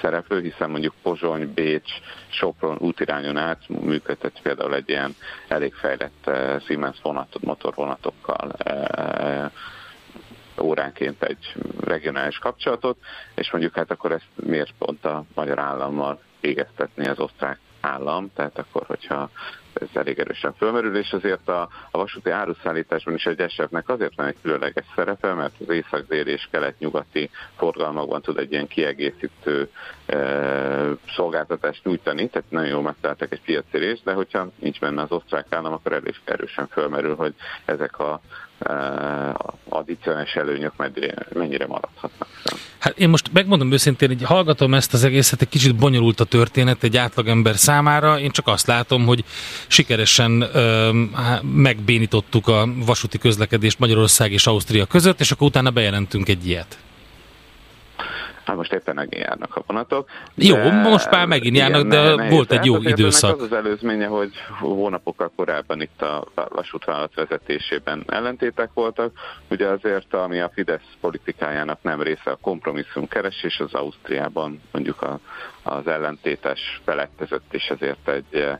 szereplő, 0.00 0.40
hiszen 0.40 0.70
mondjuk 0.70 0.94
Pozsony, 1.02 1.52
Bécs, 1.54 1.90
Sopron 2.28 2.76
útirányon 2.80 3.36
át 3.36 3.68
működtet 3.68 4.40
például 4.42 4.74
egy 4.74 4.88
ilyen 4.88 5.14
elég 5.48 5.74
fejlett 5.74 6.24
uh, 6.26 6.62
Siemens 6.62 6.98
vonatot, 7.02 7.42
motorvonatokkal 7.42 8.52
uh, 8.64 9.50
óránként 10.60 11.22
egy 11.22 11.54
regionális 11.80 12.38
kapcsolatot, 12.38 12.98
és 13.34 13.50
mondjuk 13.50 13.74
hát 13.74 13.90
akkor 13.90 14.12
ezt 14.12 14.28
miért 14.34 14.72
pont 14.78 15.04
a 15.04 15.24
magyar 15.34 15.58
állammal 15.58 16.20
végeztetni 16.40 17.06
az 17.06 17.18
osztrák 17.18 17.58
állam, 17.80 18.30
tehát 18.34 18.58
akkor, 18.58 18.86
hogyha 18.86 19.30
ez 19.72 19.88
elég 19.92 20.18
erősen 20.18 20.54
fölmerül, 20.54 20.96
és 20.96 21.12
azért 21.12 21.48
a, 21.48 21.68
a 21.90 21.98
vasúti 21.98 22.30
áruszállításban 22.30 23.14
is 23.14 23.26
egy 23.26 23.40
esetnek 23.40 23.88
azért 23.88 24.14
van 24.16 24.26
egy 24.26 24.36
különleges 24.42 24.84
szerepe, 24.94 25.34
mert 25.34 25.54
az 25.60 25.74
észak 25.74 26.04
és 26.08 26.48
kelet-nyugati 26.50 27.30
forgalmakban 27.56 28.22
tud 28.22 28.38
egy 28.38 28.52
ilyen 28.52 28.66
kiegészítő 28.66 29.70
e, 30.06 30.18
szolgáltatást 31.16 31.84
nyújtani, 31.84 32.28
tehát 32.28 32.50
nagyon 32.50 32.68
jól 32.68 32.82
megtaláltak 32.82 33.32
egy 33.32 33.42
piaci 33.42 33.78
részt, 33.78 34.04
de 34.04 34.12
hogyha 34.12 34.48
nincs 34.58 34.80
benne 34.80 35.02
az 35.02 35.12
osztrák 35.12 35.46
állam, 35.50 35.72
akkor 35.72 35.92
elég 35.92 36.14
erősen 36.24 36.66
fölmerül, 36.66 37.14
hogy 37.14 37.34
ezek 37.64 37.98
a 37.98 38.20
addicionális 39.68 40.32
előnyök 40.32 40.72
mennyire, 41.34 41.66
maradhatnak 41.66 42.28
Hát 42.78 42.98
én 42.98 43.08
most 43.08 43.32
megmondom 43.32 43.72
őszintén, 43.72 44.08
hogy 44.08 44.22
hallgatom 44.22 44.74
ezt 44.74 44.94
az 44.94 45.04
egészet, 45.04 45.40
egy 45.42 45.48
kicsit 45.48 45.76
bonyolult 45.76 46.20
a 46.20 46.24
történet 46.24 46.82
egy 46.82 46.96
átlagember 46.96 47.56
számára. 47.56 48.18
Én 48.18 48.30
csak 48.30 48.46
azt 48.46 48.66
látom, 48.66 49.06
hogy 49.06 49.24
sikeresen 49.66 50.40
ö, 50.52 50.90
megbénítottuk 51.42 52.48
a 52.48 52.68
vasúti 52.74 53.18
közlekedést 53.18 53.78
Magyarország 53.78 54.32
és 54.32 54.46
Ausztria 54.46 54.86
között, 54.86 55.20
és 55.20 55.30
akkor 55.30 55.46
utána 55.46 55.70
bejelentünk 55.70 56.28
egy 56.28 56.46
ilyet. 56.46 56.78
Hát 58.48 58.56
most 58.56 58.72
éppen 58.72 58.94
megint 58.94 59.22
járnak 59.24 59.56
a 59.56 59.62
vonatok. 59.66 60.08
Jó, 60.34 60.70
most 60.70 61.10
már 61.10 61.26
megint 61.26 61.56
igen, 61.56 61.70
járnak, 61.70 61.88
de 61.90 62.28
volt 62.28 62.52
egy 62.52 62.64
jó 62.64 62.76
időszak. 62.82 63.34
Az 63.34 63.42
az 63.42 63.52
előzménye, 63.52 64.06
hogy 64.06 64.30
hónapokkal 64.58 65.32
korábban 65.36 65.80
itt 65.80 66.02
a 66.02 66.24
vasútvállalat 66.34 67.14
vezetésében 67.14 68.04
ellentétek 68.06 68.70
voltak. 68.74 69.12
Ugye 69.50 69.66
azért, 69.66 70.14
ami 70.14 70.40
a 70.40 70.50
Fidesz 70.54 70.96
politikájának 71.00 71.78
nem 71.82 72.02
része 72.02 72.30
a 72.30 72.38
kompromisszum 72.40 73.08
keresés, 73.08 73.58
az 73.60 73.74
Ausztriában 73.74 74.60
mondjuk 74.72 75.02
a, 75.02 75.18
az 75.62 75.86
ellentétes 75.86 76.80
felek 76.84 77.10
között 77.18 77.54
is 77.54 77.66
ezért 77.68 78.08
egy 78.08 78.58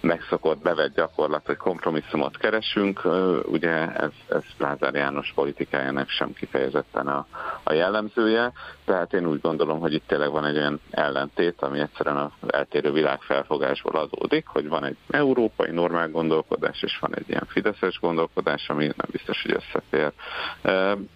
megszokott, 0.00 0.62
bevett 0.62 0.94
gyakorlat, 0.94 1.46
hogy 1.46 1.56
kompromisszumot 1.56 2.36
keresünk. 2.36 3.00
Ugye 3.46 3.92
ez, 3.92 4.10
ez 4.28 4.42
Lázár 4.58 4.94
János 4.94 5.32
politikájának 5.34 6.08
sem 6.08 6.32
kifejezetten 6.32 7.06
a, 7.06 7.26
a 7.62 7.72
jellemzője, 7.72 8.52
tehát 8.84 9.12
én 9.12 9.26
úgy 9.26 9.40
gondolom, 9.40 9.80
hogy 9.80 9.92
itt 9.92 10.06
tényleg 10.06 10.30
van 10.30 10.44
egy 10.44 10.56
olyan 10.56 10.80
ellentét, 10.90 11.62
ami 11.62 11.80
egyszerűen 11.80 12.16
az 12.16 12.30
eltérő 12.46 12.92
világfelfogásból 12.92 14.00
adódik, 14.00 14.46
hogy 14.46 14.68
van 14.68 14.84
egy 14.84 14.96
európai 15.10 15.70
normál 15.70 16.08
gondolkodás, 16.08 16.82
és 16.82 16.98
van 16.98 17.16
egy 17.16 17.28
ilyen 17.28 17.46
fideszes 17.46 17.98
gondolkodás, 18.00 18.68
ami 18.68 18.84
nem 18.84 19.08
biztos, 19.10 19.42
hogy 19.42 19.52
összefér. 19.54 20.12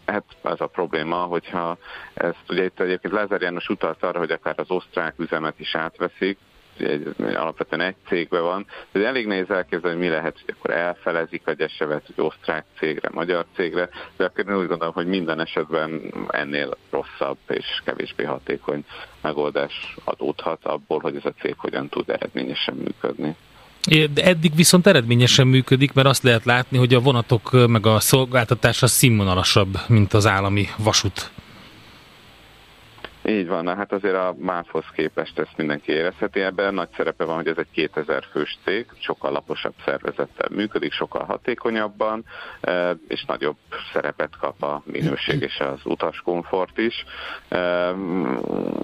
Hát 0.07 0.25
ez 0.43 0.61
a 0.61 0.67
probléma, 0.67 1.17
hogyha 1.17 1.79
ezt 2.15 2.45
ugye 2.49 2.65
itt 2.65 2.81
egyébként 2.81 3.15
Lázár 3.15 3.41
János 3.41 3.69
utalt 3.69 4.03
arra, 4.03 4.19
hogy 4.19 4.31
akár 4.31 4.55
az 4.59 4.71
osztrák 4.71 5.15
üzemet 5.19 5.61
is 5.61 5.75
átveszik, 5.75 6.39
egy, 6.79 7.15
alapvetően 7.19 7.81
egy 7.81 7.95
cégben 8.09 8.43
van. 8.43 8.67
Ez 8.93 9.03
elég 9.03 9.27
nehéz 9.27 9.51
elképzelni, 9.51 9.97
hogy 9.97 10.07
mi 10.07 10.13
lehet, 10.13 10.41
hogy 10.45 10.55
akkor 10.59 10.71
elfelezik 10.71 11.43
a 11.45 11.53
gyesevet, 11.53 12.07
hogy 12.15 12.25
osztrák 12.25 12.65
cégre, 12.79 13.09
magyar 13.13 13.45
cégre, 13.55 13.89
de 14.17 14.25
akkor 14.25 14.49
én 14.49 14.57
úgy 14.57 14.67
gondolom, 14.67 14.95
hogy 14.95 15.07
minden 15.07 15.41
esetben 15.41 16.13
ennél 16.29 16.77
rosszabb 16.91 17.39
és 17.49 17.67
kevésbé 17.85 18.25
hatékony 18.25 18.85
megoldás 19.21 19.97
adódhat 20.05 20.65
abból, 20.65 21.01
hogy 21.01 21.17
ez 21.17 21.25
a 21.25 21.41
cég 21.41 21.55
hogyan 21.57 21.89
tud 21.89 22.11
eredményesen 22.11 22.75
működni. 22.75 23.37
De 24.15 24.25
eddig 24.25 24.55
viszont 24.55 24.87
eredményesen 24.87 25.47
működik, 25.47 25.93
mert 25.93 26.09
azt 26.09 26.23
lehet 26.23 26.45
látni, 26.45 26.79
hogy 26.79 26.95
a 26.95 27.01
vonatok 27.01 27.69
meg 27.69 27.87
a 27.87 28.01
szolgáltatás 28.01 28.83
a 28.83 28.87
színvonalasabb, 28.87 29.79
mint 29.89 30.13
az 30.13 30.27
állami 30.27 30.67
vasút 30.79 31.31
így 33.25 33.49
van, 33.49 33.77
hát 33.77 33.93
azért 33.93 34.15
a 34.15 34.35
MÁV-hoz 34.39 34.85
képest 34.95 35.39
ezt 35.39 35.57
mindenki 35.57 35.93
érezheti 35.93 36.41
ebben. 36.41 36.75
Nagy 36.75 36.89
szerepe 36.97 37.25
van, 37.25 37.37
hogy 37.37 37.47
ez 37.47 37.57
egy 37.57 37.71
2000 37.73 38.25
fős 38.33 38.59
cég, 38.65 38.87
sokkal 38.99 39.33
laposabb 39.33 39.75
szervezettel 39.85 40.49
működik, 40.51 40.93
sokkal 40.93 41.25
hatékonyabban, 41.25 42.25
e, 42.61 42.97
és 43.09 43.25
nagyobb 43.25 43.57
szerepet 43.93 44.37
kap 44.41 44.63
a 44.63 44.83
minőség 44.85 45.41
és 45.41 45.59
az 45.59 45.81
utaskomfort 45.85 46.79
is. 46.79 47.05
E, 47.49 47.91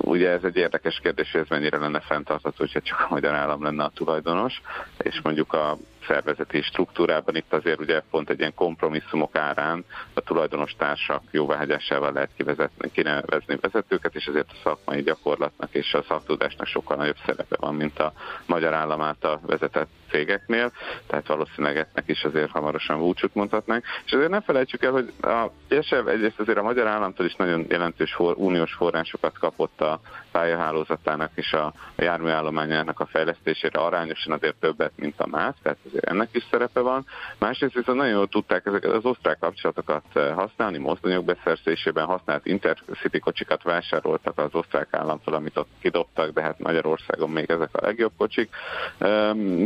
ugye 0.05 0.31
ez 0.31 0.45
egy 0.45 0.57
érdekes 0.57 0.99
kérdés, 1.03 1.31
hogy 1.33 1.41
ez 1.41 1.49
mennyire 1.49 1.79
lenne 1.79 2.01
fenntartható, 2.01 2.57
hogyha 2.57 2.81
csak 2.81 3.01
a 3.01 3.13
magyar 3.15 3.35
állam 3.35 3.63
lenne 3.63 3.85
a 3.85 3.93
tulajdonos, 3.95 4.61
és 4.99 5.21
mondjuk 5.23 5.53
a 5.53 5.77
szervezeti 6.07 6.63
struktúrában. 6.63 7.37
Itt 7.37 7.53
azért 7.53 7.81
ugye 7.81 8.01
pont 8.11 8.31
egy 8.31 8.39
ilyen 8.39 8.55
kompromisszumok 8.55 9.37
árán 9.37 9.85
a 10.15 10.21
tulajdonos 10.21 10.75
társak 10.79 11.23
jóváhagyásával 11.31 12.13
lehet 12.13 12.31
kivezetni, 12.37 12.91
kinevezni 12.91 13.57
vezetőket, 13.61 14.15
és 14.15 14.25
ezért 14.25 14.51
a 14.51 14.61
szakmai 14.63 15.03
gyakorlatnak 15.03 15.75
és 15.75 15.95
a 15.95 16.03
szaktudásnak 16.03 16.67
sokkal 16.67 16.97
nagyobb 16.97 17.19
szerepe 17.27 17.57
van, 17.59 17.75
mint 17.75 17.99
a 17.99 18.13
magyar 18.47 18.75
állam 18.75 19.01
által 19.01 19.41
vezetett 19.47 19.89
cégeknél, 20.11 20.73
tehát 21.07 21.27
valószínűleg 21.27 21.77
ennek 21.77 22.09
is 22.09 22.25
azért 22.25 22.51
hamarosan 22.51 22.99
búcsút 22.99 23.35
mondhatnánk. 23.35 23.85
És 24.05 24.13
azért 24.13 24.31
ne 24.31 24.41
felejtsük 24.41 24.83
el, 24.83 24.93
hogy 24.93 25.13
a 25.21 25.47
ESEV 25.69 26.09
egyrészt 26.09 26.41
azért 26.41 26.59
a 26.59 26.63
magyar 26.63 26.87
államtól 26.87 27.27
is 27.27 27.35
nagyon 27.35 27.67
jelentős 27.69 28.13
for, 28.13 28.35
uniós 28.37 28.73
forrásokat 28.73 29.39
kapott 29.39 29.81
a 29.81 30.01
pályahálózatának 30.31 31.31
és 31.35 31.53
a, 31.53 31.73
járműállományának 31.97 33.01
a 33.01 33.07
fejlesztésére 33.07 33.81
arányosan 33.81 34.33
azért 34.33 34.57
többet, 34.61 34.93
mint 34.97 35.21
a 35.21 35.27
MÁV, 35.27 35.55
tehát 35.63 35.79
ennek 36.01 36.29
is 36.33 36.47
szerepe 36.51 36.81
van. 36.81 37.07
Másrészt 37.39 37.75
viszont 37.75 37.99
nagyon 37.99 38.13
jól 38.13 38.29
tudták 38.29 38.67
ezeket 38.67 38.91
az 38.91 39.05
osztrák 39.05 39.39
kapcsolatokat 39.39 40.05
eh, 40.13 40.35
használni, 40.35 40.79
mozdonyok 40.79 41.25
beszerzésében 41.25 42.05
használt 42.05 42.47
intercity 42.47 43.19
kocsikat 43.19 43.63
vásároltak 43.63 44.39
az 44.39 44.55
osztrák 44.55 44.89
államtól, 44.91 45.35
amit 45.35 45.57
ott 45.57 45.69
kidobtak, 45.81 46.31
de 46.31 46.43
hát 46.43 46.59
Magyarországon 46.59 47.31
még 47.31 47.51
ezek 47.51 47.69
a 47.73 47.85
legjobb 47.87 48.13
kocsik. 48.17 48.51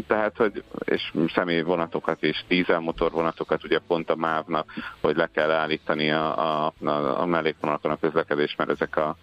Tehát, 0.07 0.37
hogy, 0.37 0.63
és 0.85 1.13
személyvonatokat 1.35 2.23
és 2.23 2.45
dízelmotorvonatokat 2.49 3.65
ugye 3.65 3.79
pont 3.87 4.11
a 4.11 4.17
MÁV-nak, 4.17 4.73
hogy 5.01 5.17
le 5.17 5.29
kell 5.35 5.51
állítani 5.51 6.11
a, 6.11 6.67
a, 6.67 6.73
a 7.17 7.27
mellékvonalakon 7.27 7.91
a 7.91 7.99
közlekedés, 7.99 8.55
mert 8.57 8.71
ezek 8.71 8.97
a 8.97 9.17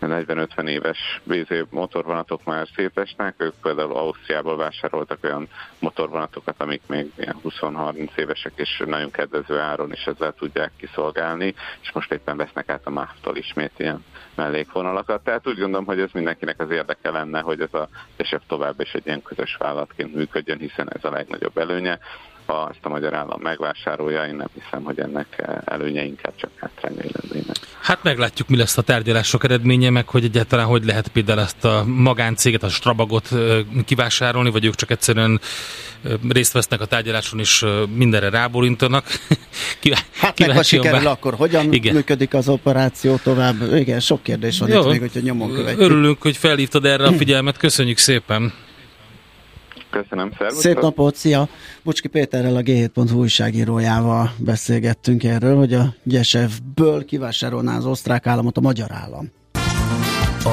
40-50 0.00 0.68
éves 0.68 1.20
VZ 1.24 1.64
motorvonatok 1.70 2.44
már 2.44 2.68
szétesnek, 2.74 3.34
ők 3.38 3.54
például 3.62 3.96
Ausztriából 3.96 4.56
vásároltak 4.56 5.18
olyan 5.22 5.48
motorvonatokat, 5.78 6.54
amik 6.58 6.82
még 6.86 7.12
ilyen 7.16 7.36
20-30 7.44 8.16
évesek, 8.16 8.52
és 8.54 8.82
nagyon 8.86 9.10
kedvező 9.10 9.58
áron 9.58 9.92
is 9.92 10.04
ezzel 10.04 10.32
tudják 10.32 10.70
kiszolgálni, 10.76 11.54
és 11.80 11.92
most 11.92 12.12
éppen 12.12 12.36
vesznek 12.36 12.68
át 12.68 12.86
a 12.86 12.90
MÁV-tól 12.90 13.36
ismét 13.36 13.72
ilyen 13.76 14.04
mellékvonalakat. 14.34 15.24
Tehát 15.24 15.46
úgy 15.46 15.58
gondolom, 15.58 15.86
hogy 15.86 16.00
ez 16.00 16.10
mindenkinek 16.12 16.60
az 16.60 16.70
érdeke 16.70 17.10
lenne, 17.10 17.40
hogy 17.40 17.60
ez 17.60 17.74
a 17.74 17.88
TSF 18.16 18.42
tovább 18.46 18.80
is 18.80 18.92
egy 18.92 19.06
ilyen 19.06 19.22
közös 19.22 19.56
vállalatként 19.58 20.14
működjön, 20.14 20.58
hiszen 20.58 20.92
ez 20.92 21.04
a 21.04 21.10
legnagyobb 21.10 21.58
előnye 21.58 21.98
ha 22.48 22.68
ezt 22.70 22.84
a 22.84 22.88
magyar 22.88 23.14
állam 23.14 23.40
megvásárolja, 23.40 24.24
én 24.24 24.34
nem 24.34 24.48
hiszem, 24.54 24.82
hogy 24.82 24.98
ennek 24.98 25.48
előnye 25.64 26.04
inkább 26.04 26.32
csak 26.36 26.50
hátrányai 26.56 27.10
lennének. 27.12 27.56
Hát 27.80 28.02
meglátjuk, 28.02 28.48
mi 28.48 28.56
lesz 28.56 28.78
a 28.78 28.82
tárgyalások 28.82 29.44
eredménye, 29.44 29.90
meg 29.90 30.08
hogy 30.08 30.24
egyáltalán 30.24 30.66
hogy 30.66 30.84
lehet 30.84 31.08
például 31.08 31.40
ezt 31.40 31.64
a 31.64 31.84
magáncéget, 31.86 32.62
a 32.62 32.68
Strabagot 32.68 33.28
kivásárolni, 33.84 34.50
vagy 34.50 34.64
ők 34.64 34.74
csak 34.74 34.90
egyszerűen 34.90 35.40
részt 36.28 36.52
vesznek 36.52 36.80
a 36.80 36.84
tárgyaláson, 36.84 37.38
és 37.38 37.64
mindenre 37.94 38.30
rábólintanak. 38.30 39.06
hát 40.20 40.38
meg 40.38 40.50
ha 40.50 40.62
sikerül, 40.62 40.98
bár... 40.98 41.06
akkor 41.06 41.34
hogyan 41.34 41.72
Igen. 41.72 41.94
működik 41.94 42.34
az 42.34 42.48
operáció 42.48 43.16
tovább? 43.16 43.74
Igen, 43.74 44.00
sok 44.00 44.22
kérdés 44.22 44.58
van 44.58 44.68
Jó, 44.68 44.80
itt 44.80 44.86
még, 44.86 45.00
hogyha 45.00 45.20
nyomon 45.20 45.52
követjük. 45.52 45.80
Örülünk, 45.80 46.22
hogy 46.22 46.36
felhívtad 46.36 46.84
erre 46.84 47.06
a 47.06 47.12
figyelmet, 47.12 47.56
köszönjük 47.56 47.98
szépen! 47.98 48.52
Köszönöm, 49.90 50.32
szervusz. 50.38 50.60
Szép 50.60 50.80
napot, 50.80 51.14
szia! 51.14 51.48
Bucski 51.82 52.08
Péterrel, 52.08 52.56
a 52.56 52.60
G7.hu 52.60 53.16
újságírójával 53.18 54.30
beszélgettünk 54.38 55.24
erről, 55.24 55.56
hogy 55.56 55.74
a 55.74 55.94
Gyesevből 56.02 57.04
kivásárolná 57.04 57.76
az 57.76 57.86
osztrák 57.86 58.26
államot 58.26 58.56
a 58.56 58.60
magyar 58.60 58.92
állam. 58.92 59.30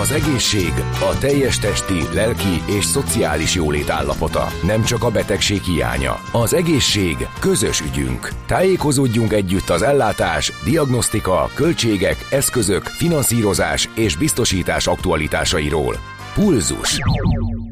Az 0.01 0.11
egészség 0.11 0.71
a 1.01 1.17
teljes 1.19 1.59
testi, 1.59 1.93
lelki 2.13 2.61
és 2.77 2.85
szociális 2.85 3.55
jólét 3.55 3.89
állapota, 3.89 4.47
nem 4.63 4.83
csak 4.83 5.03
a 5.03 5.11
betegség 5.11 5.61
hiánya. 5.61 6.15
Az 6.31 6.53
egészség 6.53 7.15
közös 7.39 7.81
ügyünk. 7.81 8.29
Tájékozódjunk 8.47 9.33
együtt 9.33 9.69
az 9.69 9.81
ellátás, 9.81 10.51
diagnosztika, 10.63 11.49
költségek, 11.53 12.27
eszközök, 12.31 12.83
finanszírozás 12.83 13.89
és 13.95 14.17
biztosítás 14.17 14.87
aktualitásairól. 14.87 15.95
Pulzus. 16.33 16.99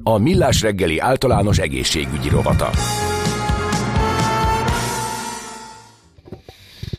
A 0.03 0.17
Millás 0.17 0.61
reggeli 0.61 0.99
általános 0.99 1.57
egészségügyi 1.57 2.29
rovata. 2.29 2.69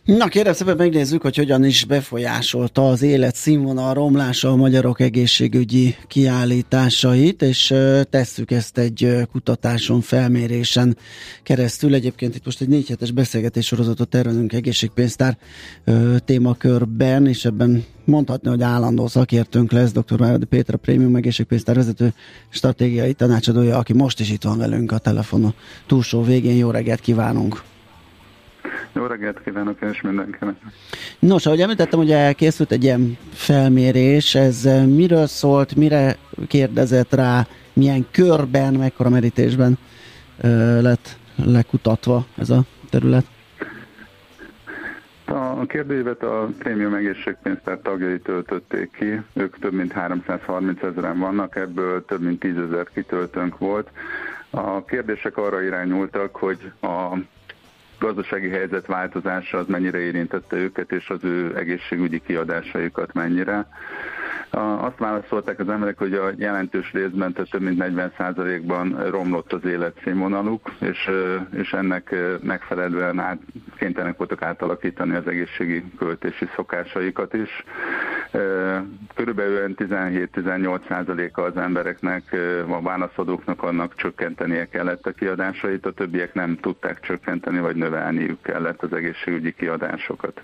Na 0.05 0.28
kérem 0.28 0.52
szépen 0.52 0.76
megnézzük, 0.76 1.22
hogy 1.22 1.36
hogyan 1.36 1.64
is 1.64 1.84
befolyásolta 1.84 2.88
az 2.88 3.02
életszínvonal 3.02 3.94
romlása 3.94 4.50
a 4.50 4.57
magyarok 4.57 5.00
egészségügyi 5.00 5.96
kiállításait, 6.07 7.42
és 7.42 7.74
tesszük 8.11 8.50
ezt 8.50 8.78
egy 8.78 9.26
kutatáson, 9.32 10.00
felmérésen 10.00 10.96
keresztül. 11.42 11.94
Egyébként 11.94 12.34
itt 12.34 12.44
most 12.44 12.61
egy 12.61 12.68
négy 12.68 12.88
hetes 12.88 13.11
beszélgetés 13.11 13.66
sorozatot 13.66 14.09
tervezünk 14.09 14.52
egészségpénztár 14.52 15.36
témakörben, 16.24 17.26
és 17.26 17.44
ebben 17.44 17.84
mondhatni, 18.05 18.48
hogy 18.48 18.62
állandó 18.62 19.07
szakértőnk 19.07 19.72
lesz, 19.72 19.92
dr. 19.92 20.16
Váradi 20.16 20.44
Péter, 20.44 20.74
a 20.74 20.78
Prémium 20.78 21.16
egészségpénztár 21.16 21.74
vezető 21.74 22.12
stratégiai 22.48 23.12
tanácsadója, 23.12 23.78
aki 23.78 23.92
most 23.92 24.20
is 24.20 24.30
itt 24.30 24.42
van 24.42 24.59
velünk 24.59 24.92
a 24.92 24.98
telefonon. 24.98 25.55
Túlsó 25.86 26.22
végén 26.22 26.57
jó 26.57 26.70
reggelt 26.70 27.00
kívánunk! 27.00 27.62
Jó 28.95 29.07
reggelt 29.07 29.42
kívánok, 29.45 29.78
és 29.92 30.01
mindenkinek. 30.01 30.55
Nos, 31.18 31.47
ahogy 31.47 31.61
említettem, 31.61 31.99
hogy 31.99 32.11
elkészült 32.11 32.72
egy 32.72 32.84
ilyen 32.84 33.18
felmérés, 33.32 34.34
ez 34.34 34.64
eh, 34.64 34.86
miről 34.86 35.26
szólt, 35.26 35.74
mire 35.74 36.16
kérdezett 36.49 37.14
rá, 37.14 37.47
milyen 37.74 38.07
körben, 38.11 38.74
mekkora 38.74 39.09
merítésben 39.09 39.78
ö, 40.40 40.80
lett 40.80 41.16
lekutatva 41.36 42.26
ez 42.38 42.51
a 42.51 42.62
terület? 42.90 43.26
A 45.24 45.66
kérdőívet 45.66 46.22
a 46.22 46.49
Prémium 46.59 46.95
Egészségpénztár 46.95 47.78
tagjai 47.82 48.18
töltötték 48.18 48.90
ki, 48.90 49.20
ők 49.32 49.59
több 49.59 49.72
mint 49.72 49.92
330 49.92 50.82
ezeren 50.82 51.18
vannak, 51.18 51.57
ebből 51.57 52.05
több 52.05 52.20
mint 52.20 52.40
10 52.40 52.57
ezer 52.57 52.88
kitöltőnk 52.95 53.59
volt. 53.59 53.90
A 54.51 54.84
kérdések 54.84 55.36
arra 55.36 55.62
irányultak, 55.62 56.36
hogy 56.36 56.72
a 56.80 57.16
gazdasági 57.99 58.49
helyzet 58.49 58.86
változása 58.86 59.59
az 59.59 59.66
mennyire 59.66 59.99
érintette 59.99 60.57
őket, 60.57 60.92
és 60.92 61.09
az 61.11 61.24
ő 61.24 61.57
egészségügyi 61.57 62.20
kiadásaikat 62.26 63.12
mennyire. 63.12 63.66
Azt 64.51 64.99
válaszolták 64.99 65.59
az 65.59 65.68
emberek, 65.68 65.99
hogy 65.99 66.12
a 66.14 66.30
jelentős 66.37 66.93
részben, 66.93 67.32
tehát 67.32 67.51
több 67.51 67.61
mint 67.61 67.82
40%-ban 67.85 69.11
romlott 69.11 69.53
az 69.53 69.64
életszínvonaluk, 69.64 70.72
és, 70.80 71.11
és 71.53 71.72
ennek 71.72 72.14
megfelelően 72.43 73.18
át, 73.18 73.39
kénytelenek 73.76 74.16
voltak 74.16 74.43
átalakítani 74.43 75.14
az 75.14 75.26
egészségi 75.26 75.85
költési 75.99 76.49
szokásaikat 76.55 77.35
is. 77.35 77.64
Körülbelül 79.14 79.74
17-18%-a 79.76 81.41
az 81.41 81.57
embereknek, 81.57 82.37
a 82.68 82.82
válaszadóknak 82.82 83.62
annak 83.62 83.95
csökkentenie 83.95 84.68
kellett 84.68 85.07
a 85.07 85.12
kiadásait, 85.12 85.87
a 85.87 85.93
többiek 85.93 86.35
nem 86.35 86.57
tudták 86.61 87.01
csökkenteni, 87.01 87.59
vagy 87.59 87.76
növelniük 87.76 88.43
kellett 88.43 88.82
az 88.82 88.93
egészségügyi 88.93 89.55
kiadásokat 89.55 90.41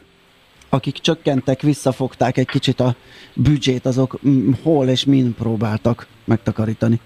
akik 0.70 0.98
csökkentek, 0.98 1.60
visszafogták 1.60 2.36
egy 2.36 2.46
kicsit 2.46 2.80
a 2.80 2.94
büdzsét, 3.34 3.86
azok 3.86 4.18
hol 4.62 4.88
és 4.88 5.04
min 5.04 5.34
próbáltak 5.34 6.06
megtakarítani? 6.24 7.00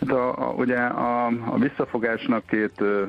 Hát 0.00 0.10
a, 0.10 0.48
a, 0.48 0.52
ugye 0.52 0.76
a, 0.76 1.26
a 1.26 1.58
visszafogásnak 1.58 2.46
két 2.46 2.80
ö, 2.80 3.02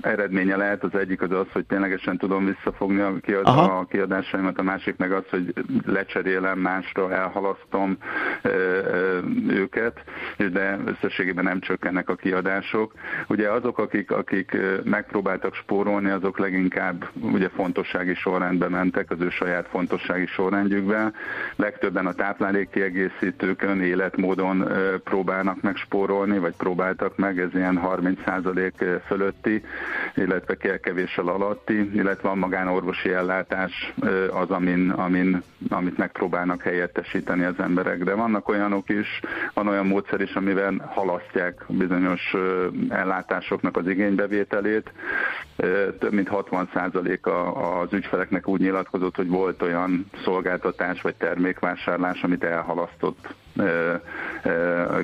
eredménye 0.00 0.56
lehet, 0.56 0.84
az 0.84 0.94
egyik 0.94 1.22
az 1.22 1.30
az, 1.30 1.46
hogy 1.52 1.64
ténylegesen 1.64 2.18
tudom 2.18 2.44
visszafogni 2.44 3.00
a, 3.00 3.12
kiad, 3.22 3.46
a 3.46 3.86
kiadásaimat, 3.88 4.58
a 4.58 4.62
másik 4.62 4.96
meg 4.96 5.12
az, 5.12 5.24
hogy 5.30 5.52
lecserélem 5.86 6.58
másra, 6.58 7.12
elhalasztom 7.12 7.96
ö, 8.42 8.48
ö, 8.48 9.18
őket, 9.48 10.04
de 10.36 10.78
összességében 10.84 11.44
nem 11.44 11.60
csökkennek 11.60 12.08
a 12.08 12.14
kiadások. 12.14 12.92
Ugye 13.28 13.50
azok, 13.50 13.78
akik, 13.78 14.10
akik 14.10 14.56
megpróbáltak 14.84 15.54
spórolni, 15.54 16.10
azok 16.10 16.38
leginkább 16.38 17.08
ugye 17.20 17.48
fontossági 17.48 18.14
sorrendbe 18.14 18.68
mentek, 18.68 19.10
az 19.10 19.20
ő 19.20 19.30
saját 19.30 19.68
fontossági 19.68 20.26
sorrendjükbe. 20.26 21.12
Legtöbben 21.56 22.06
a 22.06 22.12
táplálékkiegészítőkön, 22.12 23.80
életmódon 23.80 24.68
próbálnak 25.04 25.60
meg 25.60 25.76
spórolni, 25.76 26.18
vagy 26.38 26.54
próbáltak 26.56 27.16
meg, 27.16 27.40
ez 27.40 27.54
ilyen 27.54 27.80
30% 27.84 29.00
fölötti 29.06 29.62
illetve 30.14 30.78
kevéssel 30.80 31.28
alatti, 31.28 31.90
illetve 31.94 32.28
a 32.28 32.34
magánorvosi 32.34 33.12
ellátás 33.12 33.92
az, 34.30 34.50
amin, 34.50 34.90
amin, 34.90 35.42
amit 35.68 35.96
megpróbálnak 35.98 36.62
helyettesíteni 36.62 37.44
az 37.44 37.58
emberek. 37.58 38.04
De 38.04 38.14
vannak 38.14 38.48
olyanok 38.48 38.88
is, 38.88 39.20
van 39.54 39.68
olyan 39.68 39.86
módszer 39.86 40.20
is, 40.20 40.34
amivel 40.34 40.90
halasztják 40.94 41.64
bizonyos 41.68 42.34
ellátásoknak 42.88 43.76
az 43.76 43.86
igénybevételét. 43.88 44.92
Több 45.98 46.12
mint 46.12 46.28
60% 46.32 47.82
az 47.82 47.92
ügyfeleknek 47.92 48.48
úgy 48.48 48.60
nyilatkozott, 48.60 49.16
hogy 49.16 49.28
volt 49.28 49.62
olyan 49.62 50.10
szolgáltatás 50.24 51.00
vagy 51.00 51.14
termékvásárlás, 51.14 52.22
amit 52.22 52.44
elhalasztott 52.44 53.34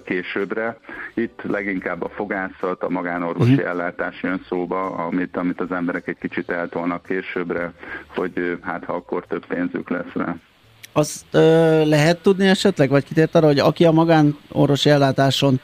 későbbre. 0.04 0.78
Itt 1.14 1.42
leginkább 1.42 2.02
a 2.02 2.08
fogászat, 2.08 2.82
a 2.82 2.88
magánorvosi 2.88 3.52
uh-huh. 3.52 3.68
ellátás 3.68 4.22
jön 4.22 4.40
szóba, 4.48 4.86
amit, 4.96 5.36
amit 5.36 5.60
az 5.60 5.72
emberek 5.72 6.08
egy 6.08 6.18
kicsit 6.20 6.50
eltolnak 6.50 7.02
későbbre, 7.02 7.72
hogy 8.14 8.58
hát 8.62 8.84
ha 8.84 8.92
akkor 8.92 9.26
több 9.26 9.46
pénzük 9.46 9.90
lesz 9.90 10.12
rá. 10.14 10.36
Azt 10.92 11.24
ö, 11.30 11.84
lehet 11.84 12.22
tudni 12.22 12.46
esetleg, 12.46 12.88
vagy 12.88 13.04
kitért 13.04 13.34
arra, 13.34 13.46
hogy 13.46 13.58
aki 13.58 13.84
a 13.84 13.92
magánorvosi 13.92 14.90
ellátáson 14.90 15.60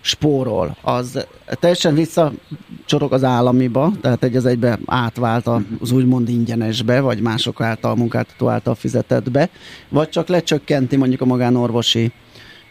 spórol, 0.00 0.76
az 0.80 1.26
teljesen 1.46 1.94
visszacsorog 1.94 3.12
az 3.12 3.24
államiba, 3.24 3.92
tehát 4.00 4.24
egy 4.24 4.36
az 4.36 4.46
egybe 4.46 4.78
átvált 4.86 5.46
az 5.80 5.92
úgymond 5.92 6.28
ingyenesbe, 6.28 7.00
vagy 7.00 7.20
mások 7.20 7.60
által, 7.60 7.96
munkáltató 7.96 8.48
által 8.48 8.74
fizetettbe, 8.74 9.48
vagy 9.88 10.08
csak 10.08 10.28
lecsökkenti 10.28 10.96
mondjuk 10.96 11.20
a 11.20 11.24
magánorvosi 11.24 12.12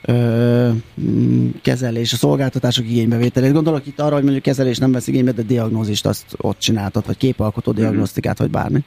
ö, 0.01 0.69
kezelés, 1.61 2.13
a 2.13 2.15
szolgáltatások 2.15 2.85
igénybevételét. 2.85 3.53
Gondolok 3.53 3.87
itt 3.87 3.99
arra, 3.99 4.13
hogy 4.13 4.23
mondjuk 4.23 4.43
kezelés 4.43 4.77
nem 4.77 4.91
vesz 4.91 5.07
igénybe, 5.07 5.31
de 5.31 5.41
diagnózist 5.41 6.05
azt 6.05 6.25
ott 6.37 6.59
csináltat, 6.59 7.05
vagy 7.05 7.17
képalkotó 7.17 7.71
diagnosztikát, 7.71 8.37
vagy 8.37 8.49
bármi. 8.49 8.83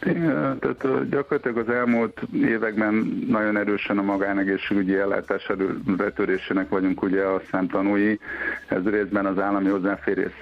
Tehát 0.00 1.08
gyakorlatilag 1.08 1.56
az 1.56 1.68
elmúlt 1.74 2.20
években 2.32 3.24
nagyon 3.28 3.56
erősen 3.56 3.98
a 3.98 4.02
magánegészségügyi 4.02 4.96
ellátás 4.96 5.50
betörésének 5.96 6.68
vagyunk 6.68 7.02
ugye 7.02 7.22
a 7.22 7.40
szemtanúi. 7.50 8.18
Ez 8.68 8.84
részben 8.84 9.26
az 9.26 9.38
állami 9.38 9.68
hozzáférés 9.68 10.32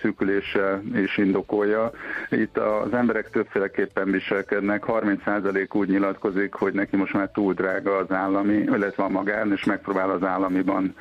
szűkülése 0.00 0.82
is 0.94 1.18
indokolja. 1.18 1.90
Itt 2.30 2.58
az 2.58 2.94
emberek 2.94 3.30
többféleképpen 3.30 4.10
viselkednek. 4.10 4.84
30% 4.86 5.74
úgy 5.74 5.88
nyilatkozik, 5.88 6.54
hogy 6.54 6.72
neki 6.72 6.96
most 6.96 7.12
már 7.12 7.30
túl 7.30 7.52
drága 7.52 7.96
az 7.96 8.10
állami, 8.10 8.54
illetve 8.54 9.02
a 9.02 9.08
magán, 9.08 9.52
és 9.52 9.64
megpróbál 9.64 10.10
az 10.10 10.22
államiban 10.22 10.94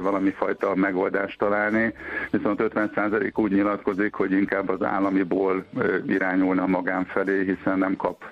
valami 0.00 0.30
fajta 0.30 0.74
megoldást 0.74 1.38
találni. 1.38 1.94
Viszont 2.30 2.62
50% 2.74 3.34
úgy 3.34 3.52
nyilatkozik, 3.52 4.14
hogy 4.14 4.32
inkább 4.32 4.68
az 4.68 4.82
államiból 4.82 5.64
irányulna 6.06 6.62
a 6.62 6.66
magán 6.66 7.04
felé, 7.04 7.44
hiszen 7.46 7.78
nem 7.78 7.96
kap 7.96 8.24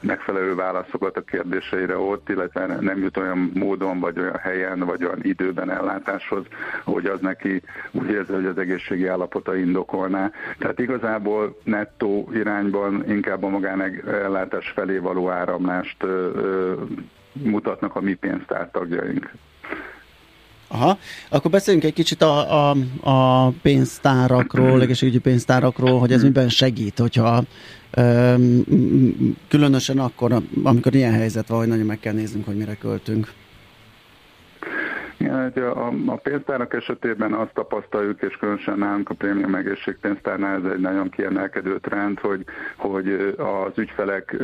megfelelő 0.00 0.54
válaszokat 0.54 1.16
a 1.16 1.20
kérdéseire 1.20 1.98
ott, 1.98 2.28
illetve 2.28 2.66
nem 2.66 2.98
jut 2.98 3.16
olyan 3.16 3.50
módon, 3.54 4.00
vagy 4.00 4.18
olyan 4.18 4.38
helyen, 4.38 4.78
vagy 4.78 5.04
olyan 5.04 5.18
időben 5.22 5.70
ellátáshoz, 5.70 6.44
hogy 6.84 7.06
az 7.06 7.20
neki 7.20 7.62
úgy 7.90 8.10
érzi, 8.10 8.32
hogy 8.32 8.46
az 8.46 8.58
egészségi 8.58 9.06
állapota 9.06 9.56
indokolná. 9.56 10.30
Tehát 10.58 10.78
igazából 10.78 11.56
nettó 11.64 12.28
irányban 12.32 13.10
inkább 13.10 13.42
a 13.42 13.48
magánellátás 13.48 14.70
felé 14.70 14.98
való 14.98 15.30
áramlást 15.30 16.04
mutatnak 17.32 17.96
a 17.96 18.00
mi 18.00 18.14
pénztártagjaink. 18.14 19.30
Aha, 20.68 20.98
akkor 21.28 21.50
beszéljünk 21.50 21.84
egy 21.86 21.92
kicsit 21.92 22.22
a, 22.22 22.70
a, 22.70 22.76
a 23.00 23.48
pénztárakról, 23.62 24.80
egészségügyi 24.82 25.18
pénztárakról, 25.18 25.98
hogy 25.98 26.12
ez 26.12 26.22
miben 26.22 26.48
segít, 26.48 26.98
hogyha 26.98 27.44
um, 27.96 28.64
különösen 29.48 29.98
akkor, 29.98 30.42
amikor 30.62 30.94
ilyen 30.94 31.12
helyzet 31.12 31.48
van, 31.48 31.58
hogy 31.58 31.68
nagyon 31.68 31.86
meg 31.86 32.00
kell 32.00 32.12
néznünk, 32.12 32.46
hogy 32.46 32.56
mire 32.56 32.74
költünk. 32.74 33.32
Igen, 35.18 35.52
a, 35.52 35.86
a 36.06 36.16
pénztárnak 36.16 36.74
esetében 36.74 37.32
azt 37.32 37.54
tapasztaljuk, 37.54 38.22
és 38.22 38.36
különösen 38.36 38.78
nálunk 38.78 39.10
a 39.10 39.14
prémium 39.14 39.54
egészségpénztárnál 39.54 40.64
ez 40.64 40.72
egy 40.72 40.80
nagyon 40.80 41.10
kiemelkedő 41.10 41.78
trend, 41.78 42.18
hogy, 42.18 42.44
hogy 42.76 43.34
az 43.36 43.78
ügyfelek 43.78 44.36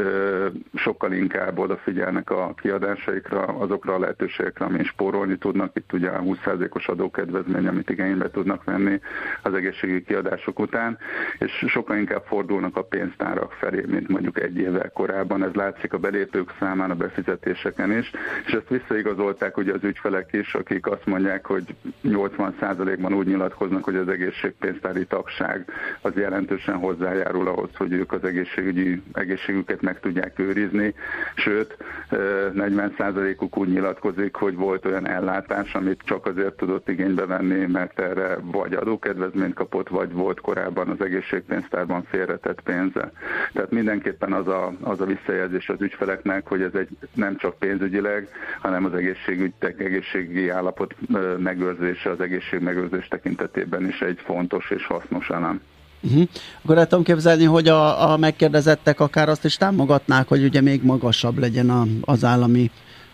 sokkal 0.75 1.12
inkább 1.12 1.59
odafigyelnek 1.59 2.31
a 2.31 2.55
kiadásaikra, 2.62 3.43
azokra 3.43 3.95
a 3.95 3.99
lehetőségekre, 3.99 4.64
amin 4.64 4.85
spórolni 4.85 5.39
tudnak. 5.39 5.77
Itt 5.77 5.93
ugye 5.93 6.09
a 6.09 6.22
20%-os 6.22 6.89
adókedvezmény, 6.89 7.66
amit 7.66 7.91
igénybe 7.91 8.31
tudnak 8.31 8.64
venni 8.64 9.01
az 9.43 9.55
egészségügyi 9.55 10.05
kiadások 10.05 10.59
után, 10.59 10.99
és 11.39 11.64
sokkal 11.66 11.97
inkább 11.97 12.22
fordulnak 12.27 12.77
a 12.77 12.83
pénztárak 12.83 13.53
felé, 13.53 13.85
mint 13.87 14.09
mondjuk 14.09 14.41
egy 14.41 14.57
évvel 14.57 14.91
korábban. 14.91 15.43
Ez 15.43 15.53
látszik 15.53 15.93
a 15.93 15.99
belépők 15.99 16.53
számán, 16.59 16.91
a 16.91 16.95
befizetéseken 16.95 17.93
is, 17.93 18.11
és 18.47 18.53
ezt 18.53 18.68
visszaigazolták 18.68 19.57
ugye 19.57 19.72
az 19.72 19.85
ügyfelek 19.85 20.33
is, 20.33 20.55
akik 20.65 20.87
azt 20.87 21.07
mondják, 21.07 21.47
hogy 21.47 21.75
80%-ban 22.05 23.15
úgy 23.15 23.27
nyilatkoznak, 23.27 23.85
hogy 23.85 23.97
az 23.97 24.09
egészségpénztári 24.09 25.07
tagság 25.07 25.65
az 26.01 26.12
jelentősen 26.15 26.75
hozzájárul 26.77 27.49
ahhoz, 27.49 27.71
hogy 27.77 27.93
ők 27.93 28.12
az 28.12 28.25
egészségügyi 28.25 29.03
egészségüket 29.12 29.81
meg 29.81 30.01
tudják 30.01 30.39
őrizni, 30.39 30.95
sőt 31.35 31.77
40%-uk 32.11 33.57
úgy 33.57 33.69
nyilatkozik, 33.69 34.35
hogy 34.35 34.55
volt 34.55 34.87
olyan 34.87 35.07
ellátás, 35.07 35.75
amit 35.75 36.03
csak 36.05 36.27
azért 36.27 36.57
tudott 36.57 36.89
igénybe 36.89 37.27
venni, 37.27 37.67
mert 37.67 38.01
erre 38.01 38.39
vagy 38.43 38.75
adókedvezményt 38.75 39.55
kapott, 39.55 39.89
vagy 39.89 40.12
volt 40.12 40.41
korábban 40.41 40.89
az 40.89 41.01
egészségpénztárban 41.01 42.03
félretett 42.03 42.61
pénze. 42.61 43.12
Tehát 43.53 43.71
mindenképpen 43.71 44.33
az 44.33 44.49
a, 44.49 44.73
az 44.81 45.01
a 45.01 45.05
visszajelzés 45.05 45.69
az 45.69 45.81
ügyfeleknek, 45.81 46.47
hogy 46.47 46.62
ez 46.62 46.75
egy 46.75 46.89
nem 47.15 47.37
csak 47.37 47.59
pénzügyileg, 47.59 48.29
hanem 48.61 48.85
az 48.85 48.95
egészségügy, 48.95 49.53
egészségügyi 49.59 50.51
állapot 50.55 50.95
megőrzése 51.39 52.11
az 52.11 52.21
egészség 52.21 52.61
megőrzés 52.61 53.09
tekintetében 53.09 53.89
is 53.89 54.01
egy 54.01 54.19
fontos 54.25 54.71
és 54.71 54.87
hasznos 54.87 55.29
elem. 55.29 55.61
Uh-huh. 56.03 56.29
Akkor 56.63 56.79
el 56.79 56.87
tudom 56.87 57.05
képzelni, 57.05 57.45
hogy 57.45 57.69
a, 57.69 58.13
a 58.13 58.17
megkérdezettek 58.17 59.01
akár 59.01 59.29
azt 59.29 59.45
is 59.45 59.57
támogatnák, 59.57 60.29
hogy 60.29 60.45
ugye 60.45 60.61
még 60.61 60.83
magasabb 60.83 61.39
legyen 61.39 61.71
a, 61.71 61.87
az 62.01 62.25
állami 62.25 62.71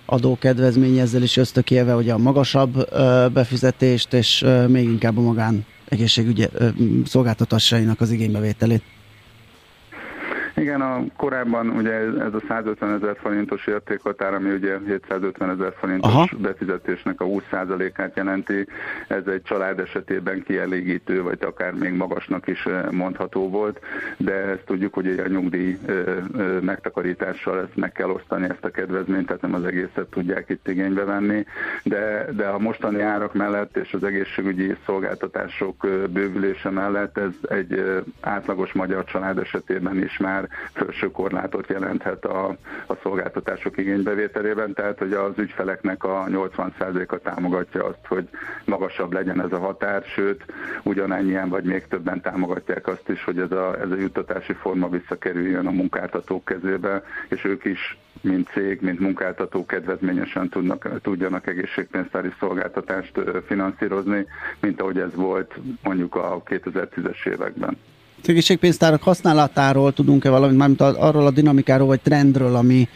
adókedvezmény, 0.07 0.99
ezzel 0.99 1.23
is 1.23 1.37
ösztökélve 1.37 1.93
hogy 1.93 2.11
a 2.11 2.19
magasabb 2.19 2.87
ö, 2.91 3.27
befizetést, 3.33 4.13
és 4.13 4.43
ö, 4.43 4.67
még 4.67 4.85
inkább 4.85 5.19
a 5.19 5.21
magán 5.21 5.67
egészségügyi 5.89 6.49
szolgáltatásainak 7.05 8.01
az 8.01 8.11
igénybevételét. 8.11 8.83
Igen, 10.61 10.81
a 10.81 11.05
korábban 11.17 11.69
ugye 11.69 11.93
ez 11.93 12.35
a 12.35 12.41
150 12.49 12.95
ezer 12.95 13.17
forintos 13.21 13.67
értékhatár, 13.67 14.35
ami 14.35 14.51
ugye 14.51 14.79
750 14.87 15.51
ezer 15.51 15.75
forintos 15.79 16.13
Aha. 16.13 16.29
befizetésnek 16.39 17.21
a 17.21 17.25
20%-át 17.25 18.17
jelenti, 18.17 18.67
ez 19.09 19.27
egy 19.27 19.43
család 19.43 19.79
esetében 19.79 20.43
kielégítő, 20.43 21.23
vagy 21.23 21.39
akár 21.41 21.73
még 21.73 21.93
magasnak 21.93 22.47
is 22.47 22.69
mondható 22.91 23.51
volt, 23.51 23.81
de 24.17 24.33
ezt 24.33 24.65
tudjuk, 24.65 24.95
hogy 24.95 25.19
a 25.19 25.29
nyugdíj 25.29 25.79
megtakarítással 26.61 27.61
ezt 27.61 27.77
meg 27.77 27.93
kell 27.93 28.09
osztani 28.09 28.47
ezt 28.49 28.65
a 28.65 28.71
kedvezményt, 28.71 29.27
tehát 29.27 29.43
nem 29.43 29.55
az 29.55 29.65
egészet 29.65 30.07
tudják 30.11 30.49
itt 30.49 30.69
igénybe 30.69 31.05
venni, 31.05 31.45
de, 31.83 32.27
de 32.37 32.47
a 32.47 32.59
mostani 32.59 33.01
árak 33.01 33.35
mellett 33.35 33.77
és 33.77 33.93
az 33.93 34.05
egészségügyi 34.05 34.77
szolgáltatások 34.87 35.87
bővülése 36.11 36.71
mellett 36.71 37.19
ez 37.19 37.33
egy 37.49 38.03
átlagos 38.21 38.73
magyar 38.73 39.05
család 39.05 39.39
esetében 39.39 40.03
is 40.03 40.19
már 40.19 40.49
felső 40.73 41.11
korlátot 41.11 41.69
jelenthet 41.69 42.25
a, 42.25 42.57
a 42.87 42.95
szolgáltatások 43.03 43.77
igénybevételében, 43.77 44.73
tehát 44.75 44.99
hogy 44.99 45.13
az 45.13 45.33
ügyfeleknek 45.37 46.05
a 46.05 46.25
80%-a 46.29 47.17
támogatja 47.19 47.85
azt, 47.85 48.07
hogy 48.07 48.29
magasabb 48.65 49.13
legyen 49.13 49.41
ez 49.43 49.53
a 49.53 49.59
határ, 49.59 50.03
sőt, 50.15 50.45
ugyanennyien 50.83 51.49
vagy 51.49 51.65
még 51.65 51.87
többen 51.87 52.21
támogatják 52.21 52.87
azt 52.87 53.09
is, 53.09 53.25
hogy 53.25 53.39
ez 53.39 53.53
a, 53.53 53.81
ez 53.81 53.91
a 53.91 53.97
juttatási 53.97 54.53
forma 54.53 54.89
visszakerüljön 54.89 55.67
a 55.67 55.71
munkáltatók 55.71 56.45
kezébe, 56.45 57.03
és 57.29 57.45
ők 57.45 57.65
is 57.65 57.99
mint 58.21 58.49
cég, 58.49 58.81
mint 58.81 59.01
munkáltató 59.01 59.67
kedvezményesen 59.67 60.49
tudnak, 60.49 61.01
tudjanak 61.03 61.47
egészségpénztári 61.47 62.33
szolgáltatást 62.39 63.21
finanszírozni, 63.47 64.27
mint 64.61 64.81
ahogy 64.81 64.99
ez 64.99 65.15
volt 65.15 65.55
mondjuk 65.83 66.15
a 66.15 66.43
2010-es 66.43 67.27
években 67.27 67.79
egészségpénztárak 68.29 69.03
használatáról 69.03 69.93
tudunk-e 69.93 70.31
valamit, 70.31 70.57
mármint 70.57 70.81
arról 70.81 71.27
a 71.27 71.31
dinamikáról 71.31 71.87
vagy 71.87 72.01
trendről, 72.01 72.55
ami, 72.55 72.89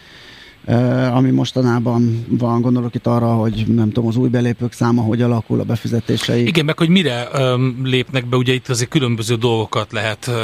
ami 1.13 1.31
mostanában 1.31 2.25
van, 2.29 2.61
gondolok 2.61 2.95
itt 2.95 3.07
arra, 3.07 3.35
hogy 3.35 3.65
nem 3.67 3.91
tudom, 3.91 4.09
az 4.09 4.17
új 4.17 4.29
belépők 4.29 4.73
száma 4.73 5.03
hogy 5.03 5.23
alakul 5.23 5.61
a 5.61 5.65
befizetései. 5.65 6.47
Igen, 6.47 6.65
meg 6.65 6.79
hogy 6.79 6.89
mire 6.89 7.29
um, 7.35 7.81
lépnek 7.85 8.27
be, 8.27 8.37
ugye 8.37 8.53
itt 8.53 8.69
azért 8.69 8.91
különböző 8.91 9.35
dolgokat 9.35 9.93
lehet 9.93 10.27
uh, 10.27 10.35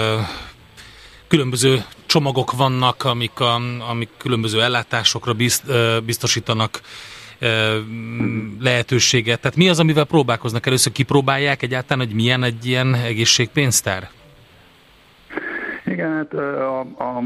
különböző 1.28 1.84
csomagok 2.06 2.56
vannak, 2.56 3.04
amik, 3.04 3.40
a, 3.40 3.60
amik 3.90 4.08
különböző 4.16 4.62
ellátásokra 4.62 5.32
bizt, 5.32 5.62
uh, 5.68 6.00
biztosítanak 6.04 6.80
lehetőséget. 8.60 9.40
Tehát 9.40 9.56
mi 9.56 9.68
az, 9.68 9.78
amivel 9.78 10.04
próbálkoznak? 10.04 10.66
Először 10.66 10.92
kipróbálják 10.92 11.62
egyáltalán, 11.62 12.06
hogy 12.06 12.14
milyen 12.14 12.42
egy 12.42 12.66
ilyen 12.66 12.94
egészségpénztár? 12.94 14.10
Igen, 15.90 16.12
hát 16.12 16.34
a, 16.34 16.80
a 16.80 17.22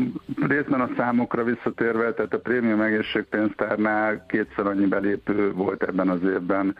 részben 0.47 0.81
a 0.81 0.89
számokra 0.97 1.45
visszatérve, 1.45 2.13
tehát 2.13 2.35
a 2.35 2.39
prémium 2.39 2.81
egészségpénztárnál 2.81 4.27
kétszer 4.29 4.67
annyi 4.67 4.87
belépő 4.87 5.53
volt 5.53 5.83
ebben 5.83 6.09
az 6.09 6.23
évben, 6.23 6.77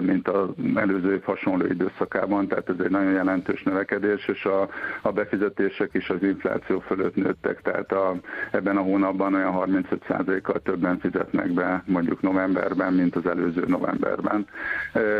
mint 0.00 0.28
az 0.28 0.48
előző 0.74 1.12
év 1.12 1.22
hasonló 1.22 1.66
időszakában, 1.66 2.48
tehát 2.48 2.68
ez 2.68 2.74
egy 2.84 2.90
nagyon 2.90 3.12
jelentős 3.12 3.62
növekedés, 3.62 4.28
és 4.28 4.44
a, 4.44 4.68
a 5.02 5.12
befizetések 5.12 5.90
is 5.92 6.10
az 6.10 6.22
infláció 6.22 6.80
fölött 6.80 7.14
nőttek, 7.16 7.60
tehát 7.62 7.92
a, 7.92 8.14
ebben 8.50 8.76
a 8.76 8.82
hónapban 8.82 9.34
olyan 9.34 9.54
35%-kal 9.56 10.60
többen 10.62 10.98
fizetnek 10.98 11.52
be 11.52 11.82
mondjuk 11.86 12.20
novemberben, 12.20 12.92
mint 12.92 13.16
az 13.16 13.26
előző 13.26 13.64
novemberben, 13.66 14.46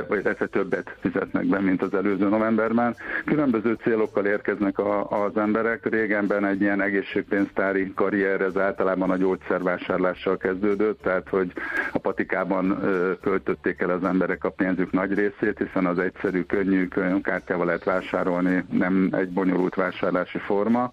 vagy 0.08 0.26
egyszer 0.26 0.48
többet 0.48 0.96
fizetnek 1.00 1.46
be, 1.46 1.60
mint 1.60 1.82
az 1.82 1.94
előző 1.94 2.28
novemberben. 2.28 2.96
Különböző 3.24 3.76
célokkal 3.82 4.26
érkeznek 4.26 4.78
a, 4.78 5.24
az 5.24 5.36
emberek, 5.36 5.90
régenben 6.02 6.44
egy 6.44 6.60
ilyen 6.60 6.80
egészségpénztári 6.80 7.92
karrier, 7.94 8.40
ez 8.40 8.56
általában 8.56 9.10
a 9.10 9.16
gyógyszervásárlással 9.16 10.36
kezdődött, 10.36 11.02
tehát 11.02 11.28
hogy 11.28 11.52
a 11.92 11.98
patikában 11.98 12.80
költötték 13.20 13.80
el 13.80 13.90
az 13.90 14.04
emberek 14.04 14.44
a 14.44 14.50
pénzük 14.50 14.92
nagy 14.92 15.14
részét, 15.14 15.58
hiszen 15.58 15.86
az 15.86 15.98
egyszerű, 15.98 16.42
könnyű 16.42 16.88
könyvkártyával 16.88 17.66
lehet 17.66 17.84
vásárolni, 17.84 18.64
nem 18.70 19.08
egy 19.12 19.28
bonyolult 19.28 19.74
vásárlási 19.74 20.38
forma. 20.38 20.90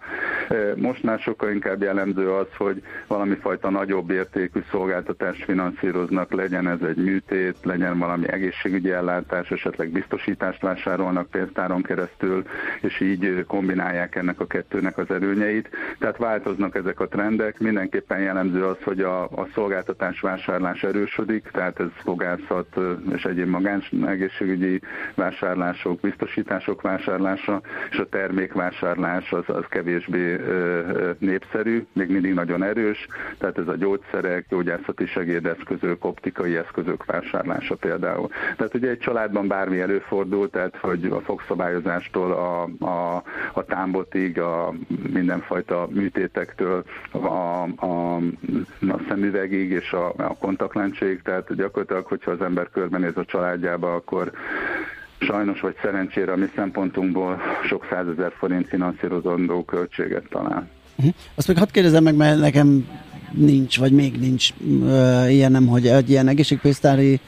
Most 0.76 1.04
már 1.04 1.20
sokkal 1.20 1.50
inkább 1.50 1.82
jellemző 1.82 2.32
az, 2.32 2.48
hogy 2.58 2.84
valami 3.08 3.36
fajta 3.36 3.70
nagyobb 3.70 4.10
értékű 4.10 4.60
szolgáltatást 4.72 5.44
finanszíroznak, 5.44 6.32
legyen 6.32 6.68
ez 6.68 6.82
egy 6.82 6.98
műtét, 6.98 7.56
legyen 7.64 8.00
valami 8.00 8.30
egészségügyi 8.32 8.92
ellátás, 8.92 9.52
esetleg 9.52 9.90
biztosítást 9.90 10.62
vásárolnak 10.62 11.30
pénztáron 11.30 11.82
keresztül, 11.82 12.44
és 12.82 13.00
így 13.00 13.44
kombinálják 13.48 14.16
ennek 14.16 14.40
a 14.40 14.48
kettőnek 14.48 14.89
ennek 14.90 15.10
az 15.10 15.16
előnyeit. 15.16 15.70
Tehát 16.00 16.18
változnak 16.18 16.76
ezek 16.76 17.00
a 17.00 17.08
trendek. 17.08 17.60
Mindenképpen 17.60 18.20
jellemző 18.20 18.66
az, 18.66 18.78
hogy 18.84 19.00
a, 19.00 19.24
a 19.24 19.48
szolgáltatás 19.54 20.20
vásárlás 20.20 20.84
erősödik, 20.84 21.50
tehát 21.52 21.80
ez 21.80 21.88
fogászat 22.04 22.80
és 23.14 23.26
egyéb 23.26 23.48
magáns 23.48 23.92
egészségügyi 24.08 24.82
vásárlások, 25.16 26.00
biztosítások 26.00 26.82
vásárlása, 26.82 27.62
és 27.90 27.98
a 27.98 28.10
termékvásárlás 28.10 29.32
az, 29.32 29.44
az 29.48 29.66
kevésbé 29.70 30.40
népszerű, 31.18 31.86
még 31.94 32.10
mindig 32.10 32.34
nagyon 32.34 32.64
erős, 32.64 33.08
tehát 33.38 33.58
ez 33.58 33.68
a 33.68 33.76
gyógyszerek, 33.76 34.46
gyógyászati 34.50 35.06
segédeszközök, 35.06 36.06
optikai 36.06 36.56
eszközök 36.56 37.06
vásárlása 37.06 37.76
például. 37.76 38.30
Tehát 38.58 38.74
ugye 38.74 38.90
egy 38.90 39.00
családban 39.00 39.48
bármi 39.48 39.80
előfordul, 39.80 40.50
tehát 40.50 40.78
hogy 40.78 41.06
a 41.06 41.20
fogszabályozástól 41.20 42.32
a, 42.32 42.86
a, 42.86 43.24
a 43.54 43.64
támbotig, 43.64 44.40
a 44.40 44.74
mindenfajta 44.88 45.88
műtétektől 45.92 46.84
a, 47.12 47.18
a, 47.86 48.16
a 48.80 49.00
szemüvegig 49.08 49.70
és 49.70 49.92
a, 49.92 50.14
a 50.18 50.36
kontaktlencséig, 50.40 51.22
tehát 51.22 51.56
gyakorlatilag, 51.56 52.06
hogyha 52.06 52.32
az 52.32 52.42
ember 52.42 52.70
körbenéz 52.70 53.18
a 53.18 53.26
családjába, 53.26 53.96
akkor 53.96 54.32
sajnos 55.20 55.60
vagy 55.60 55.76
szerencsére 55.82 56.32
a 56.32 56.36
mi 56.36 56.50
szempontunkból 56.56 57.42
sok 57.68 57.86
százezer 57.90 58.32
forint 58.38 58.68
finanszírozandó 58.68 59.64
költséget 59.64 60.24
talál. 60.30 60.68
Uh-huh. 60.96 61.14
Azt 61.36 61.48
még 61.48 61.58
hadd 61.58 61.72
kérdezem 61.72 62.04
meg, 62.04 62.16
mert 62.16 62.40
nekem 62.40 62.88
nincs, 63.32 63.80
vagy 63.80 63.92
még 63.92 64.20
nincs 64.20 64.50
uh, 64.60 65.34
ilyenem, 65.34 65.68
hogy 65.68 65.88
egy 65.88 66.10
ilyen 66.10 66.28
egészségpénztári 66.28 67.20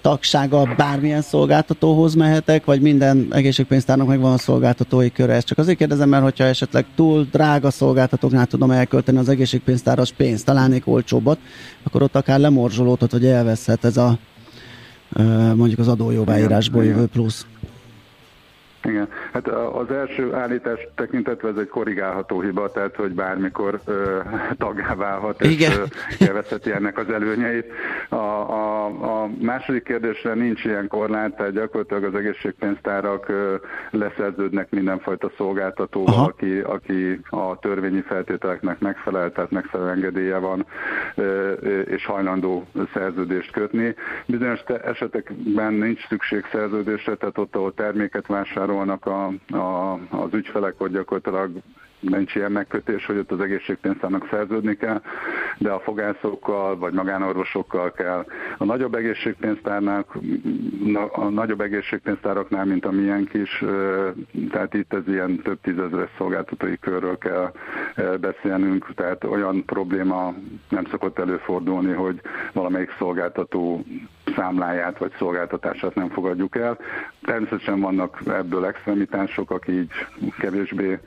tagsága 0.00 0.74
bármilyen 0.76 1.22
szolgáltatóhoz 1.22 2.14
mehetek, 2.14 2.64
vagy 2.64 2.80
minden 2.80 3.26
egészségpénztárnak 3.30 4.06
megvan 4.06 4.32
a 4.32 4.38
szolgáltatói 4.38 5.12
köre. 5.12 5.32
Ezt 5.32 5.46
csak 5.46 5.58
azért 5.58 5.78
kérdezem, 5.78 6.08
mert 6.08 6.22
hogyha 6.22 6.44
esetleg 6.44 6.86
túl 6.94 7.26
drága 7.32 7.70
szolgáltatóknál 7.70 8.46
tudom 8.46 8.70
elkölteni 8.70 9.18
az 9.18 9.28
egészségpénztáras 9.28 10.12
pénzt, 10.12 10.44
találnék 10.44 10.86
olcsóbbat, 10.86 11.38
akkor 11.82 12.02
ott 12.02 12.16
akár 12.16 12.38
lemorzsolódhat, 12.38 13.10
hogy 13.10 13.26
elveszhet 13.26 13.84
ez 13.84 13.96
a 13.96 14.18
mondjuk 15.54 15.78
az 15.78 15.88
adójóváírásból 15.88 16.84
jövő 16.84 17.06
plusz. 17.06 17.46
Igen, 18.84 19.08
hát 19.32 19.48
az 19.48 19.90
első 19.90 20.34
állítás 20.34 20.86
tekintetve 20.94 21.48
ez 21.48 21.56
egy 21.56 21.68
korrigálható 21.68 22.40
hiba, 22.40 22.70
tehát 22.70 22.96
hogy 22.96 23.12
bármikor 23.12 23.80
ö, 23.84 24.18
tagá 24.58 24.94
válhat, 24.94 25.40
és 25.40 25.50
Igen. 25.50 25.72
élvezheti 26.18 26.72
ennek 26.72 26.98
az 26.98 27.10
előnyeit. 27.10 27.72
A, 28.08 28.14
a, 28.14 28.84
a 28.84 29.28
második 29.40 29.82
kérdésre 29.82 30.34
nincs 30.34 30.64
ilyen 30.64 30.88
korlát, 30.88 31.36
tehát 31.36 31.52
gyakorlatilag 31.52 32.04
az 32.04 32.14
egészségpénztárak 32.14 33.28
ö, 33.28 33.54
leszerződnek 33.90 34.70
mindenfajta 34.70 35.30
szolgáltatóval, 35.36 36.24
aki, 36.24 36.58
aki 36.58 37.20
a 37.30 37.58
törvényi 37.58 38.00
feltételeknek 38.00 38.78
megfelel, 38.78 39.32
tehát 39.32 39.50
megfelelő 39.50 39.90
engedélye 39.90 40.36
van, 40.36 40.66
ö, 41.14 41.52
és 41.82 42.06
hajlandó 42.06 42.66
szerződést 42.92 43.52
kötni. 43.52 43.94
Bizonyos 44.26 44.60
esetekben 44.84 45.72
nincs 45.72 46.06
szükség 46.08 46.44
szerződésre, 46.52 47.14
tehát 47.14 47.38
ott, 47.38 47.56
ahol 47.56 47.74
terméket 47.74 48.26
vásárol, 48.26 48.69
vásárolnak 48.70 49.06
a, 49.06 49.26
a, 49.56 49.92
az 50.10 50.32
ügyfelek, 50.32 50.74
hogy 50.78 50.90
gyakorlatilag 50.90 51.50
nincs 52.00 52.34
ilyen 52.34 52.52
megkötés, 52.52 53.06
hogy 53.06 53.16
ott 53.16 53.30
az 53.30 53.40
egészségpénztárnak 53.40 54.28
szerződni 54.30 54.76
kell, 54.76 55.00
de 55.58 55.70
a 55.70 55.80
fogászokkal 55.80 56.78
vagy 56.78 56.92
magánorvosokkal 56.92 57.92
kell. 57.92 58.24
A 58.58 58.64
nagyobb 58.64 58.94
egészségpénztárnak, 58.94 60.18
a 61.12 61.24
nagyobb 61.24 61.60
egészségpénztáraknál, 61.60 62.64
mint 62.64 62.84
a 62.84 62.90
miénk 62.90 63.34
is, 63.34 63.64
tehát 64.50 64.74
itt 64.74 64.92
ez 64.92 65.02
ilyen 65.06 65.36
több 65.42 65.60
tízezres 65.60 66.08
szolgáltatói 66.16 66.78
körről 66.78 67.18
kell 67.18 67.52
beszélnünk, 68.20 68.94
tehát 68.94 69.24
olyan 69.24 69.64
probléma 69.64 70.34
nem 70.68 70.84
szokott 70.90 71.18
előfordulni, 71.18 71.92
hogy 71.92 72.20
valamelyik 72.52 72.94
szolgáltató 72.98 73.84
számláját 74.36 74.98
vagy 74.98 75.12
szolgáltatását 75.18 75.94
nem 75.94 76.08
fogadjuk 76.08 76.56
el. 76.56 76.78
Természetesen 77.22 77.80
vannak 77.80 78.22
ebből 78.26 78.66
extremitások, 78.66 79.50
aki 79.50 79.72
így 79.72 79.90
kevésbé 80.38 80.98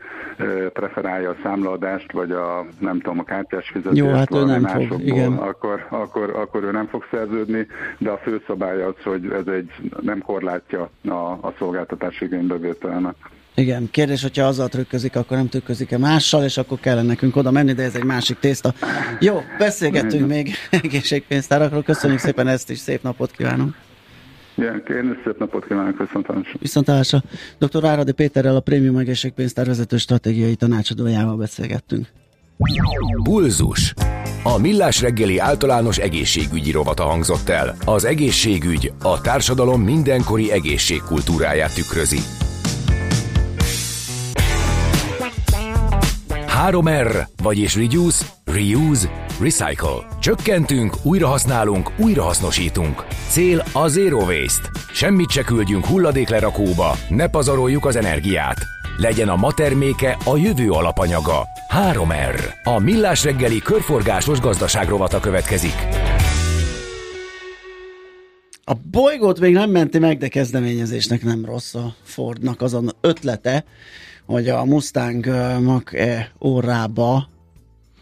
preferálja 0.83 1.29
a 1.29 1.35
számlaadást, 1.43 2.11
vagy 2.11 2.31
a 2.31 2.65
nem 2.79 2.99
tudom, 2.99 3.19
a 3.19 3.23
kártyás 3.23 3.69
fizetést 3.69 3.97
Jó, 3.97 4.09
hát 4.09 4.35
ő 4.35 4.45
nem 4.45 4.61
másokból, 4.61 4.97
fog, 4.97 5.07
igen. 5.07 5.33
Akkor, 5.33 5.87
akkor, 5.89 6.29
akkor 6.29 6.63
ő 6.63 6.71
nem 6.71 6.87
fog 6.87 7.05
szerződni, 7.11 7.67
de 7.97 8.09
a 8.09 8.17
fő 8.17 8.41
szabály 8.47 8.81
az, 8.81 8.93
hogy 9.03 9.31
ez 9.31 9.47
egy 9.47 9.71
nem 10.01 10.21
korlátja 10.21 10.89
a, 11.03 11.13
a 11.41 11.53
szolgáltatás 11.57 12.21
igénybevételnek. 12.21 13.15
Igen, 13.55 13.87
kérdés, 13.91 14.21
hogyha 14.21 14.45
azzal 14.45 14.67
trükközik, 14.67 15.15
akkor 15.15 15.37
nem 15.37 15.49
trükközik-e 15.49 15.97
mással, 15.97 16.43
és 16.43 16.57
akkor 16.57 16.79
kellene 16.79 17.07
nekünk 17.07 17.35
oda 17.35 17.51
menni, 17.51 17.73
de 17.73 17.83
ez 17.83 17.95
egy 17.95 18.03
másik 18.03 18.39
tészta. 18.39 18.73
Jó, 19.19 19.41
beszélgettünk 19.57 20.27
még 20.27 20.49
egészségpénztárakról, 20.83 21.83
köszönjük 21.83 22.19
szépen 22.19 22.47
ezt 22.47 22.69
is, 22.69 22.77
szép 22.77 23.03
napot 23.03 23.31
kívánunk! 23.31 23.75
Igen, 24.55 24.83
én 24.87 25.17
szép 25.23 25.39
napot 25.39 25.65
kívánok, 25.67 25.97
viszontlátásra. 25.97 26.59
Viszontlátásra. 26.59 27.21
Dr. 27.57 27.85
Áradi 27.85 28.11
Péterrel 28.11 28.55
a 28.55 28.59
Prémium 28.59 28.97
Egészségpénztár 28.97 29.65
vezető 29.65 29.97
stratégiai 29.97 30.55
tanácsadójával 30.55 31.35
beszélgettünk. 31.35 32.07
Bulzus. 33.23 33.93
A 34.43 34.57
Millás 34.57 35.01
reggeli 35.01 35.37
általános 35.37 35.97
egészségügyi 35.97 36.71
rovata 36.71 37.03
hangzott 37.03 37.49
el. 37.49 37.75
Az 37.85 38.05
egészségügy 38.05 38.91
a 39.01 39.21
társadalom 39.21 39.81
mindenkori 39.81 40.51
egészségkultúráját 40.51 41.75
tükrözi. 41.75 42.19
3R, 46.53 47.27
vagyis 47.43 47.75
Reduce, 47.75 48.25
Reuse, 48.45 49.25
Recycle. 49.41 50.07
Csökkentünk, 50.19 50.95
újrahasználunk, 51.03 51.91
újrahasznosítunk. 51.97 53.05
Cél 53.29 53.63
a 53.73 53.87
Zero 53.87 54.17
Waste. 54.17 54.69
Semmit 54.93 55.29
se 55.29 55.41
küldjünk 55.41 55.85
hulladéklerakóba, 55.85 56.95
ne 57.09 57.27
pazaroljuk 57.27 57.85
az 57.85 57.95
energiát. 57.95 58.57
Legyen 58.97 59.29
a 59.29 59.35
ma 59.35 59.53
terméke 59.53 60.17
a 60.25 60.37
jövő 60.37 60.69
alapanyaga. 60.69 61.47
3R. 61.91 62.53
A 62.63 62.79
Millás 62.79 63.23
reggeli 63.23 63.59
körforgásos 63.59 64.39
gazdaságrovata 64.39 65.19
következik. 65.19 65.75
A 68.63 68.73
bolygót 68.91 69.39
még 69.39 69.53
nem 69.53 69.69
menti 69.69 69.99
meg, 69.99 70.17
de 70.17 70.27
kezdeményezésnek 70.27 71.23
nem 71.23 71.45
rossz 71.45 71.73
a 71.73 71.95
Fordnak 72.03 72.61
azon 72.61 72.89
ötlete, 73.01 73.65
hogy 74.25 74.49
a 74.49 74.63
Mustang 74.63 75.25
Mach-E 75.61 76.31
órába 76.41 77.29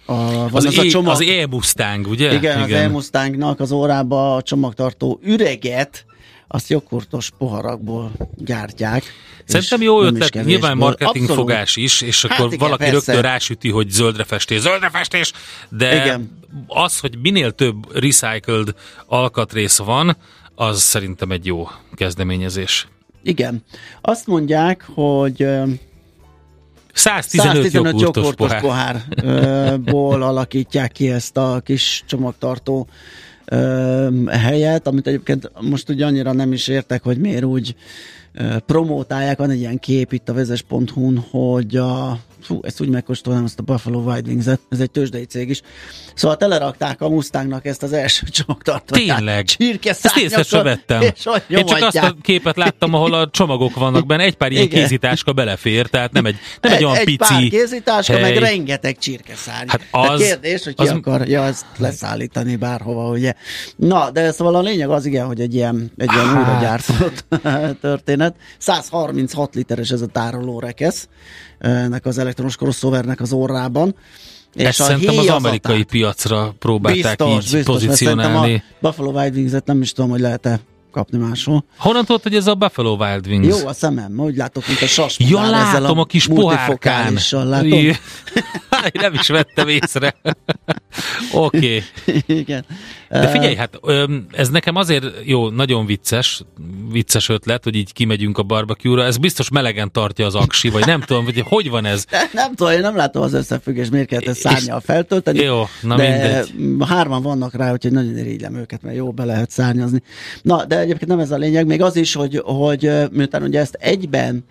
a, 0.05 0.13
van 0.13 0.49
az, 0.53 0.65
az, 0.65 0.77
e, 0.77 0.81
a 0.81 0.85
csomag, 0.89 1.11
az 1.11 1.21
E-Mustang, 1.21 2.07
ugye? 2.07 2.33
Igen, 2.33 2.39
igen, 2.39 2.61
az 2.61 2.71
E-Mustangnak 2.71 3.59
az 3.59 3.71
órába 3.71 4.35
a 4.35 4.41
csomagtartó 4.41 5.19
üreget 5.23 6.05
azt 6.47 6.69
joghurtos 6.69 7.29
poharakból 7.37 8.11
gyártják. 8.37 9.03
Szerintem 9.45 9.81
jó 9.81 10.01
ötlet, 10.01 10.45
nyilván 10.45 10.77
marketingfogás 10.77 11.75
is, 11.75 12.01
és 12.01 12.25
hát 12.25 12.39
akkor 12.39 12.53
igen, 12.53 12.59
valaki 12.59 12.83
persze. 12.83 13.11
rögtön 13.11 13.31
rásüti, 13.31 13.69
hogy 13.69 13.89
zöldre 13.89 14.23
festés, 14.23 14.59
zöldre 14.59 14.89
festés, 14.89 15.31
de 15.69 15.95
igen. 15.95 16.39
az, 16.67 16.99
hogy 16.99 17.17
minél 17.21 17.51
több 17.51 17.97
recycled 17.99 18.73
alkatrész 19.05 19.77
van, 19.77 20.17
az 20.55 20.81
szerintem 20.81 21.31
egy 21.31 21.45
jó 21.45 21.67
kezdeményezés. 21.95 22.87
Igen. 23.23 23.63
Azt 24.01 24.27
mondják, 24.27 24.85
hogy 24.93 25.47
115, 26.93 27.53
115 27.53 28.01
joghurtos 28.01 28.35
pohár. 28.35 28.61
pohárból 28.61 30.21
alakítják 30.31 30.91
ki 30.91 31.09
ezt 31.09 31.37
a 31.37 31.61
kis 31.63 32.03
csomagtartó 32.05 32.87
helyet, 34.29 34.87
amit 34.87 35.07
egyébként 35.07 35.51
most 35.61 35.89
ugye 35.89 36.05
annyira 36.05 36.31
nem 36.31 36.53
is 36.53 36.67
értek, 36.67 37.03
hogy 37.03 37.17
miért 37.17 37.43
úgy 37.43 37.75
promótálják, 38.65 39.37
van 39.37 39.49
egy 39.49 39.59
ilyen 39.59 39.79
kép 39.79 40.13
itt 40.13 40.29
a 40.29 40.33
vezes.hu-n, 40.33 41.25
hogy 41.29 41.75
a 41.75 42.19
fú, 42.41 42.59
ezt 42.61 42.81
úgy 42.81 42.89
megkóstolnám, 42.89 43.43
ezt 43.43 43.59
a 43.59 43.63
Buffalo 43.63 43.99
Wild 43.99 44.27
Wings-et, 44.27 44.59
ez 44.69 44.79
egy 44.79 44.91
tőzsdei 44.91 45.25
cég 45.25 45.49
is. 45.49 45.61
Szóval 46.21 46.37
telerakták 46.37 47.01
a 47.01 47.09
Mustangnak 47.09 47.65
ezt 47.65 47.83
az 47.83 47.93
első 47.93 48.25
csomagtartóját. 48.27 49.17
Tényleg? 49.17 49.45
Ezt 49.83 50.17
észre 50.17 50.43
sem 50.43 50.63
vettem. 50.63 51.01
Én 51.47 51.65
csak 51.65 51.81
azt 51.81 51.97
a 51.97 52.15
képet 52.21 52.57
láttam, 52.57 52.93
ahol 52.93 53.13
a 53.13 53.29
csomagok 53.29 53.75
vannak 53.75 54.05
benne, 54.05 54.23
egy 54.23 54.35
pár 54.35 54.51
ilyen 54.51 54.63
Igen. 54.63 54.81
kézitáska 54.81 55.33
belefér, 55.33 55.87
tehát 55.87 56.11
nem 56.11 56.25
egy, 56.25 56.35
nem 56.61 56.71
egy, 56.71 56.77
egy 56.77 56.83
olyan 56.83 56.97
egy 56.97 57.03
pici 57.03 57.17
pár 57.17 57.47
kézitáska, 57.47 58.13
hely. 58.13 58.21
meg 58.21 58.37
rengeteg 58.37 58.97
csirkeszárny. 58.97 59.67
Hát 59.67 59.81
az, 59.91 60.21
a 60.21 60.23
kérdés, 60.23 60.63
hogy 60.63 60.75
ki 60.75 60.83
az... 60.83 60.89
akarja 60.89 61.43
ezt 61.43 61.65
leszállítani 61.77 62.55
bárhova, 62.55 63.09
ugye. 63.09 63.33
Na, 63.75 64.11
de 64.11 64.31
szóval 64.31 64.55
a 64.55 64.61
lényeg 64.61 64.89
az 64.89 65.05
igen, 65.05 65.25
hogy 65.25 65.41
egy 65.41 65.53
ilyen, 65.53 65.91
egy 65.97 66.11
ilyen 66.13 66.25
hát. 66.25 66.37
újra 66.37 66.59
gyártott 66.61 67.25
történet. 67.81 68.35
136 68.57 69.55
literes 69.55 69.89
ez 69.89 70.01
a 70.01 70.07
tároló 70.07 70.59
rekesz 70.59 71.07
ennek 71.59 72.05
az 72.05 72.17
elektronos 72.17 72.55
crossovernek 72.55 73.21
az 73.21 73.33
orrában. 73.33 73.95
És 74.53 74.63
Ezt 74.63 74.77
szerintem 74.77 75.17
az 75.17 75.27
amerikai 75.27 75.79
az 75.79 75.85
piacra 75.89 76.53
próbálták 76.59 77.17
biztos, 77.17 77.45
így 77.45 77.51
biztos, 77.51 77.63
pozícionálni. 77.63 78.53
A 78.53 78.87
Buffalo 78.87 79.11
Wild 79.11 79.35
Wings-et 79.35 79.65
nem 79.65 79.81
is 79.81 79.91
tudom, 79.91 80.09
hogy 80.09 80.19
lehet-e 80.19 80.59
kapni 80.91 81.17
máshol. 81.17 81.63
Honnan 81.77 82.05
tudod, 82.05 82.23
hogy 82.23 82.35
ez 82.35 82.47
a 82.47 82.55
Buffalo 82.55 82.95
Wild 82.95 83.27
Wings? 83.27 83.59
Jó 83.59 83.67
a 83.67 83.73
szemem, 83.73 84.19
úgy 84.19 84.35
látok, 84.35 84.67
mint 84.67 84.81
a 84.81 84.85
sas. 84.87 85.19
Ja, 85.19 85.49
látom 85.49 85.97
a, 85.97 86.01
a 86.01 86.05
kis 86.05 86.27
pohárkán. 86.27 87.17
Nem 88.93 89.13
is 89.13 89.27
vettem 89.27 89.67
észre. 89.67 90.15
Oké. 91.33 91.83
Okay. 92.05 92.23
Igen. 92.25 92.65
De 93.09 93.27
figyelj, 93.27 93.55
hát 93.55 93.79
ez 94.31 94.49
nekem 94.49 94.75
azért 94.75 95.05
jó, 95.23 95.49
nagyon 95.49 95.85
vicces, 95.85 96.41
vicces 96.91 97.29
ötlet, 97.29 97.63
hogy 97.63 97.75
így 97.75 97.93
kimegyünk 97.93 98.37
a 98.37 98.43
barbecue-ra. 98.43 99.03
Ez 99.03 99.17
biztos 99.17 99.49
melegen 99.49 99.91
tartja 99.91 100.25
az 100.25 100.35
aksi, 100.35 100.69
vagy 100.69 100.85
nem 100.85 101.01
tudom, 101.01 101.23
hogy 101.23 101.43
hogy 101.45 101.69
van 101.69 101.85
ez. 101.85 102.05
Nem 102.33 102.55
tudom, 102.55 102.73
én 102.73 102.79
nem 102.79 102.95
látom 102.95 103.21
az 103.21 103.33
összefüggés, 103.33 103.89
miért 103.89 104.07
kellett 104.07 104.27
ezt 104.27 104.39
szárnyal 104.39 104.79
feltölteni. 104.79 105.39
Jó, 105.39 105.63
na 105.81 105.95
de 105.95 106.09
mindegy. 106.09 106.87
hárman 106.87 107.21
vannak 107.21 107.53
rá, 107.53 107.71
úgyhogy 107.71 107.91
nagyon 107.91 108.17
irigylem 108.17 108.55
őket, 108.55 108.81
mert 108.81 108.95
jó 108.95 109.11
be 109.11 109.25
lehet 109.25 109.51
szárnyazni. 109.51 110.01
Na, 110.41 110.65
de 110.65 110.79
egyébként 110.79 111.09
nem 111.09 111.19
ez 111.19 111.31
a 111.31 111.37
lényeg, 111.37 111.65
még 111.65 111.81
az 111.81 111.95
is, 111.95 112.13
hogy, 112.13 112.41
hogy 112.45 112.91
miután 113.11 113.43
ugye 113.43 113.59
ezt 113.59 113.77
egyben 113.79 114.45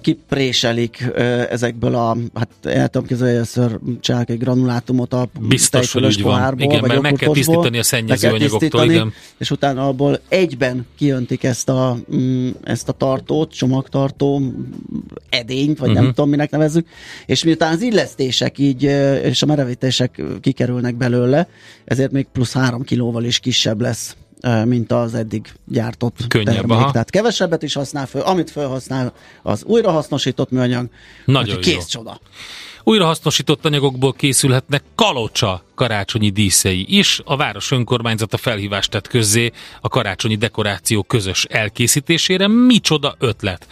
kipréselik 0.00 1.10
ezekből 1.50 1.94
a, 1.94 2.16
hát 2.34 2.48
el 2.62 2.88
tudom 2.88 3.06
képzelni, 3.06 3.32
hogy 3.32 3.42
először 3.42 3.78
csinálják 4.00 4.30
egy 4.30 4.38
granulátumot 4.38 5.12
a 5.12 5.28
Biztos, 5.40 5.92
hogy 5.92 6.04
úgy 6.04 6.22
van. 6.22 6.58
Igen, 6.58 6.84
mert 6.86 7.00
meg 7.00 7.12
kell 7.12 7.32
tisztítani 7.32 7.78
a 7.78 7.82
szennyező 7.82 8.28
anyagoktól, 8.28 8.90
igen. 8.90 9.12
És 9.38 9.50
utána 9.50 9.86
abból 9.86 10.20
egyben 10.28 10.86
kijöntik 10.96 11.44
ezt 11.44 11.68
a, 11.68 11.96
mm, 12.14 12.50
ezt 12.64 12.88
a 12.88 12.92
tartót, 12.92 13.52
csomagtartó 13.52 14.42
edényt, 15.28 15.78
vagy 15.78 15.88
uh-huh. 15.88 15.94
nem 15.94 16.04
mhm. 16.04 16.14
tudom, 16.14 16.30
minek 16.30 16.50
nevezzük, 16.50 16.88
és 17.26 17.44
miután 17.44 17.72
az 17.72 17.82
illesztések 17.82 18.58
így, 18.58 18.82
és 19.22 19.42
a 19.42 19.46
merevítések 19.46 20.22
kikerülnek 20.40 20.94
belőle, 20.94 21.48
ezért 21.84 22.12
még 22.12 22.26
plusz 22.32 22.52
három 22.52 22.82
kilóval 22.82 23.24
is 23.24 23.38
kisebb 23.38 23.80
lesz 23.80 24.16
mint 24.64 24.92
az 24.92 25.14
eddig 25.14 25.52
gyártott 25.64 26.16
Könnyebb, 26.28 26.54
termék. 26.54 26.76
Aha. 26.76 26.90
Tehát 26.90 27.10
kevesebbet 27.10 27.62
is 27.62 27.74
használ 27.74 28.06
föl, 28.06 28.20
amit 28.20 28.50
felhasznál, 28.50 29.12
az 29.42 29.64
újrahasznosított 29.64 30.50
műanyag. 30.50 30.88
Nagyon 31.24 31.60
kész 31.60 31.74
jó. 31.74 32.00
csoda. 32.00 32.20
Újrahasznosított 32.84 33.64
anyagokból 33.64 34.12
készülhetnek 34.12 34.82
kalocsa 34.94 35.62
karácsonyi 35.74 36.30
díszei 36.30 36.98
is. 36.98 37.20
A 37.24 37.36
város 37.36 37.70
önkormányzata 37.70 38.36
felhívást 38.36 38.90
tett 38.90 39.08
közzé 39.08 39.52
a 39.80 39.88
karácsonyi 39.88 40.36
dekoráció 40.36 41.02
közös 41.02 41.44
elkészítésére. 41.44 42.48
Micsoda 42.48 43.14
ötlet! 43.18 43.66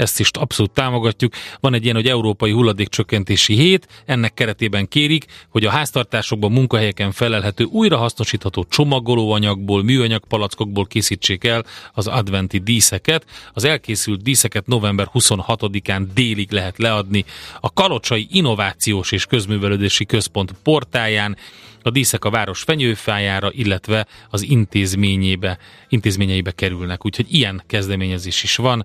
Ezt 0.00 0.20
is 0.20 0.30
abszolút 0.32 0.70
támogatjuk. 0.70 1.32
Van 1.60 1.74
egy 1.74 1.82
ilyen, 1.82 1.94
hogy 1.94 2.06
Európai 2.06 2.50
Hulladékcsökkentési 2.50 3.54
Hét, 3.54 4.02
ennek 4.06 4.34
keretében 4.34 4.88
kérik, 4.88 5.24
hogy 5.48 5.64
a 5.64 5.70
háztartásokban, 5.70 6.52
munkahelyeken 6.52 7.12
felelhető 7.12 7.64
újrahasznosítható 7.64 8.64
csomagolóanyagból, 8.68 9.82
műanyag 9.82 10.24
palackokból 10.28 10.86
készítsék 10.86 11.44
el 11.44 11.64
az 11.92 12.06
adventi 12.06 12.58
díszeket. 12.58 13.26
Az 13.52 13.64
elkészült 13.64 14.22
díszeket 14.22 14.66
november 14.66 15.08
26-án 15.14 16.06
délig 16.14 16.52
lehet 16.52 16.78
leadni 16.78 17.24
a 17.60 17.72
Kalocsai 17.72 18.26
Innovációs 18.30 19.12
és 19.12 19.26
Közművelődési 19.26 20.06
Központ 20.06 20.54
portáján, 20.62 21.36
a 21.82 21.90
díszek 21.90 22.24
a 22.24 22.30
város 22.30 22.62
fenyőfájára, 22.62 23.50
illetve 23.52 24.06
az 24.30 24.42
intézményébe, 24.42 25.58
intézményeibe 25.88 26.50
kerülnek. 26.50 27.06
Úgyhogy 27.06 27.26
ilyen 27.28 27.62
kezdeményezés 27.66 28.42
is 28.42 28.56
van 28.56 28.84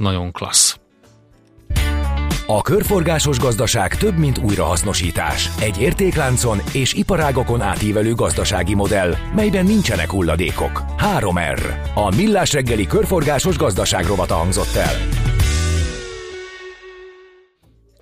nagyon 0.00 0.32
klassz. 0.32 0.78
A 2.46 2.62
körforgásos 2.62 3.38
gazdaság 3.38 3.96
több, 3.96 4.18
mint 4.18 4.38
újrahasznosítás. 4.38 5.50
Egy 5.60 5.80
értékláncon 5.80 6.58
és 6.72 6.92
iparágokon 6.92 7.60
átívelő 7.60 8.14
gazdasági 8.14 8.74
modell, 8.74 9.14
melyben 9.34 9.64
nincsenek 9.64 10.10
hulladékok. 10.10 10.84
3R. 10.98 11.60
A 11.94 12.14
Millás 12.16 12.52
reggeli 12.52 12.86
körforgásos 12.86 13.56
gazdaság 13.56 14.06
rovata 14.06 14.34
hangzott 14.34 14.74
el. 14.74 14.94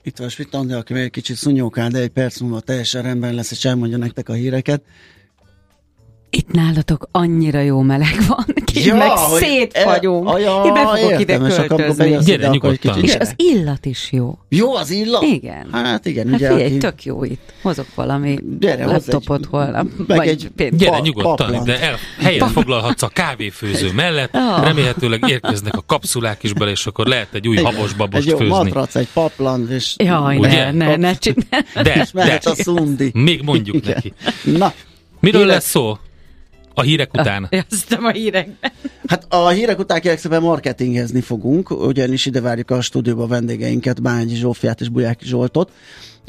Itt 0.02 0.18
van 0.18 0.28
Svitandi, 0.28 0.72
aki 0.72 0.92
még 0.92 1.02
egy 1.02 1.10
kicsit 1.10 1.36
szunyókál, 1.36 1.88
de 1.88 1.98
egy 1.98 2.08
perc 2.08 2.40
múlva 2.40 2.60
teljesen 2.60 3.02
rendben 3.02 3.34
lesz, 3.34 3.50
és 3.50 3.64
elmondja 3.64 3.98
nektek 3.98 4.28
a 4.28 4.32
híreket. 4.32 4.82
Itt 6.30 6.50
nálatok 6.52 7.08
annyira 7.12 7.60
jó 7.60 7.80
meleg 7.80 8.16
van, 8.28 8.44
kérlek, 8.72 9.06
ja, 9.06 9.16
szétfagyunk. 9.38 10.28
E, 10.28 10.38
ja, 10.38 10.62
Én 10.64 10.72
be 10.72 10.86
fogok 10.86 11.20
ide 11.20 11.38
költözni. 11.38 12.18
Gyere 12.24 12.48
nyugodtan. 12.48 13.02
És 13.02 13.14
az 13.14 13.34
illat 13.36 13.86
is 13.86 14.12
jó. 14.12 14.38
Jó 14.48 14.74
az 14.74 14.90
illat? 14.90 15.22
Igen. 15.22 15.68
Hát 15.72 16.06
igen. 16.06 16.26
Hát 16.26 16.36
ugye, 16.36 16.48
figyelj, 16.48 16.66
aki... 16.66 16.78
tök 16.78 17.04
jó 17.04 17.24
itt. 17.24 17.52
Hozok 17.62 17.86
valami 17.94 18.38
gyere, 18.58 18.86
laptopot 18.86 19.38
egy, 19.38 19.46
holnap. 19.50 19.86
Meg 20.06 20.28
egy 20.28 20.50
gyere 20.54 20.96
pa, 20.96 21.02
nyugodtan, 21.02 21.36
paplant. 21.36 21.66
de 21.66 21.80
el, 21.80 21.96
helyet 22.18 22.50
foglalhatsz 22.50 23.02
a 23.02 23.08
kávéfőző 23.08 23.92
mellett. 23.92 24.34
Oh. 24.34 24.64
Remélhetőleg 24.64 25.28
érkeznek 25.28 25.76
a 25.76 25.82
kapszulák 25.86 26.42
is 26.42 26.52
bele, 26.52 26.70
és 26.70 26.86
akkor 26.86 27.06
lehet 27.06 27.34
egy 27.34 27.48
új 27.48 27.56
habos 27.56 27.92
babost 27.92 28.26
egy 28.26 28.30
jó 28.30 28.36
főzni. 28.36 28.54
matrac, 28.54 28.94
egy 28.94 29.08
paplan, 29.12 29.70
és... 29.70 29.94
Jaj, 29.96 30.38
ne, 30.38 30.70
ne, 30.70 30.96
ne, 30.96 31.14
csinálj. 31.14 31.62
De, 31.74 32.06
de, 32.12 32.40
a 32.44 32.54
szundi. 32.54 33.10
Még 33.14 33.42
mondjuk 33.42 33.84
neki. 33.84 34.12
Na, 34.42 34.72
Miről 35.20 35.46
lesz 35.46 35.68
szó? 35.68 35.98
A 36.78 36.82
hírek 36.82 37.14
után. 37.14 37.48
Aztán 37.70 38.04
a 38.04 38.10
hírekben. 38.10 38.70
Hát 39.06 39.26
a 39.28 39.48
hírek 39.48 39.78
után 39.78 40.00
kérlek 40.00 40.20
szépen 40.20 40.42
marketingezni 40.42 41.20
fogunk, 41.20 41.70
ugyanis 41.70 42.26
ide 42.26 42.40
várjuk 42.40 42.70
a 42.70 42.80
stúdióba 42.80 43.26
vendégeinket, 43.26 44.02
Bányi 44.02 44.34
Zsófiát 44.34 44.80
és 44.80 44.88
Bujáki 44.88 45.24
Zsoltot. 45.24 45.72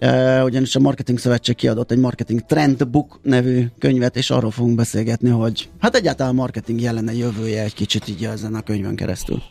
Uh, 0.02 0.44
ugyanis 0.44 0.76
a 0.76 0.80
Marketing 0.80 1.20
Szövetség 1.20 1.56
kiadott 1.56 1.92
egy 1.92 1.98
Marketing 1.98 2.42
Trendbook 2.46 3.20
nevű 3.24 3.66
könyvet, 3.80 4.16
és 4.16 4.30
arról 4.30 4.52
fogunk 4.52 4.76
beszélgetni, 4.76 5.30
hogy 5.30 5.70
hát 5.80 5.96
egyáltalán 5.96 6.32
a 6.32 6.36
marketing 6.36 6.82
jelene 6.82 7.14
jövője 7.14 7.64
egy 7.64 7.74
kicsit 7.74 8.08
így 8.08 8.26
ezen 8.26 8.56
a 8.56 8.62
könyvön 8.62 8.96
keresztül. 8.96 9.42